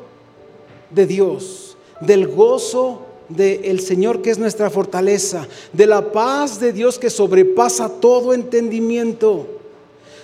de 0.91 1.08
Dios 1.08 1.71
del 2.02 2.28
gozo 2.28 3.02
del 3.36 3.80
Señor 3.80 4.22
que 4.22 4.32
es 4.32 4.38
nuestra 4.38 4.70
fortaleza, 4.70 5.47
de 5.74 5.88
la 5.88 6.12
paz 6.12 6.60
de 6.60 6.74
Dios 6.74 6.99
que 6.99 7.10
sobrepasa 7.10 7.89
todo 7.89 8.34
entendimiento, 8.34 9.47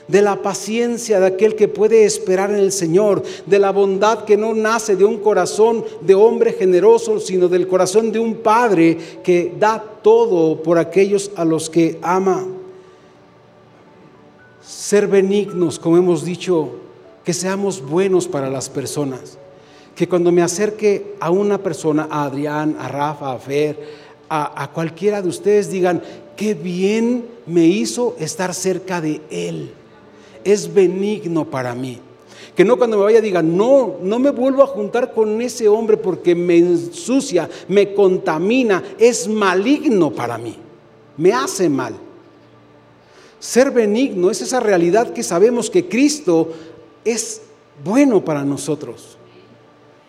de 0.07 0.21
la 0.21 0.41
paciencia 0.41 1.19
de 1.19 1.27
aquel 1.27 1.55
que 1.55 1.67
puede 1.67 2.05
esperar 2.05 2.49
en 2.49 2.57
el 2.57 2.71
Señor, 2.71 3.23
de 3.45 3.59
la 3.59 3.71
bondad 3.71 4.23
que 4.23 4.37
no 4.37 4.53
nace 4.53 4.95
de 4.95 5.05
un 5.05 5.17
corazón 5.17 5.83
de 6.01 6.15
hombre 6.15 6.53
generoso, 6.53 7.19
sino 7.19 7.47
del 7.47 7.67
corazón 7.67 8.11
de 8.11 8.19
un 8.19 8.35
Padre 8.35 8.97
que 9.23 9.53
da 9.59 9.83
todo 10.01 10.61
por 10.63 10.77
aquellos 10.77 11.31
a 11.35 11.43
los 11.43 11.69
que 11.69 11.99
ama. 12.01 12.45
Ser 14.61 15.07
benignos, 15.07 15.79
como 15.79 15.97
hemos 15.97 16.23
dicho, 16.23 16.69
que 17.23 17.33
seamos 17.33 17.81
buenos 17.81 18.27
para 18.27 18.49
las 18.49 18.69
personas 18.69 19.37
que 19.97 20.07
cuando 20.07 20.31
me 20.31 20.43
acerque 20.43 21.15
a 21.19 21.31
una 21.31 21.57
persona, 21.57 22.07
a 22.11 22.25
Adrián, 22.25 22.77
a 22.79 22.87
Rafa, 22.87 23.33
a 23.33 23.39
Fer, 23.39 24.07
a, 24.29 24.69
cualquiera 24.71 25.23
de 25.23 25.27
ustedes, 25.29 25.71
digan, 25.71 26.03
qué 26.35 26.53
bien 26.53 27.25
me 27.47 27.65
hizo 27.65 28.15
estar 28.19 28.53
cerca 28.53 29.01
de 29.01 29.21
Él. 29.31 29.71
Es 30.43 30.71
benigno 30.71 31.45
para 31.45 31.73
mí. 31.73 31.99
Que 32.55 32.63
no 32.63 32.77
cuando 32.77 32.97
me 32.97 33.05
vaya 33.05 33.21
digan, 33.21 33.57
no, 33.57 33.95
no 34.03 34.19
me 34.19 34.29
vuelvo 34.29 34.61
a 34.61 34.67
juntar 34.67 35.13
con 35.13 35.41
ese 35.41 35.67
hombre 35.67 35.97
porque 35.97 36.35
me 36.35 36.57
ensucia, 36.57 37.49
me 37.67 37.95
contamina, 37.95 38.83
es 38.99 39.27
maligno 39.27 40.11
para 40.11 40.37
mí, 40.37 40.57
me 41.17 41.33
hace 41.33 41.69
mal. 41.69 41.95
Ser 43.39 43.71
benigno 43.71 44.29
es 44.29 44.43
esa 44.43 44.59
realidad 44.59 45.11
que 45.11 45.23
sabemos 45.23 45.71
que 45.71 45.87
Cristo 45.87 46.51
es 47.03 47.41
bueno 47.83 48.23
para 48.23 48.43
nosotros 48.43 49.17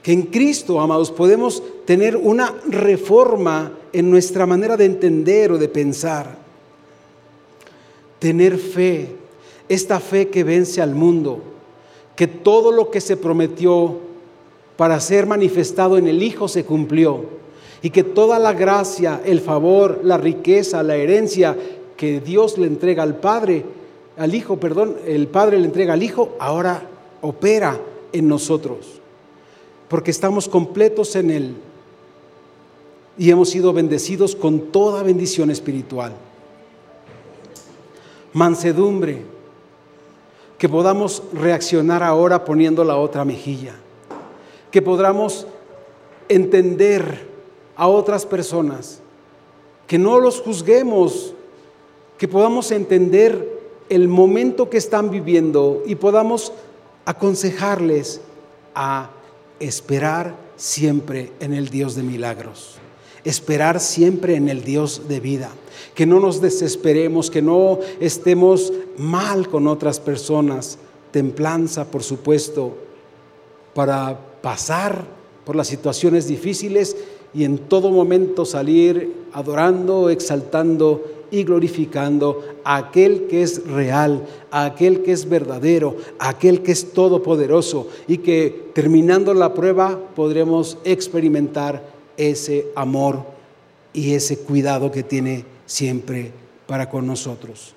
que 0.03 0.13
en 0.13 0.23
Cristo, 0.23 0.81
amados, 0.81 1.11
podemos 1.11 1.63
tener 1.85 2.17
una 2.17 2.55
reforma 2.69 3.73
en 3.93 4.11
nuestra 4.11 4.47
manera 4.47 4.77
de 4.77 4.85
entender 4.85 5.53
o 5.53 5.59
de 5.59 5.69
pensar. 5.69 6.39
Tener 8.19 8.59
fe, 8.59 9.17
esta 9.69 10.01
fe 10.01 10.29
que 10.29 10.45
vence 10.45 10.81
al 10.81 10.95
mundo, 10.95 11.41
que 12.15 12.27
todo 12.27 12.73
lo 12.73 12.91
que 12.91 13.01
se 13.01 13.17
prometió 13.17 13.99
para 14.77 15.01
ser 15.01 15.27
manifestado 15.27 15.99
en 15.99 16.07
el 16.07 16.23
Hijo 16.23 16.47
se 16.49 16.65
cumplió 16.65 17.25
y 17.83 17.91
que 17.91 18.05
toda 18.05 18.39
la 18.39 18.53
gracia, 18.53 19.21
el 19.25 19.41
favor, 19.41 20.01
la 20.03 20.17
riqueza, 20.17 20.83
la 20.83 20.97
herencia 20.97 21.57
que 21.97 22.21
Dios 22.21 22.59
le 22.59 22.67
entrega 22.67 23.03
al 23.03 23.17
Padre, 23.17 23.65
al 24.17 24.35
Hijo, 24.35 24.59
perdón, 24.59 24.97
el 25.07 25.27
Padre 25.27 25.59
le 25.59 25.67
entrega 25.67 25.95
al 25.95 26.03
Hijo, 26.03 26.37
ahora 26.39 26.83
opera 27.21 27.81
en 28.13 28.29
nosotros 28.29 28.98
porque 29.89 30.11
estamos 30.11 30.49
completos 30.49 31.17
en 31.17 31.31
Él 31.31 31.55
y 33.17 33.31
hemos 33.31 33.51
sido 33.51 33.73
bendecidos 33.73 34.37
con 34.37 34.71
toda 34.71 35.03
bendición 35.03 35.51
espiritual. 35.51 36.13
Mansedumbre, 38.33 39.23
que 40.59 40.69
podamos 40.69 41.23
reaccionar 41.33 42.03
ahora 42.03 42.45
poniendo 42.45 42.85
la 42.85 42.97
otra 42.97 43.25
mejilla, 43.25 43.75
que 44.71 44.83
podamos 44.83 45.47
entender 46.29 47.27
a 47.75 47.89
otras 47.89 48.27
personas, 48.27 49.01
que 49.87 49.99
no 49.99 50.21
los 50.21 50.41
juzguemos, 50.41 51.35
que 52.19 52.29
podamos 52.29 52.71
entender 52.71 53.59
el 53.89 54.09
momento 54.09 54.69
que 54.69 54.77
están 54.77 55.11
viviendo 55.11 55.83
y 55.87 55.95
podamos 55.95 56.53
aconsejarles 57.05 58.21
a 58.75 59.11
esperar 59.61 60.37
siempre 60.57 61.33
en 61.41 61.55
el 61.55 61.69
Dios 61.69 61.95
de 61.95 62.03
milagros, 62.03 62.77
esperar 63.25 63.81
siempre 63.81 64.37
en 64.37 64.49
el 64.49 64.65
Dios 64.65 65.09
de 65.09 65.21
vida, 65.21 65.51
que 65.95 66.07
no 66.07 66.21
nos 66.21 66.41
desesperemos, 66.41 67.31
que 67.31 67.43
no 67.43 67.79
estemos 68.01 68.73
mal 68.97 69.49
con 69.49 69.67
otras 69.67 70.01
personas, 70.01 70.79
templanza, 71.11 71.91
por 71.91 72.03
supuesto, 72.03 72.77
para 73.75 74.19
pasar 74.43 75.05
por 75.45 75.57
las 75.57 75.69
situaciones 75.69 76.27
difíciles 76.27 76.97
y 77.35 77.45
en 77.45 77.59
todo 77.59 77.91
momento 77.91 78.45
salir 78.45 79.27
adorando, 79.33 80.11
exaltando 80.11 81.05
y 81.31 81.45
glorificando 81.45 82.43
a 82.65 82.77
aquel 82.77 83.27
que 83.27 83.43
es 83.43 83.67
real, 83.67 84.27
a 84.51 84.65
aquel 84.65 85.03
que 85.03 85.13
es 85.13 85.29
verdadero, 85.29 85.97
a 86.19 86.31
aquel 86.31 86.63
que 86.63 86.73
es 86.73 86.93
todopoderoso 86.93 87.89
y 88.07 88.19
que 88.19 88.71
terminando 88.73 89.35
la 89.35 89.53
prueba 89.55 89.99
podremos 90.15 90.79
experimentar 90.85 91.83
ese 92.17 92.69
amor 92.75 93.25
y 93.93 94.15
ese 94.15 94.39
cuidado 94.39 94.91
que 94.91 95.03
tiene 95.03 95.45
siempre 95.67 96.33
para 96.67 96.89
con 96.89 97.07
nosotros. 97.07 97.75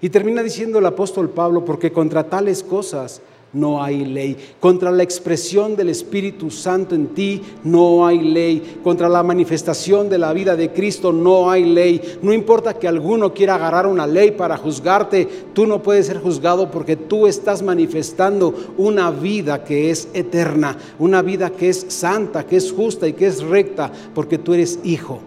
Y 0.00 0.10
termina 0.10 0.42
diciendo 0.42 0.78
el 0.80 0.86
apóstol 0.86 1.30
Pablo, 1.30 1.64
porque 1.64 1.92
contra 1.92 2.28
tales 2.28 2.62
cosas 2.62 3.20
no 3.52 3.82
hay 3.82 4.04
ley. 4.04 4.36
Contra 4.60 4.90
la 4.90 5.02
expresión 5.02 5.76
del 5.76 5.90
Espíritu 5.90 6.50
Santo 6.50 6.94
en 6.94 7.08
ti 7.08 7.42
no 7.64 8.06
hay 8.06 8.20
ley. 8.20 8.80
Contra 8.82 9.08
la 9.08 9.22
manifestación 9.22 10.08
de 10.08 10.18
la 10.18 10.32
vida 10.32 10.56
de 10.56 10.72
Cristo 10.72 11.12
no 11.12 11.50
hay 11.50 11.64
ley. 11.64 12.00
No 12.22 12.32
importa 12.32 12.74
que 12.74 12.88
alguno 12.88 13.34
quiera 13.34 13.56
agarrar 13.56 13.86
una 13.86 14.06
ley 14.06 14.30
para 14.30 14.56
juzgarte, 14.56 15.28
tú 15.52 15.66
no 15.66 15.82
puedes 15.82 16.06
ser 16.06 16.18
juzgado 16.18 16.70
porque 16.70 16.96
tú 16.96 17.26
estás 17.26 17.62
manifestando 17.62 18.54
una 18.78 19.10
vida 19.10 19.64
que 19.64 19.90
es 19.90 20.08
eterna, 20.14 20.78
una 20.98 21.20
vida 21.20 21.50
que 21.50 21.68
es 21.68 21.84
santa, 21.88 22.46
que 22.46 22.56
es 22.56 22.72
justa 22.72 23.06
y 23.06 23.12
que 23.12 23.26
es 23.26 23.42
recta, 23.42 23.92
porque 24.14 24.38
tú 24.38 24.54
eres 24.54 24.78
hijo. 24.82 25.20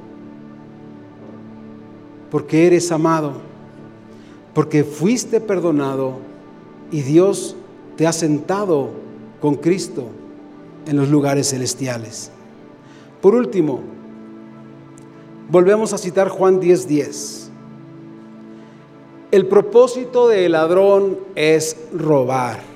Porque 2.32 2.66
eres 2.66 2.92
amado. 2.92 3.34
Porque 4.54 4.84
fuiste 4.84 5.40
perdonado 5.42 6.14
y 6.92 7.02
Dios 7.02 7.56
te 7.98 8.08
has 8.08 8.18
sentado 8.18 8.90
con 9.42 9.56
Cristo 9.56 10.06
en 10.86 10.98
los 10.98 11.10
lugares 11.10 11.50
celestiales. 11.50 12.32
Por 13.22 13.36
último, 13.36 13.82
volvemos 15.50 15.94
a 15.94 15.98
citar 15.98 16.30
Juan 16.30 16.60
10:10. 16.60 16.88
10. 16.88 17.52
El 19.32 19.48
propósito 19.48 20.28
del 20.28 20.54
ladrón 20.54 21.18
es 21.36 21.78
robar. 21.94 22.76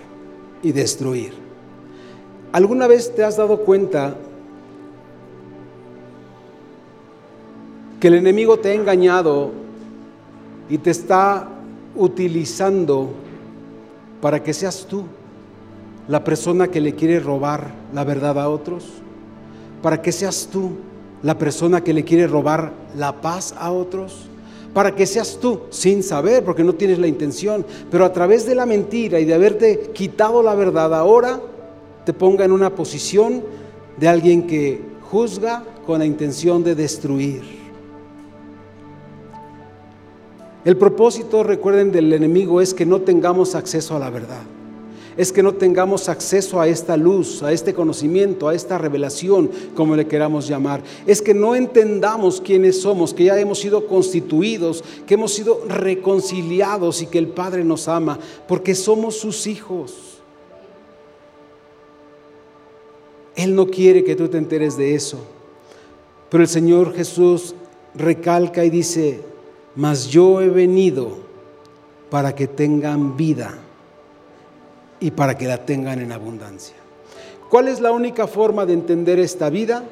y 0.61 0.73
destruir. 0.73 1.31
¿Alguna 2.51 2.85
vez 2.85 3.15
te 3.15 3.23
has 3.23 3.37
dado 3.37 3.59
cuenta 3.59 4.17
que 7.99 8.07
el 8.07 8.15
enemigo 8.15 8.59
te 8.59 8.71
ha 8.71 8.73
engañado 8.73 9.51
y 10.69 10.77
te 10.77 10.91
está 10.91 11.47
utilizando 11.95 13.09
para 14.21 14.43
que 14.43 14.53
seas 14.53 14.85
tú 14.87 15.05
la 16.07 16.23
persona 16.23 16.67
que 16.67 16.81
le 16.81 16.95
quiere 16.95 17.19
robar 17.19 17.71
la 17.93 18.03
verdad 18.03 18.39
a 18.39 18.49
otros, 18.49 18.85
para 19.81 20.01
que 20.01 20.11
seas 20.11 20.49
tú 20.51 20.71
la 21.21 21.37
persona 21.37 21.83
que 21.83 21.93
le 21.93 22.03
quiere 22.03 22.27
robar 22.27 22.73
la 22.95 23.21
paz 23.21 23.53
a 23.57 23.71
otros, 23.71 24.29
para 24.73 24.95
que 24.95 25.05
seas 25.05 25.37
tú 25.39 25.61
sin 25.69 26.03
saber, 26.03 26.43
porque 26.43 26.63
no 26.63 26.73
tienes 26.73 26.99
la 26.99 27.07
intención, 27.07 27.65
pero 27.91 28.05
a 28.05 28.13
través 28.13 28.45
de 28.45 28.55
la 28.55 28.65
mentira 28.65 29.19
y 29.19 29.25
de 29.25 29.33
haberte 29.33 29.91
quitado 29.93 30.41
la 30.41 30.55
verdad 30.55 30.93
ahora, 30.93 31.39
te 32.05 32.13
ponga 32.13 32.45
en 32.45 32.51
una 32.51 32.73
posición 32.73 33.43
de 33.97 34.07
alguien 34.07 34.47
que 34.47 34.81
juzga 35.11 35.63
con 35.85 35.99
la 35.99 36.05
intención 36.05 36.63
de 36.63 36.75
destruir. 36.75 37.58
El 40.65 40.75
propósito, 40.75 41.43
recuerden, 41.43 41.91
del 41.91 42.11
enemigo 42.11 42.59
es 42.59 42.73
que 42.73 42.85
no 42.85 43.01
tengamos 43.01 43.55
acceso 43.55 43.95
a 43.95 43.99
la 43.99 44.09
verdad. 44.09 44.41
Es 45.15 45.31
que 45.31 45.43
no 45.43 45.53
tengamos 45.53 46.07
acceso 46.07 46.61
a 46.61 46.67
esta 46.67 46.95
luz, 46.95 47.43
a 47.43 47.51
este 47.51 47.73
conocimiento, 47.73 48.47
a 48.47 48.55
esta 48.55 48.77
revelación, 48.77 49.49
como 49.75 49.95
le 49.95 50.07
queramos 50.07 50.47
llamar. 50.47 50.81
Es 51.05 51.21
que 51.21 51.33
no 51.33 51.55
entendamos 51.55 52.41
quiénes 52.41 52.81
somos, 52.81 53.13
que 53.13 53.25
ya 53.25 53.39
hemos 53.39 53.59
sido 53.59 53.87
constituidos, 53.87 54.83
que 55.05 55.15
hemos 55.15 55.33
sido 55.33 55.63
reconciliados 55.67 57.01
y 57.01 57.07
que 57.07 57.19
el 57.19 57.27
Padre 57.27 57.63
nos 57.63 57.87
ama, 57.87 58.19
porque 58.47 58.75
somos 58.75 59.17
sus 59.17 59.47
hijos. 59.47 60.19
Él 63.35 63.55
no 63.55 63.67
quiere 63.67 64.03
que 64.03 64.15
tú 64.15 64.27
te 64.27 64.37
enteres 64.37 64.77
de 64.77 64.95
eso. 64.95 65.19
Pero 66.29 66.43
el 66.43 66.49
Señor 66.49 66.93
Jesús 66.93 67.55
recalca 67.95 68.63
y 68.63 68.69
dice, 68.69 69.21
mas 69.75 70.07
yo 70.07 70.41
he 70.41 70.49
venido 70.49 71.17
para 72.09 72.33
que 72.33 72.47
tengan 72.47 73.15
vida 73.15 73.53
y 74.99 75.11
para 75.11 75.37
que 75.37 75.47
la 75.47 75.65
tengan 75.65 75.99
en 75.99 76.11
abundancia. 76.11 76.75
¿Cuál 77.49 77.67
es 77.67 77.79
la 77.79 77.91
única 77.91 78.27
forma 78.27 78.65
de 78.65 78.73
entender 78.73 79.19
esta 79.19 79.49
vida 79.49 79.83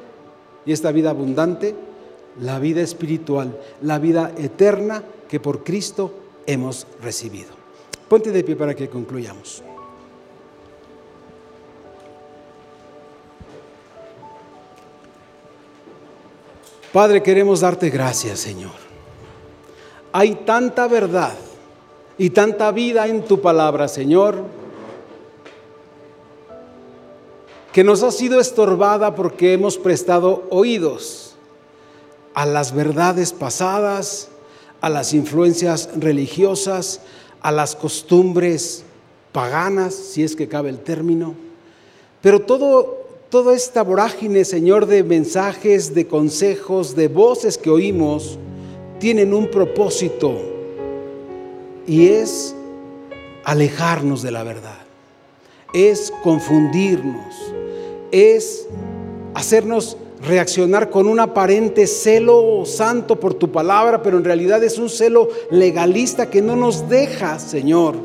y 0.66 0.72
esta 0.72 0.92
vida 0.92 1.10
abundante? 1.10 1.74
La 2.40 2.58
vida 2.58 2.82
espiritual, 2.82 3.58
la 3.82 3.98
vida 3.98 4.32
eterna 4.36 5.02
que 5.28 5.40
por 5.40 5.64
Cristo 5.64 6.12
hemos 6.46 6.86
recibido. 7.02 7.50
Ponte 8.08 8.30
de 8.30 8.44
pie 8.44 8.56
para 8.56 8.74
que 8.74 8.88
concluyamos. 8.88 9.62
Padre, 16.92 17.22
queremos 17.22 17.60
darte 17.60 17.90
gracias, 17.90 18.38
Señor 18.38 18.87
hay 20.18 20.34
tanta 20.34 20.88
verdad 20.88 21.34
y 22.18 22.30
tanta 22.30 22.72
vida 22.72 23.06
en 23.06 23.22
tu 23.22 23.40
palabra, 23.40 23.86
Señor, 23.86 24.42
que 27.72 27.84
nos 27.84 28.02
ha 28.02 28.10
sido 28.10 28.40
estorbada 28.40 29.14
porque 29.14 29.52
hemos 29.52 29.78
prestado 29.78 30.42
oídos 30.50 31.36
a 32.34 32.46
las 32.46 32.74
verdades 32.74 33.32
pasadas, 33.32 34.26
a 34.80 34.88
las 34.88 35.14
influencias 35.14 35.88
religiosas, 35.94 37.00
a 37.40 37.52
las 37.52 37.76
costumbres 37.76 38.82
paganas, 39.30 39.94
si 39.94 40.24
es 40.24 40.34
que 40.34 40.48
cabe 40.48 40.70
el 40.70 40.80
término. 40.80 41.36
Pero 42.22 42.40
todo, 42.40 43.06
toda 43.30 43.54
esta 43.54 43.84
vorágine, 43.84 44.44
Señor, 44.44 44.86
de 44.86 45.04
mensajes, 45.04 45.94
de 45.94 46.08
consejos, 46.08 46.96
de 46.96 47.06
voces 47.06 47.56
que 47.56 47.70
oímos, 47.70 48.36
tienen 48.98 49.32
un 49.34 49.50
propósito 49.50 50.36
y 51.86 52.08
es 52.08 52.54
alejarnos 53.44 54.22
de 54.22 54.30
la 54.30 54.42
verdad, 54.42 54.78
es 55.72 56.12
confundirnos, 56.22 57.34
es 58.10 58.66
hacernos 59.34 59.96
reaccionar 60.26 60.90
con 60.90 61.06
un 61.06 61.20
aparente 61.20 61.86
celo 61.86 62.64
santo 62.66 63.20
por 63.20 63.34
tu 63.34 63.50
palabra, 63.50 64.02
pero 64.02 64.18
en 64.18 64.24
realidad 64.24 64.62
es 64.64 64.78
un 64.78 64.88
celo 64.88 65.28
legalista 65.50 66.28
que 66.28 66.42
no 66.42 66.56
nos 66.56 66.88
deja, 66.88 67.38
Señor, 67.38 67.96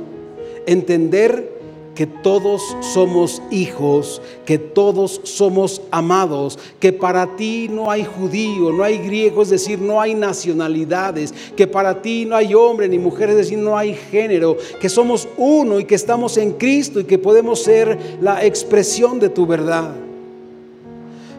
entender 0.66 1.63
que 1.96 2.08
todos 2.08 2.76
somos 2.82 3.42
hijos, 3.52 4.22
que 4.46 4.58
todos 4.58 5.22
somos 5.24 5.82
amados, 5.92 6.58
que 6.80 6.92
para 6.92 7.36
ti 7.36 7.68
no 7.70 7.92
hay 7.92 8.04
judío, 8.04 8.72
no 8.72 8.84
hay 8.84 8.98
griego, 8.98 9.42
es 9.42 9.50
decir, 9.50 9.80
no 9.80 10.02
hay 10.02 10.16
nacionalidades, 10.16 11.34
que 11.56 11.68
para 11.68 12.02
ti 12.02 12.26
no 12.26 12.36
hay 12.36 12.54
hombre 12.56 12.88
ni 12.88 12.98
mujer, 12.98 13.30
es 13.30 13.36
decir, 13.36 13.60
no 13.60 13.78
hay 13.78 13.94
género, 13.94 14.58
que 14.80 14.90
somos 14.90 15.28
uno 15.38 15.80
y 15.80 15.86
que 15.86 15.96
estamos 15.96 16.38
en 16.38 16.54
Cristo 16.54 17.00
y 17.00 17.04
que 17.04 17.20
podemos 17.20 17.62
ser 17.62 18.18
la 18.22 18.44
expresión 18.44 19.20
de 19.20 19.30
tu 19.30 19.46
verdad. 19.46 19.94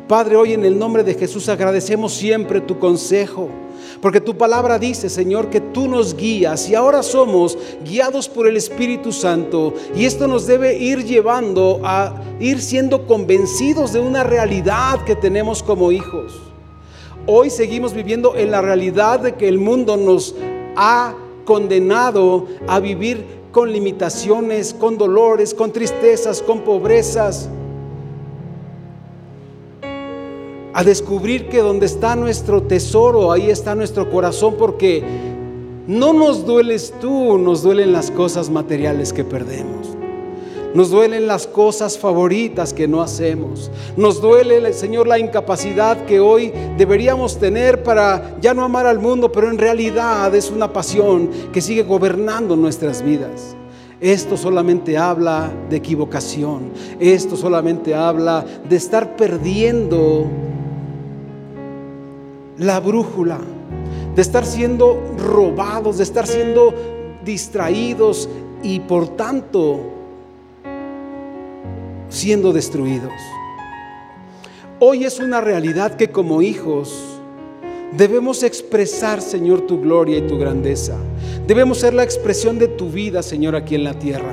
Padre, 0.07 0.37
hoy 0.37 0.53
en 0.53 0.65
el 0.65 0.79
nombre 0.79 1.03
de 1.03 1.15
Jesús 1.15 1.49
agradecemos 1.49 2.13
siempre 2.13 2.61
tu 2.61 2.79
consejo. 2.79 3.49
Porque 4.05 4.21
tu 4.21 4.37
palabra 4.37 4.79
dice, 4.79 5.09
Señor, 5.09 5.49
que 5.49 5.63
tú 5.63 5.89
nos 5.89 6.15
guías 6.15 6.69
y 6.69 6.75
ahora 6.75 7.03
somos 7.03 7.57
guiados 7.87 8.29
por 8.29 8.47
el 8.47 8.55
Espíritu 8.59 9.13
Santo. 9.13 9.73
Y 9.97 10.05
esto 10.05 10.29
nos 10.29 10.47
debe 10.47 10.77
ir 10.77 11.07
llevando 11.07 11.81
a 11.83 12.13
ir 12.39 12.61
siendo 12.61 13.07
convencidos 13.07 13.95
de 13.95 14.01
una 14.01 14.23
realidad 14.23 15.03
que 15.05 15.17
tenemos 15.17 15.63
como 15.63 15.91
hijos. 15.91 16.35
Hoy 17.27 17.49
seguimos 17.49 17.95
viviendo 17.95 18.37
en 18.37 18.51
la 18.51 18.61
realidad 18.61 19.21
de 19.21 19.37
que 19.37 19.49
el 19.49 19.59
mundo 19.59 19.97
nos 19.97 20.35
ha 20.77 21.15
condenado 21.47 22.47
a 22.69 22.81
vivir 22.81 23.25
con 23.53 23.73
limitaciones, 23.73 24.75
con 24.75 24.99
dolores, 24.99 25.55
con 25.55 25.73
tristezas, 25.73 26.43
con 26.43 26.61
pobrezas 26.61 27.49
a 30.75 30.83
descubrir 30.83 31.49
que 31.49 31.59
donde 31.59 31.87
está 31.87 32.17
nuestro 32.17 32.65
tesoro, 32.65 33.31
ahí 33.31 33.49
está 33.49 33.77
nuestro 33.77 34.11
corazón, 34.11 34.57
porque 34.59 35.05
no 35.87 36.13
nos 36.13 36.45
dueles 36.45 36.93
tú, 37.01 37.39
nos 37.39 37.63
duelen 37.63 37.93
las 37.93 38.11
cosas 38.11 38.51
materiales 38.51 39.13
que 39.13 39.23
perdemos. 39.23 39.97
Nos 40.75 40.91
duelen 40.91 41.29
las 41.29 41.47
cosas 41.47 41.97
favoritas 41.97 42.75
que 42.75 42.89
no 42.89 43.01
hacemos. 43.01 43.71
Nos 43.97 44.21
duele, 44.21 44.73
Señor, 44.73 45.07
la 45.07 45.21
incapacidad 45.21 46.05
que 46.07 46.19
hoy 46.19 46.53
deberíamos 46.77 47.39
tener 47.39 47.85
para 47.85 48.37
ya 48.41 48.53
no 48.53 48.65
amar 48.65 48.85
al 48.85 48.99
mundo, 48.99 49.31
pero 49.31 49.49
en 49.49 49.59
realidad 49.59 50.35
es 50.35 50.51
una 50.51 50.73
pasión 50.73 51.31
que 51.53 51.61
sigue 51.61 51.85
gobernando 51.85 52.57
nuestras 52.57 53.03
vidas. 53.03 53.55
Esto 54.01 54.37
solamente 54.37 54.99
habla 54.99 55.53
de 55.71 55.77
equivocación. 55.77 56.73
Esto 56.99 57.37
solamente 57.37 57.95
habla 57.95 58.45
de 58.69 58.75
estar 58.75 59.15
perdiendo 59.15 60.27
la 62.59 62.81
brújula, 62.81 63.41
de 64.15 64.23
estar 64.23 64.47
siendo 64.47 65.03
robados, 65.19 65.99
de 65.99 66.05
estar 66.05 66.27
siendo 66.27 66.75
distraídos 67.25 68.29
y 68.63 68.81
por 68.81 69.09
tanto 69.09 69.81
siendo 72.09 72.53
destruidos. 72.53 73.13
Hoy 74.79 75.05
es 75.05 75.19
una 75.19 75.41
realidad 75.41 75.97
que 75.97 76.11
como 76.11 76.43
hijos 76.43 77.21
debemos 77.97 78.43
expresar, 78.43 79.21
Señor, 79.21 79.63
tu 79.63 79.81
gloria 79.81 80.19
y 80.19 80.27
tu 80.27 80.39
grandeza. 80.39 80.97
Debemos 81.47 81.79
ser 81.79 81.95
la 81.95 82.05
expresión 82.05 82.59
de 82.59 82.69
tu 82.69 82.91
vida, 82.91 83.23
Señor, 83.23 83.57
aquí 83.57 83.75
en 83.75 83.85
la 83.85 83.99
tierra. 83.99 84.33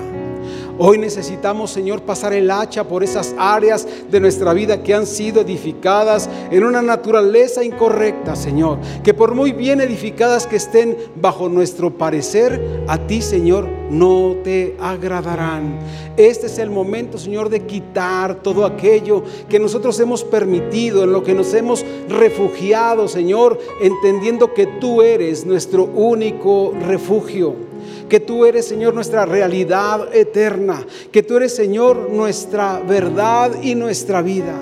Hoy 0.83 0.97
necesitamos, 0.97 1.69
Señor, 1.69 2.01
pasar 2.01 2.33
el 2.33 2.49
hacha 2.49 2.85
por 2.85 3.03
esas 3.03 3.35
áreas 3.37 3.87
de 4.09 4.19
nuestra 4.19 4.51
vida 4.51 4.81
que 4.81 4.95
han 4.95 5.05
sido 5.05 5.41
edificadas 5.41 6.27
en 6.49 6.63
una 6.63 6.81
naturaleza 6.81 7.63
incorrecta, 7.63 8.35
Señor. 8.35 8.79
Que 9.03 9.13
por 9.13 9.35
muy 9.35 9.51
bien 9.51 9.79
edificadas 9.79 10.47
que 10.47 10.55
estén 10.55 10.97
bajo 11.21 11.49
nuestro 11.49 11.95
parecer, 11.95 12.83
a 12.87 12.97
ti, 12.97 13.21
Señor, 13.21 13.67
no 13.91 14.37
te 14.43 14.75
agradarán. 14.79 15.77
Este 16.17 16.47
es 16.47 16.57
el 16.57 16.71
momento, 16.71 17.19
Señor, 17.19 17.49
de 17.49 17.67
quitar 17.67 18.41
todo 18.41 18.65
aquello 18.65 19.23
que 19.47 19.59
nosotros 19.59 19.99
hemos 19.99 20.23
permitido, 20.23 21.03
en 21.03 21.13
lo 21.13 21.23
que 21.23 21.35
nos 21.35 21.53
hemos 21.53 21.85
refugiado, 22.09 23.07
Señor, 23.07 23.59
entendiendo 23.81 24.55
que 24.55 24.65
tú 24.65 25.03
eres 25.03 25.45
nuestro 25.45 25.83
único 25.83 26.73
refugio 26.87 27.69
que 28.09 28.19
tú 28.19 28.45
eres, 28.45 28.67
Señor, 28.67 28.93
nuestra 28.93 29.25
realidad 29.25 30.13
eterna, 30.13 30.85
que 31.11 31.23
tú 31.23 31.37
eres, 31.37 31.55
Señor, 31.55 32.09
nuestra 32.11 32.79
verdad 32.79 33.61
y 33.61 33.75
nuestra 33.75 34.21
vida. 34.21 34.59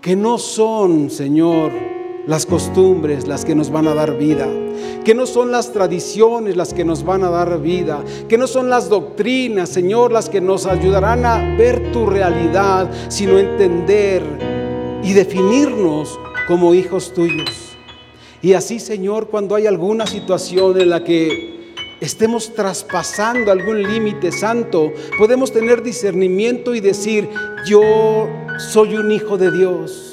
Que 0.00 0.16
no 0.16 0.38
son, 0.38 1.10
Señor, 1.10 1.72
las 2.26 2.44
costumbres 2.44 3.26
las 3.26 3.44
que 3.44 3.54
nos 3.54 3.70
van 3.70 3.86
a 3.86 3.94
dar 3.94 4.18
vida, 4.18 4.48
que 5.04 5.14
no 5.14 5.26
son 5.26 5.52
las 5.52 5.72
tradiciones 5.72 6.56
las 6.56 6.74
que 6.74 6.84
nos 6.84 7.04
van 7.04 7.22
a 7.24 7.30
dar 7.30 7.60
vida, 7.60 8.02
que 8.28 8.36
no 8.36 8.46
son 8.46 8.68
las 8.68 8.88
doctrinas, 8.88 9.68
Señor, 9.68 10.12
las 10.12 10.28
que 10.28 10.40
nos 10.40 10.66
ayudarán 10.66 11.24
a 11.24 11.56
ver 11.56 11.92
tu 11.92 12.06
realidad, 12.06 12.90
sino 13.08 13.38
entender 13.38 14.22
y 15.02 15.12
definirnos 15.12 16.18
como 16.48 16.74
hijos 16.74 17.12
tuyos. 17.14 17.75
Y 18.42 18.52
así, 18.52 18.78
Señor, 18.78 19.28
cuando 19.28 19.54
hay 19.54 19.66
alguna 19.66 20.06
situación 20.06 20.80
en 20.80 20.90
la 20.90 21.02
que 21.02 21.56
estemos 22.00 22.54
traspasando 22.54 23.50
algún 23.50 23.82
límite 23.82 24.30
santo, 24.30 24.92
podemos 25.18 25.52
tener 25.52 25.82
discernimiento 25.82 26.74
y 26.74 26.80
decir, 26.80 27.28
yo 27.66 28.28
soy 28.58 28.96
un 28.96 29.10
hijo 29.10 29.38
de 29.38 29.50
Dios. 29.50 30.12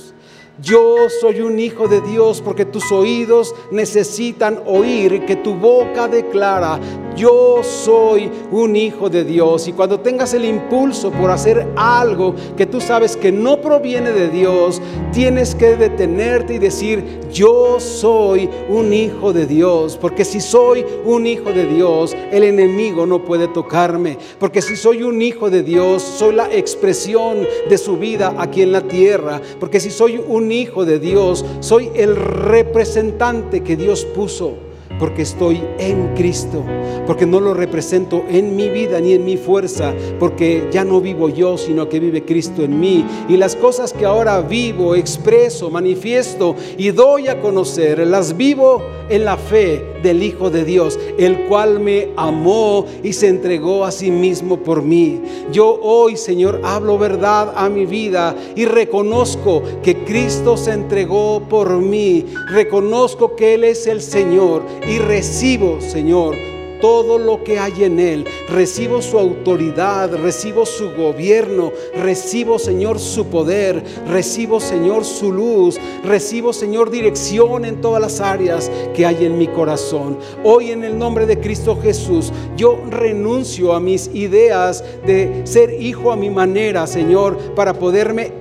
Yo 0.61 1.09
soy 1.19 1.41
un 1.41 1.59
hijo 1.59 1.87
de 1.87 1.99
Dios 2.01 2.39
porque 2.39 2.63
tus 2.63 2.91
oídos 2.91 3.55
necesitan 3.71 4.61
oír 4.67 5.25
que 5.25 5.35
tu 5.35 5.55
boca 5.55 6.07
declara, 6.07 6.79
yo 7.15 7.61
soy 7.63 8.29
un 8.51 8.75
hijo 8.75 9.09
de 9.09 9.23
Dios. 9.23 9.67
Y 9.67 9.73
cuando 9.73 9.99
tengas 9.99 10.33
el 10.33 10.45
impulso 10.45 11.11
por 11.11 11.31
hacer 11.31 11.67
algo 11.75 12.35
que 12.57 12.65
tú 12.65 12.81
sabes 12.81 13.15
que 13.15 13.31
no 13.31 13.61
proviene 13.61 14.11
de 14.11 14.29
Dios, 14.29 14.81
tienes 15.11 15.55
que 15.55 15.75
detenerte 15.75 16.55
y 16.55 16.59
decir, 16.59 17.21
yo 17.31 17.79
soy 17.79 18.49
un 18.69 18.93
hijo 18.93 19.33
de 19.33 19.45
Dios. 19.45 19.97
Porque 19.99 20.25
si 20.25 20.41
soy 20.41 20.85
un 21.05 21.25
hijo 21.25 21.51
de 21.51 21.65
Dios, 21.65 22.15
el 22.31 22.43
enemigo 22.43 23.05
no 23.05 23.23
puede 23.23 23.47
tocarme. 23.47 24.17
Porque 24.39 24.61
si 24.61 24.75
soy 24.75 25.03
un 25.03 25.21
hijo 25.21 25.49
de 25.49 25.63
Dios, 25.63 26.01
soy 26.01 26.35
la 26.35 26.51
expresión 26.53 27.47
de 27.69 27.77
su 27.77 27.97
vida 27.97 28.33
aquí 28.37 28.61
en 28.61 28.71
la 28.71 28.81
tierra. 28.81 29.41
Porque 29.59 29.79
si 29.79 29.89
soy 29.89 30.17
un 30.17 30.51
hijo 30.51 30.85
de 30.85 30.99
Dios, 30.99 31.45
soy 31.59 31.91
el 31.95 32.15
representante 32.15 33.61
que 33.61 33.75
Dios 33.75 34.05
puso 34.05 34.72
porque 35.03 35.23
estoy 35.23 35.61
en 35.79 36.15
Cristo, 36.15 36.63
porque 37.05 37.25
no 37.25 37.41
lo 37.41 37.53
represento 37.53 38.23
en 38.29 38.55
mi 38.55 38.69
vida 38.69 39.01
ni 39.01 39.11
en 39.11 39.25
mi 39.25 39.35
fuerza, 39.35 39.93
porque 40.17 40.69
ya 40.71 40.85
no 40.85 41.01
vivo 41.01 41.27
yo, 41.27 41.57
sino 41.57 41.89
que 41.89 41.99
vive 41.99 42.23
Cristo 42.23 42.63
en 42.63 42.79
mí. 42.79 43.05
Y 43.27 43.35
las 43.35 43.57
cosas 43.57 43.91
que 43.91 44.05
ahora 44.05 44.39
vivo, 44.39 44.95
expreso, 44.95 45.69
manifiesto 45.69 46.55
y 46.77 46.91
doy 46.91 47.27
a 47.27 47.41
conocer, 47.41 48.07
las 48.07 48.37
vivo 48.37 48.81
en 49.09 49.25
la 49.25 49.35
fe 49.35 49.93
del 50.01 50.23
Hijo 50.23 50.49
de 50.49 50.63
Dios, 50.63 50.99
el 51.17 51.45
cual 51.45 51.79
me 51.79 52.09
amó 52.15 52.85
y 53.03 53.13
se 53.13 53.27
entregó 53.27 53.85
a 53.85 53.91
sí 53.91 54.11
mismo 54.11 54.57
por 54.57 54.81
mí. 54.81 55.21
Yo 55.51 55.79
hoy, 55.81 56.17
Señor, 56.17 56.61
hablo 56.63 56.97
verdad 56.97 57.53
a 57.55 57.69
mi 57.69 57.85
vida 57.85 58.35
y 58.55 58.65
reconozco 58.65 59.63
que 59.81 60.03
Cristo 60.03 60.57
se 60.57 60.71
entregó 60.71 61.41
por 61.49 61.71
mí. 61.77 62.25
Reconozco 62.49 63.35
que 63.35 63.55
Él 63.55 63.63
es 63.63 63.87
el 63.87 64.01
Señor 64.01 64.63
recibo, 64.99 65.81
Señor, 65.81 66.35
todo 66.83 67.17
lo 67.17 67.45
que 67.45 67.59
hay 67.59 67.85
en 67.85 67.97
Él. 67.97 68.25
Recibo 68.49 69.01
su 69.01 69.17
autoridad, 69.17 70.13
recibo 70.17 70.65
su 70.65 70.91
gobierno, 70.91 71.71
recibo, 71.95 72.59
Señor, 72.59 72.99
su 72.99 73.27
poder, 73.27 73.81
recibo, 74.05 74.59
Señor, 74.59 75.05
su 75.05 75.31
luz, 75.31 75.79
recibo, 76.03 76.51
Señor, 76.51 76.91
dirección 76.91 77.63
en 77.63 77.79
todas 77.79 78.01
las 78.01 78.19
áreas 78.19 78.69
que 78.93 79.05
hay 79.05 79.23
en 79.23 79.37
mi 79.37 79.47
corazón. 79.47 80.17
Hoy 80.43 80.71
en 80.71 80.83
el 80.83 80.99
nombre 80.99 81.25
de 81.25 81.39
Cristo 81.39 81.79
Jesús, 81.81 82.33
yo 82.57 82.77
renuncio 82.89 83.71
a 83.71 83.79
mis 83.79 84.09
ideas 84.13 84.83
de 85.05 85.43
ser 85.45 85.81
hijo 85.81 86.11
a 86.11 86.17
mi 86.17 86.29
manera, 86.29 86.85
Señor, 86.85 87.37
para 87.55 87.73
poderme 87.73 88.33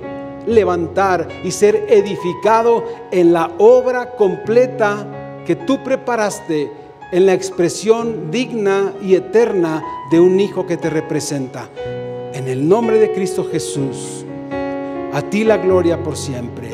levantar 0.45 1.29
y 1.45 1.51
ser 1.51 1.85
edificado 1.87 2.83
en 3.11 3.31
la 3.31 3.53
obra 3.57 4.17
completa 4.17 5.22
que 5.45 5.55
tú 5.55 5.83
preparaste 5.83 6.71
en 7.11 7.25
la 7.25 7.33
expresión 7.33 8.31
digna 8.31 8.93
y 9.01 9.15
eterna 9.15 9.83
de 10.09 10.19
un 10.19 10.39
hijo 10.39 10.65
que 10.65 10.77
te 10.77 10.89
representa. 10.89 11.69
En 12.33 12.47
el 12.47 12.67
nombre 12.67 12.97
de 12.97 13.11
Cristo 13.11 13.47
Jesús, 13.49 14.25
a 15.13 15.21
ti 15.21 15.43
la 15.43 15.57
gloria 15.57 16.01
por 16.01 16.17
siempre. 16.17 16.71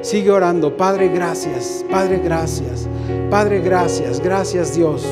Sigue 0.00 0.30
orando, 0.30 0.76
Padre, 0.76 1.08
gracias, 1.08 1.84
Padre, 1.90 2.20
gracias, 2.24 2.88
Padre, 3.28 3.60
gracias, 3.60 4.20
gracias 4.20 4.76
Dios, 4.76 5.04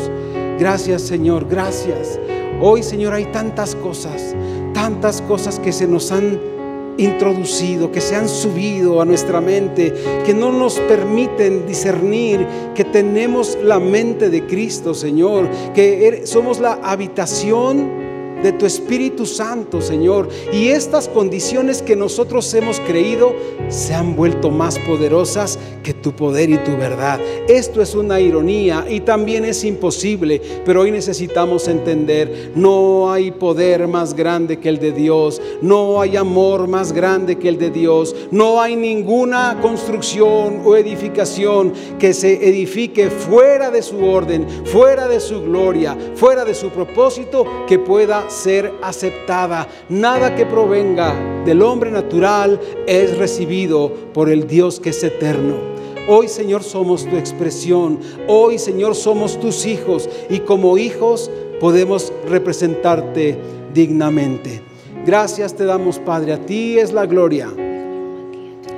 gracias 0.59 1.03
Señor, 1.03 1.47
gracias. 1.49 2.19
Hoy 2.61 2.83
Señor 2.83 3.13
hay 3.13 3.27
tantas 3.27 3.75
cosas, 3.75 4.35
tantas 4.73 5.21
cosas 5.23 5.59
que 5.59 5.73
se 5.73 5.87
nos 5.87 6.11
han 6.13 6.54
introducido, 6.99 7.91
que 7.91 8.01
se 8.01 8.17
han 8.17 8.29
subido 8.29 9.01
a 9.01 9.05
nuestra 9.05 9.41
mente, 9.41 9.93
que 10.25 10.35
no 10.35 10.53
nos 10.53 10.79
permiten 10.81 11.67
discernir 11.67 12.47
que 12.75 12.85
tenemos 12.85 13.59
la 13.63 13.81
mente 13.81 14.31
de 14.31 14.47
Cristo, 14.47 14.95
Señor, 14.95 15.49
que 15.75 16.07
er, 16.07 16.27
somos 16.27 16.61
la 16.61 16.75
habitación 16.83 18.04
de 18.45 18.53
tu 18.53 18.67
Espíritu 18.67 19.25
Santo, 19.25 19.81
Señor. 19.81 20.29
Y 20.53 20.69
estas 20.69 21.09
condiciones 21.09 21.81
que 21.81 21.97
nosotros 21.97 22.53
hemos 22.53 22.79
creído 22.79 23.35
se 23.69 23.95
han 23.95 24.15
vuelto 24.15 24.51
más 24.51 24.79
poderosas 24.81 25.59
que 25.83 25.95
tu 25.95 26.13
poder 26.13 26.51
y 26.51 26.59
tu 26.59 26.73
verdad. 26.77 27.19
Esto 27.49 27.81
es 27.81 27.95
una 27.95 28.21
ironía 28.21 28.85
y 28.89 29.01
también 29.01 29.47
es 29.47 29.65
imposible, 29.65 30.43
pero 30.65 30.83
hoy 30.83 30.91
necesitamos 30.91 31.69
entender, 31.69 32.53
no 32.55 33.11
hay 33.11 33.31
poder 33.31 33.89
más 33.89 34.15
grande 34.15 34.59
que 34.59 34.69
el 34.69 34.79
de 34.79 34.93
Dios, 34.93 35.41
no 35.63 36.01
hay 36.01 36.17
amor 36.17 36.69
más 36.69 36.93
grande 36.93 37.39
que 37.39 37.49
el 37.49 37.59
de 37.59 37.71
Dios, 37.71 38.15
no 38.31 38.61
hay 38.61 38.77
ninguna 38.77 39.59
construcción 39.63 40.61
o 40.67 40.77
edificación 40.77 41.73
que 41.99 42.13
se 42.13 42.47
edifique 42.47 43.09
fuera 43.09 43.71
de 43.71 43.81
su 43.81 44.05
orden, 44.05 44.47
fuera 44.67 45.09
de 45.09 45.21
su 45.21 45.41
gloria, 45.41 45.97
fuera 46.15 46.45
de 46.45 46.55
su 46.55 46.69
propósito 46.69 47.47
que 47.67 47.79
pueda 47.79 48.29
ser 48.35 48.73
aceptada. 48.83 49.69
Nada 49.89 50.35
que 50.35 50.45
provenga 50.45 51.15
del 51.45 51.63
hombre 51.63 51.91
natural 51.91 52.61
es 52.87 53.17
recibido 53.17 53.91
por 54.13 54.29
el 54.29 54.47
Dios 54.47 54.81
que 54.81 54.91
es 54.91 55.03
eterno. 55.03 55.75
Hoy, 56.07 56.29
Señor, 56.29 56.63
somos 56.63 57.07
tu 57.07 57.17
expresión. 57.17 57.99
Hoy, 58.29 58.59
Señor, 58.59 58.95
somos 58.95 59.41
tus 59.41 59.65
hijos. 59.65 60.09
Y 60.29 60.41
como 60.41 60.77
hijos 60.77 61.31
podemos 61.61 62.13
representarte 62.29 63.39
dignamente. 63.73 64.61
Gracias 65.07 65.55
te 65.55 65.65
damos, 65.65 65.99
Padre. 65.99 66.35
A 66.35 66.45
ti 66.45 66.79
es 66.79 66.93
la 66.93 67.07
gloria. 67.07 67.51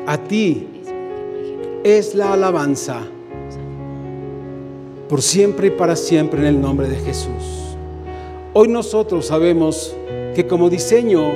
A 0.06 0.18
ti 0.18 0.68
es 1.82 2.14
la 2.14 2.32
alabanza. 2.32 3.02
Por 5.08 5.22
siempre 5.22 5.68
y 5.68 5.70
para 5.70 5.96
siempre 5.96 6.40
en 6.40 6.46
el 6.46 6.60
nombre 6.60 6.88
de 6.88 6.96
Jesús. 6.96 7.65
Hoy 8.58 8.68
nosotros 8.68 9.26
sabemos 9.26 9.94
que 10.34 10.46
como 10.46 10.70
diseño 10.70 11.34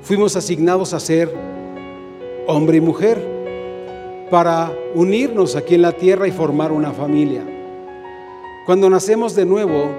fuimos 0.00 0.34
asignados 0.34 0.94
a 0.94 0.98
ser 0.98 1.30
hombre 2.46 2.78
y 2.78 2.80
mujer 2.80 3.20
para 4.30 4.72
unirnos 4.94 5.56
aquí 5.56 5.74
en 5.74 5.82
la 5.82 5.92
tierra 5.92 6.26
y 6.26 6.30
formar 6.30 6.72
una 6.72 6.92
familia. 6.92 7.44
Cuando 8.64 8.88
nacemos 8.88 9.34
de 9.34 9.44
nuevo, 9.44 9.90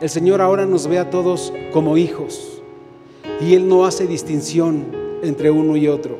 el 0.00 0.10
Señor 0.10 0.40
ahora 0.40 0.66
nos 0.66 0.88
ve 0.88 0.98
a 0.98 1.08
todos 1.08 1.52
como 1.72 1.96
hijos 1.96 2.60
y 3.40 3.54
Él 3.54 3.68
no 3.68 3.84
hace 3.84 4.08
distinción 4.08 4.86
entre 5.22 5.52
uno 5.52 5.76
y 5.76 5.86
otro. 5.86 6.16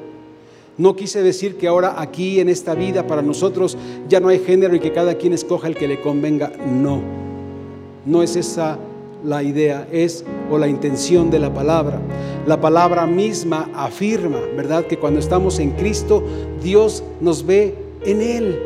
No 0.79 0.95
quise 0.95 1.25
decir 1.25 1.57
que 1.57 1.67
ahora 1.67 2.01
aquí 2.01 2.39
en 2.39 2.49
esta 2.49 2.77
vida 2.77 3.09
para 3.09 3.21
nosotros 3.21 3.77
ya 4.09 4.21
no 4.21 4.29
hay 4.29 4.39
género 4.39 4.77
y 4.77 4.79
que 4.79 4.93
cada 4.93 5.17
quien 5.17 5.33
escoja 5.33 5.67
el 5.67 5.75
que 5.75 5.89
le 5.89 6.01
convenga. 6.01 6.53
No, 6.69 7.03
no 8.07 8.23
es 8.23 8.37
esa 8.37 8.79
la 9.25 9.43
idea 9.43 9.89
es 9.91 10.25
o 10.51 10.59
la 10.59 10.69
intención 10.69 11.31
de 11.31 11.39
la 11.39 11.53
palabra. 11.53 12.01
La 12.47 12.61
palabra 12.61 13.07
misma 13.07 13.71
afirma, 13.75 14.41
¿verdad? 14.57 14.87
Que 14.87 14.99
cuando 14.99 15.19
estamos 15.19 15.59
en 15.59 15.73
Cristo, 15.73 16.23
Dios 16.63 17.03
nos 17.21 17.45
ve 17.45 17.75
en 18.05 18.21
Él. 18.21 18.61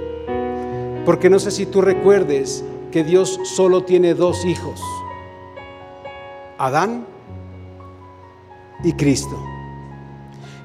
Porque 1.07 1.31
no 1.31 1.39
sé 1.39 1.51
si 1.51 1.65
tú 1.65 1.81
recuerdes 1.81 2.65
que 2.91 3.05
Dios 3.05 3.39
solo 3.45 3.85
tiene 3.85 4.15
dos 4.15 4.45
hijos, 4.45 4.81
Adán 6.59 7.07
y 8.83 8.93
Cristo. 8.93 9.37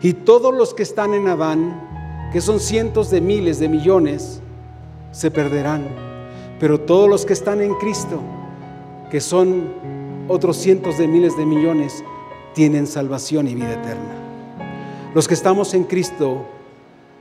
Y 0.02 0.14
todos 0.14 0.54
los 0.54 0.74
que 0.74 0.84
están 0.84 1.14
en 1.14 1.28
Adán, 1.28 2.30
que 2.34 2.42
son 2.42 2.60
cientos 2.60 3.10
de 3.10 3.22
miles 3.22 3.60
de 3.60 3.70
millones, 3.70 4.42
se 5.12 5.32
perderán. 5.32 5.88
Pero 6.60 6.82
todos 6.82 7.08
los 7.08 7.26
que 7.26 7.34
están 7.34 7.62
en 7.62 7.76
Cristo, 7.76 8.20
que 9.14 9.22
son 9.22 9.72
otros 10.28 10.58
cientos 10.58 10.98
de 10.98 11.08
miles 11.08 11.38
de 11.38 11.46
millones, 11.46 12.04
tienen 12.56 12.88
salvación 12.88 13.48
y 13.48 13.54
vida 13.54 13.74
eterna. 13.74 14.16
Los 15.14 15.28
que 15.28 15.36
estamos 15.36 15.76
en 15.76 15.84
Cristo 15.84 16.44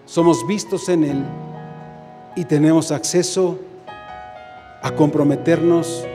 somos 0.06 0.46
vistos 0.46 0.88
en 0.88 1.04
Él 1.04 1.22
y 2.34 2.46
tenemos 2.46 2.92
acceso 2.92 3.58
a 4.82 4.90
comprometernos 4.92 6.08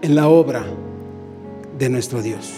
en 0.00 0.14
la 0.14 0.28
obra 0.28 0.64
de 1.76 1.90
nuestro 1.90 2.22
Dios. 2.22 2.54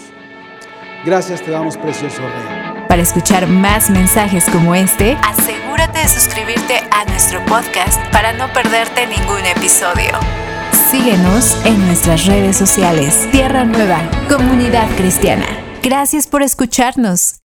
Gracias 1.03 1.41
te 1.41 1.51
damos, 1.51 1.75
precioso 1.75 2.21
Rey. 2.21 2.85
Para 2.87 3.01
escuchar 3.01 3.47
más 3.47 3.89
mensajes 3.89 4.45
como 4.49 4.73
este, 4.73 5.17
asegúrate 5.21 5.99
de 5.99 6.07
suscribirte 6.07 6.79
a 6.89 7.03
nuestro 7.03 7.43
podcast 7.47 7.99
para 8.13 8.31
no 8.31 8.47
perderte 8.53 9.05
ningún 9.07 9.45
episodio. 9.45 10.46
Síguenos 10.91 11.57
en 11.65 11.85
nuestras 11.85 12.25
redes 12.25 12.55
sociales. 12.55 13.27
Tierra 13.33 13.65
Nueva, 13.65 14.09
Comunidad 14.29 14.89
Cristiana. 14.95 15.45
Gracias 15.83 16.27
por 16.27 16.43
escucharnos. 16.43 17.41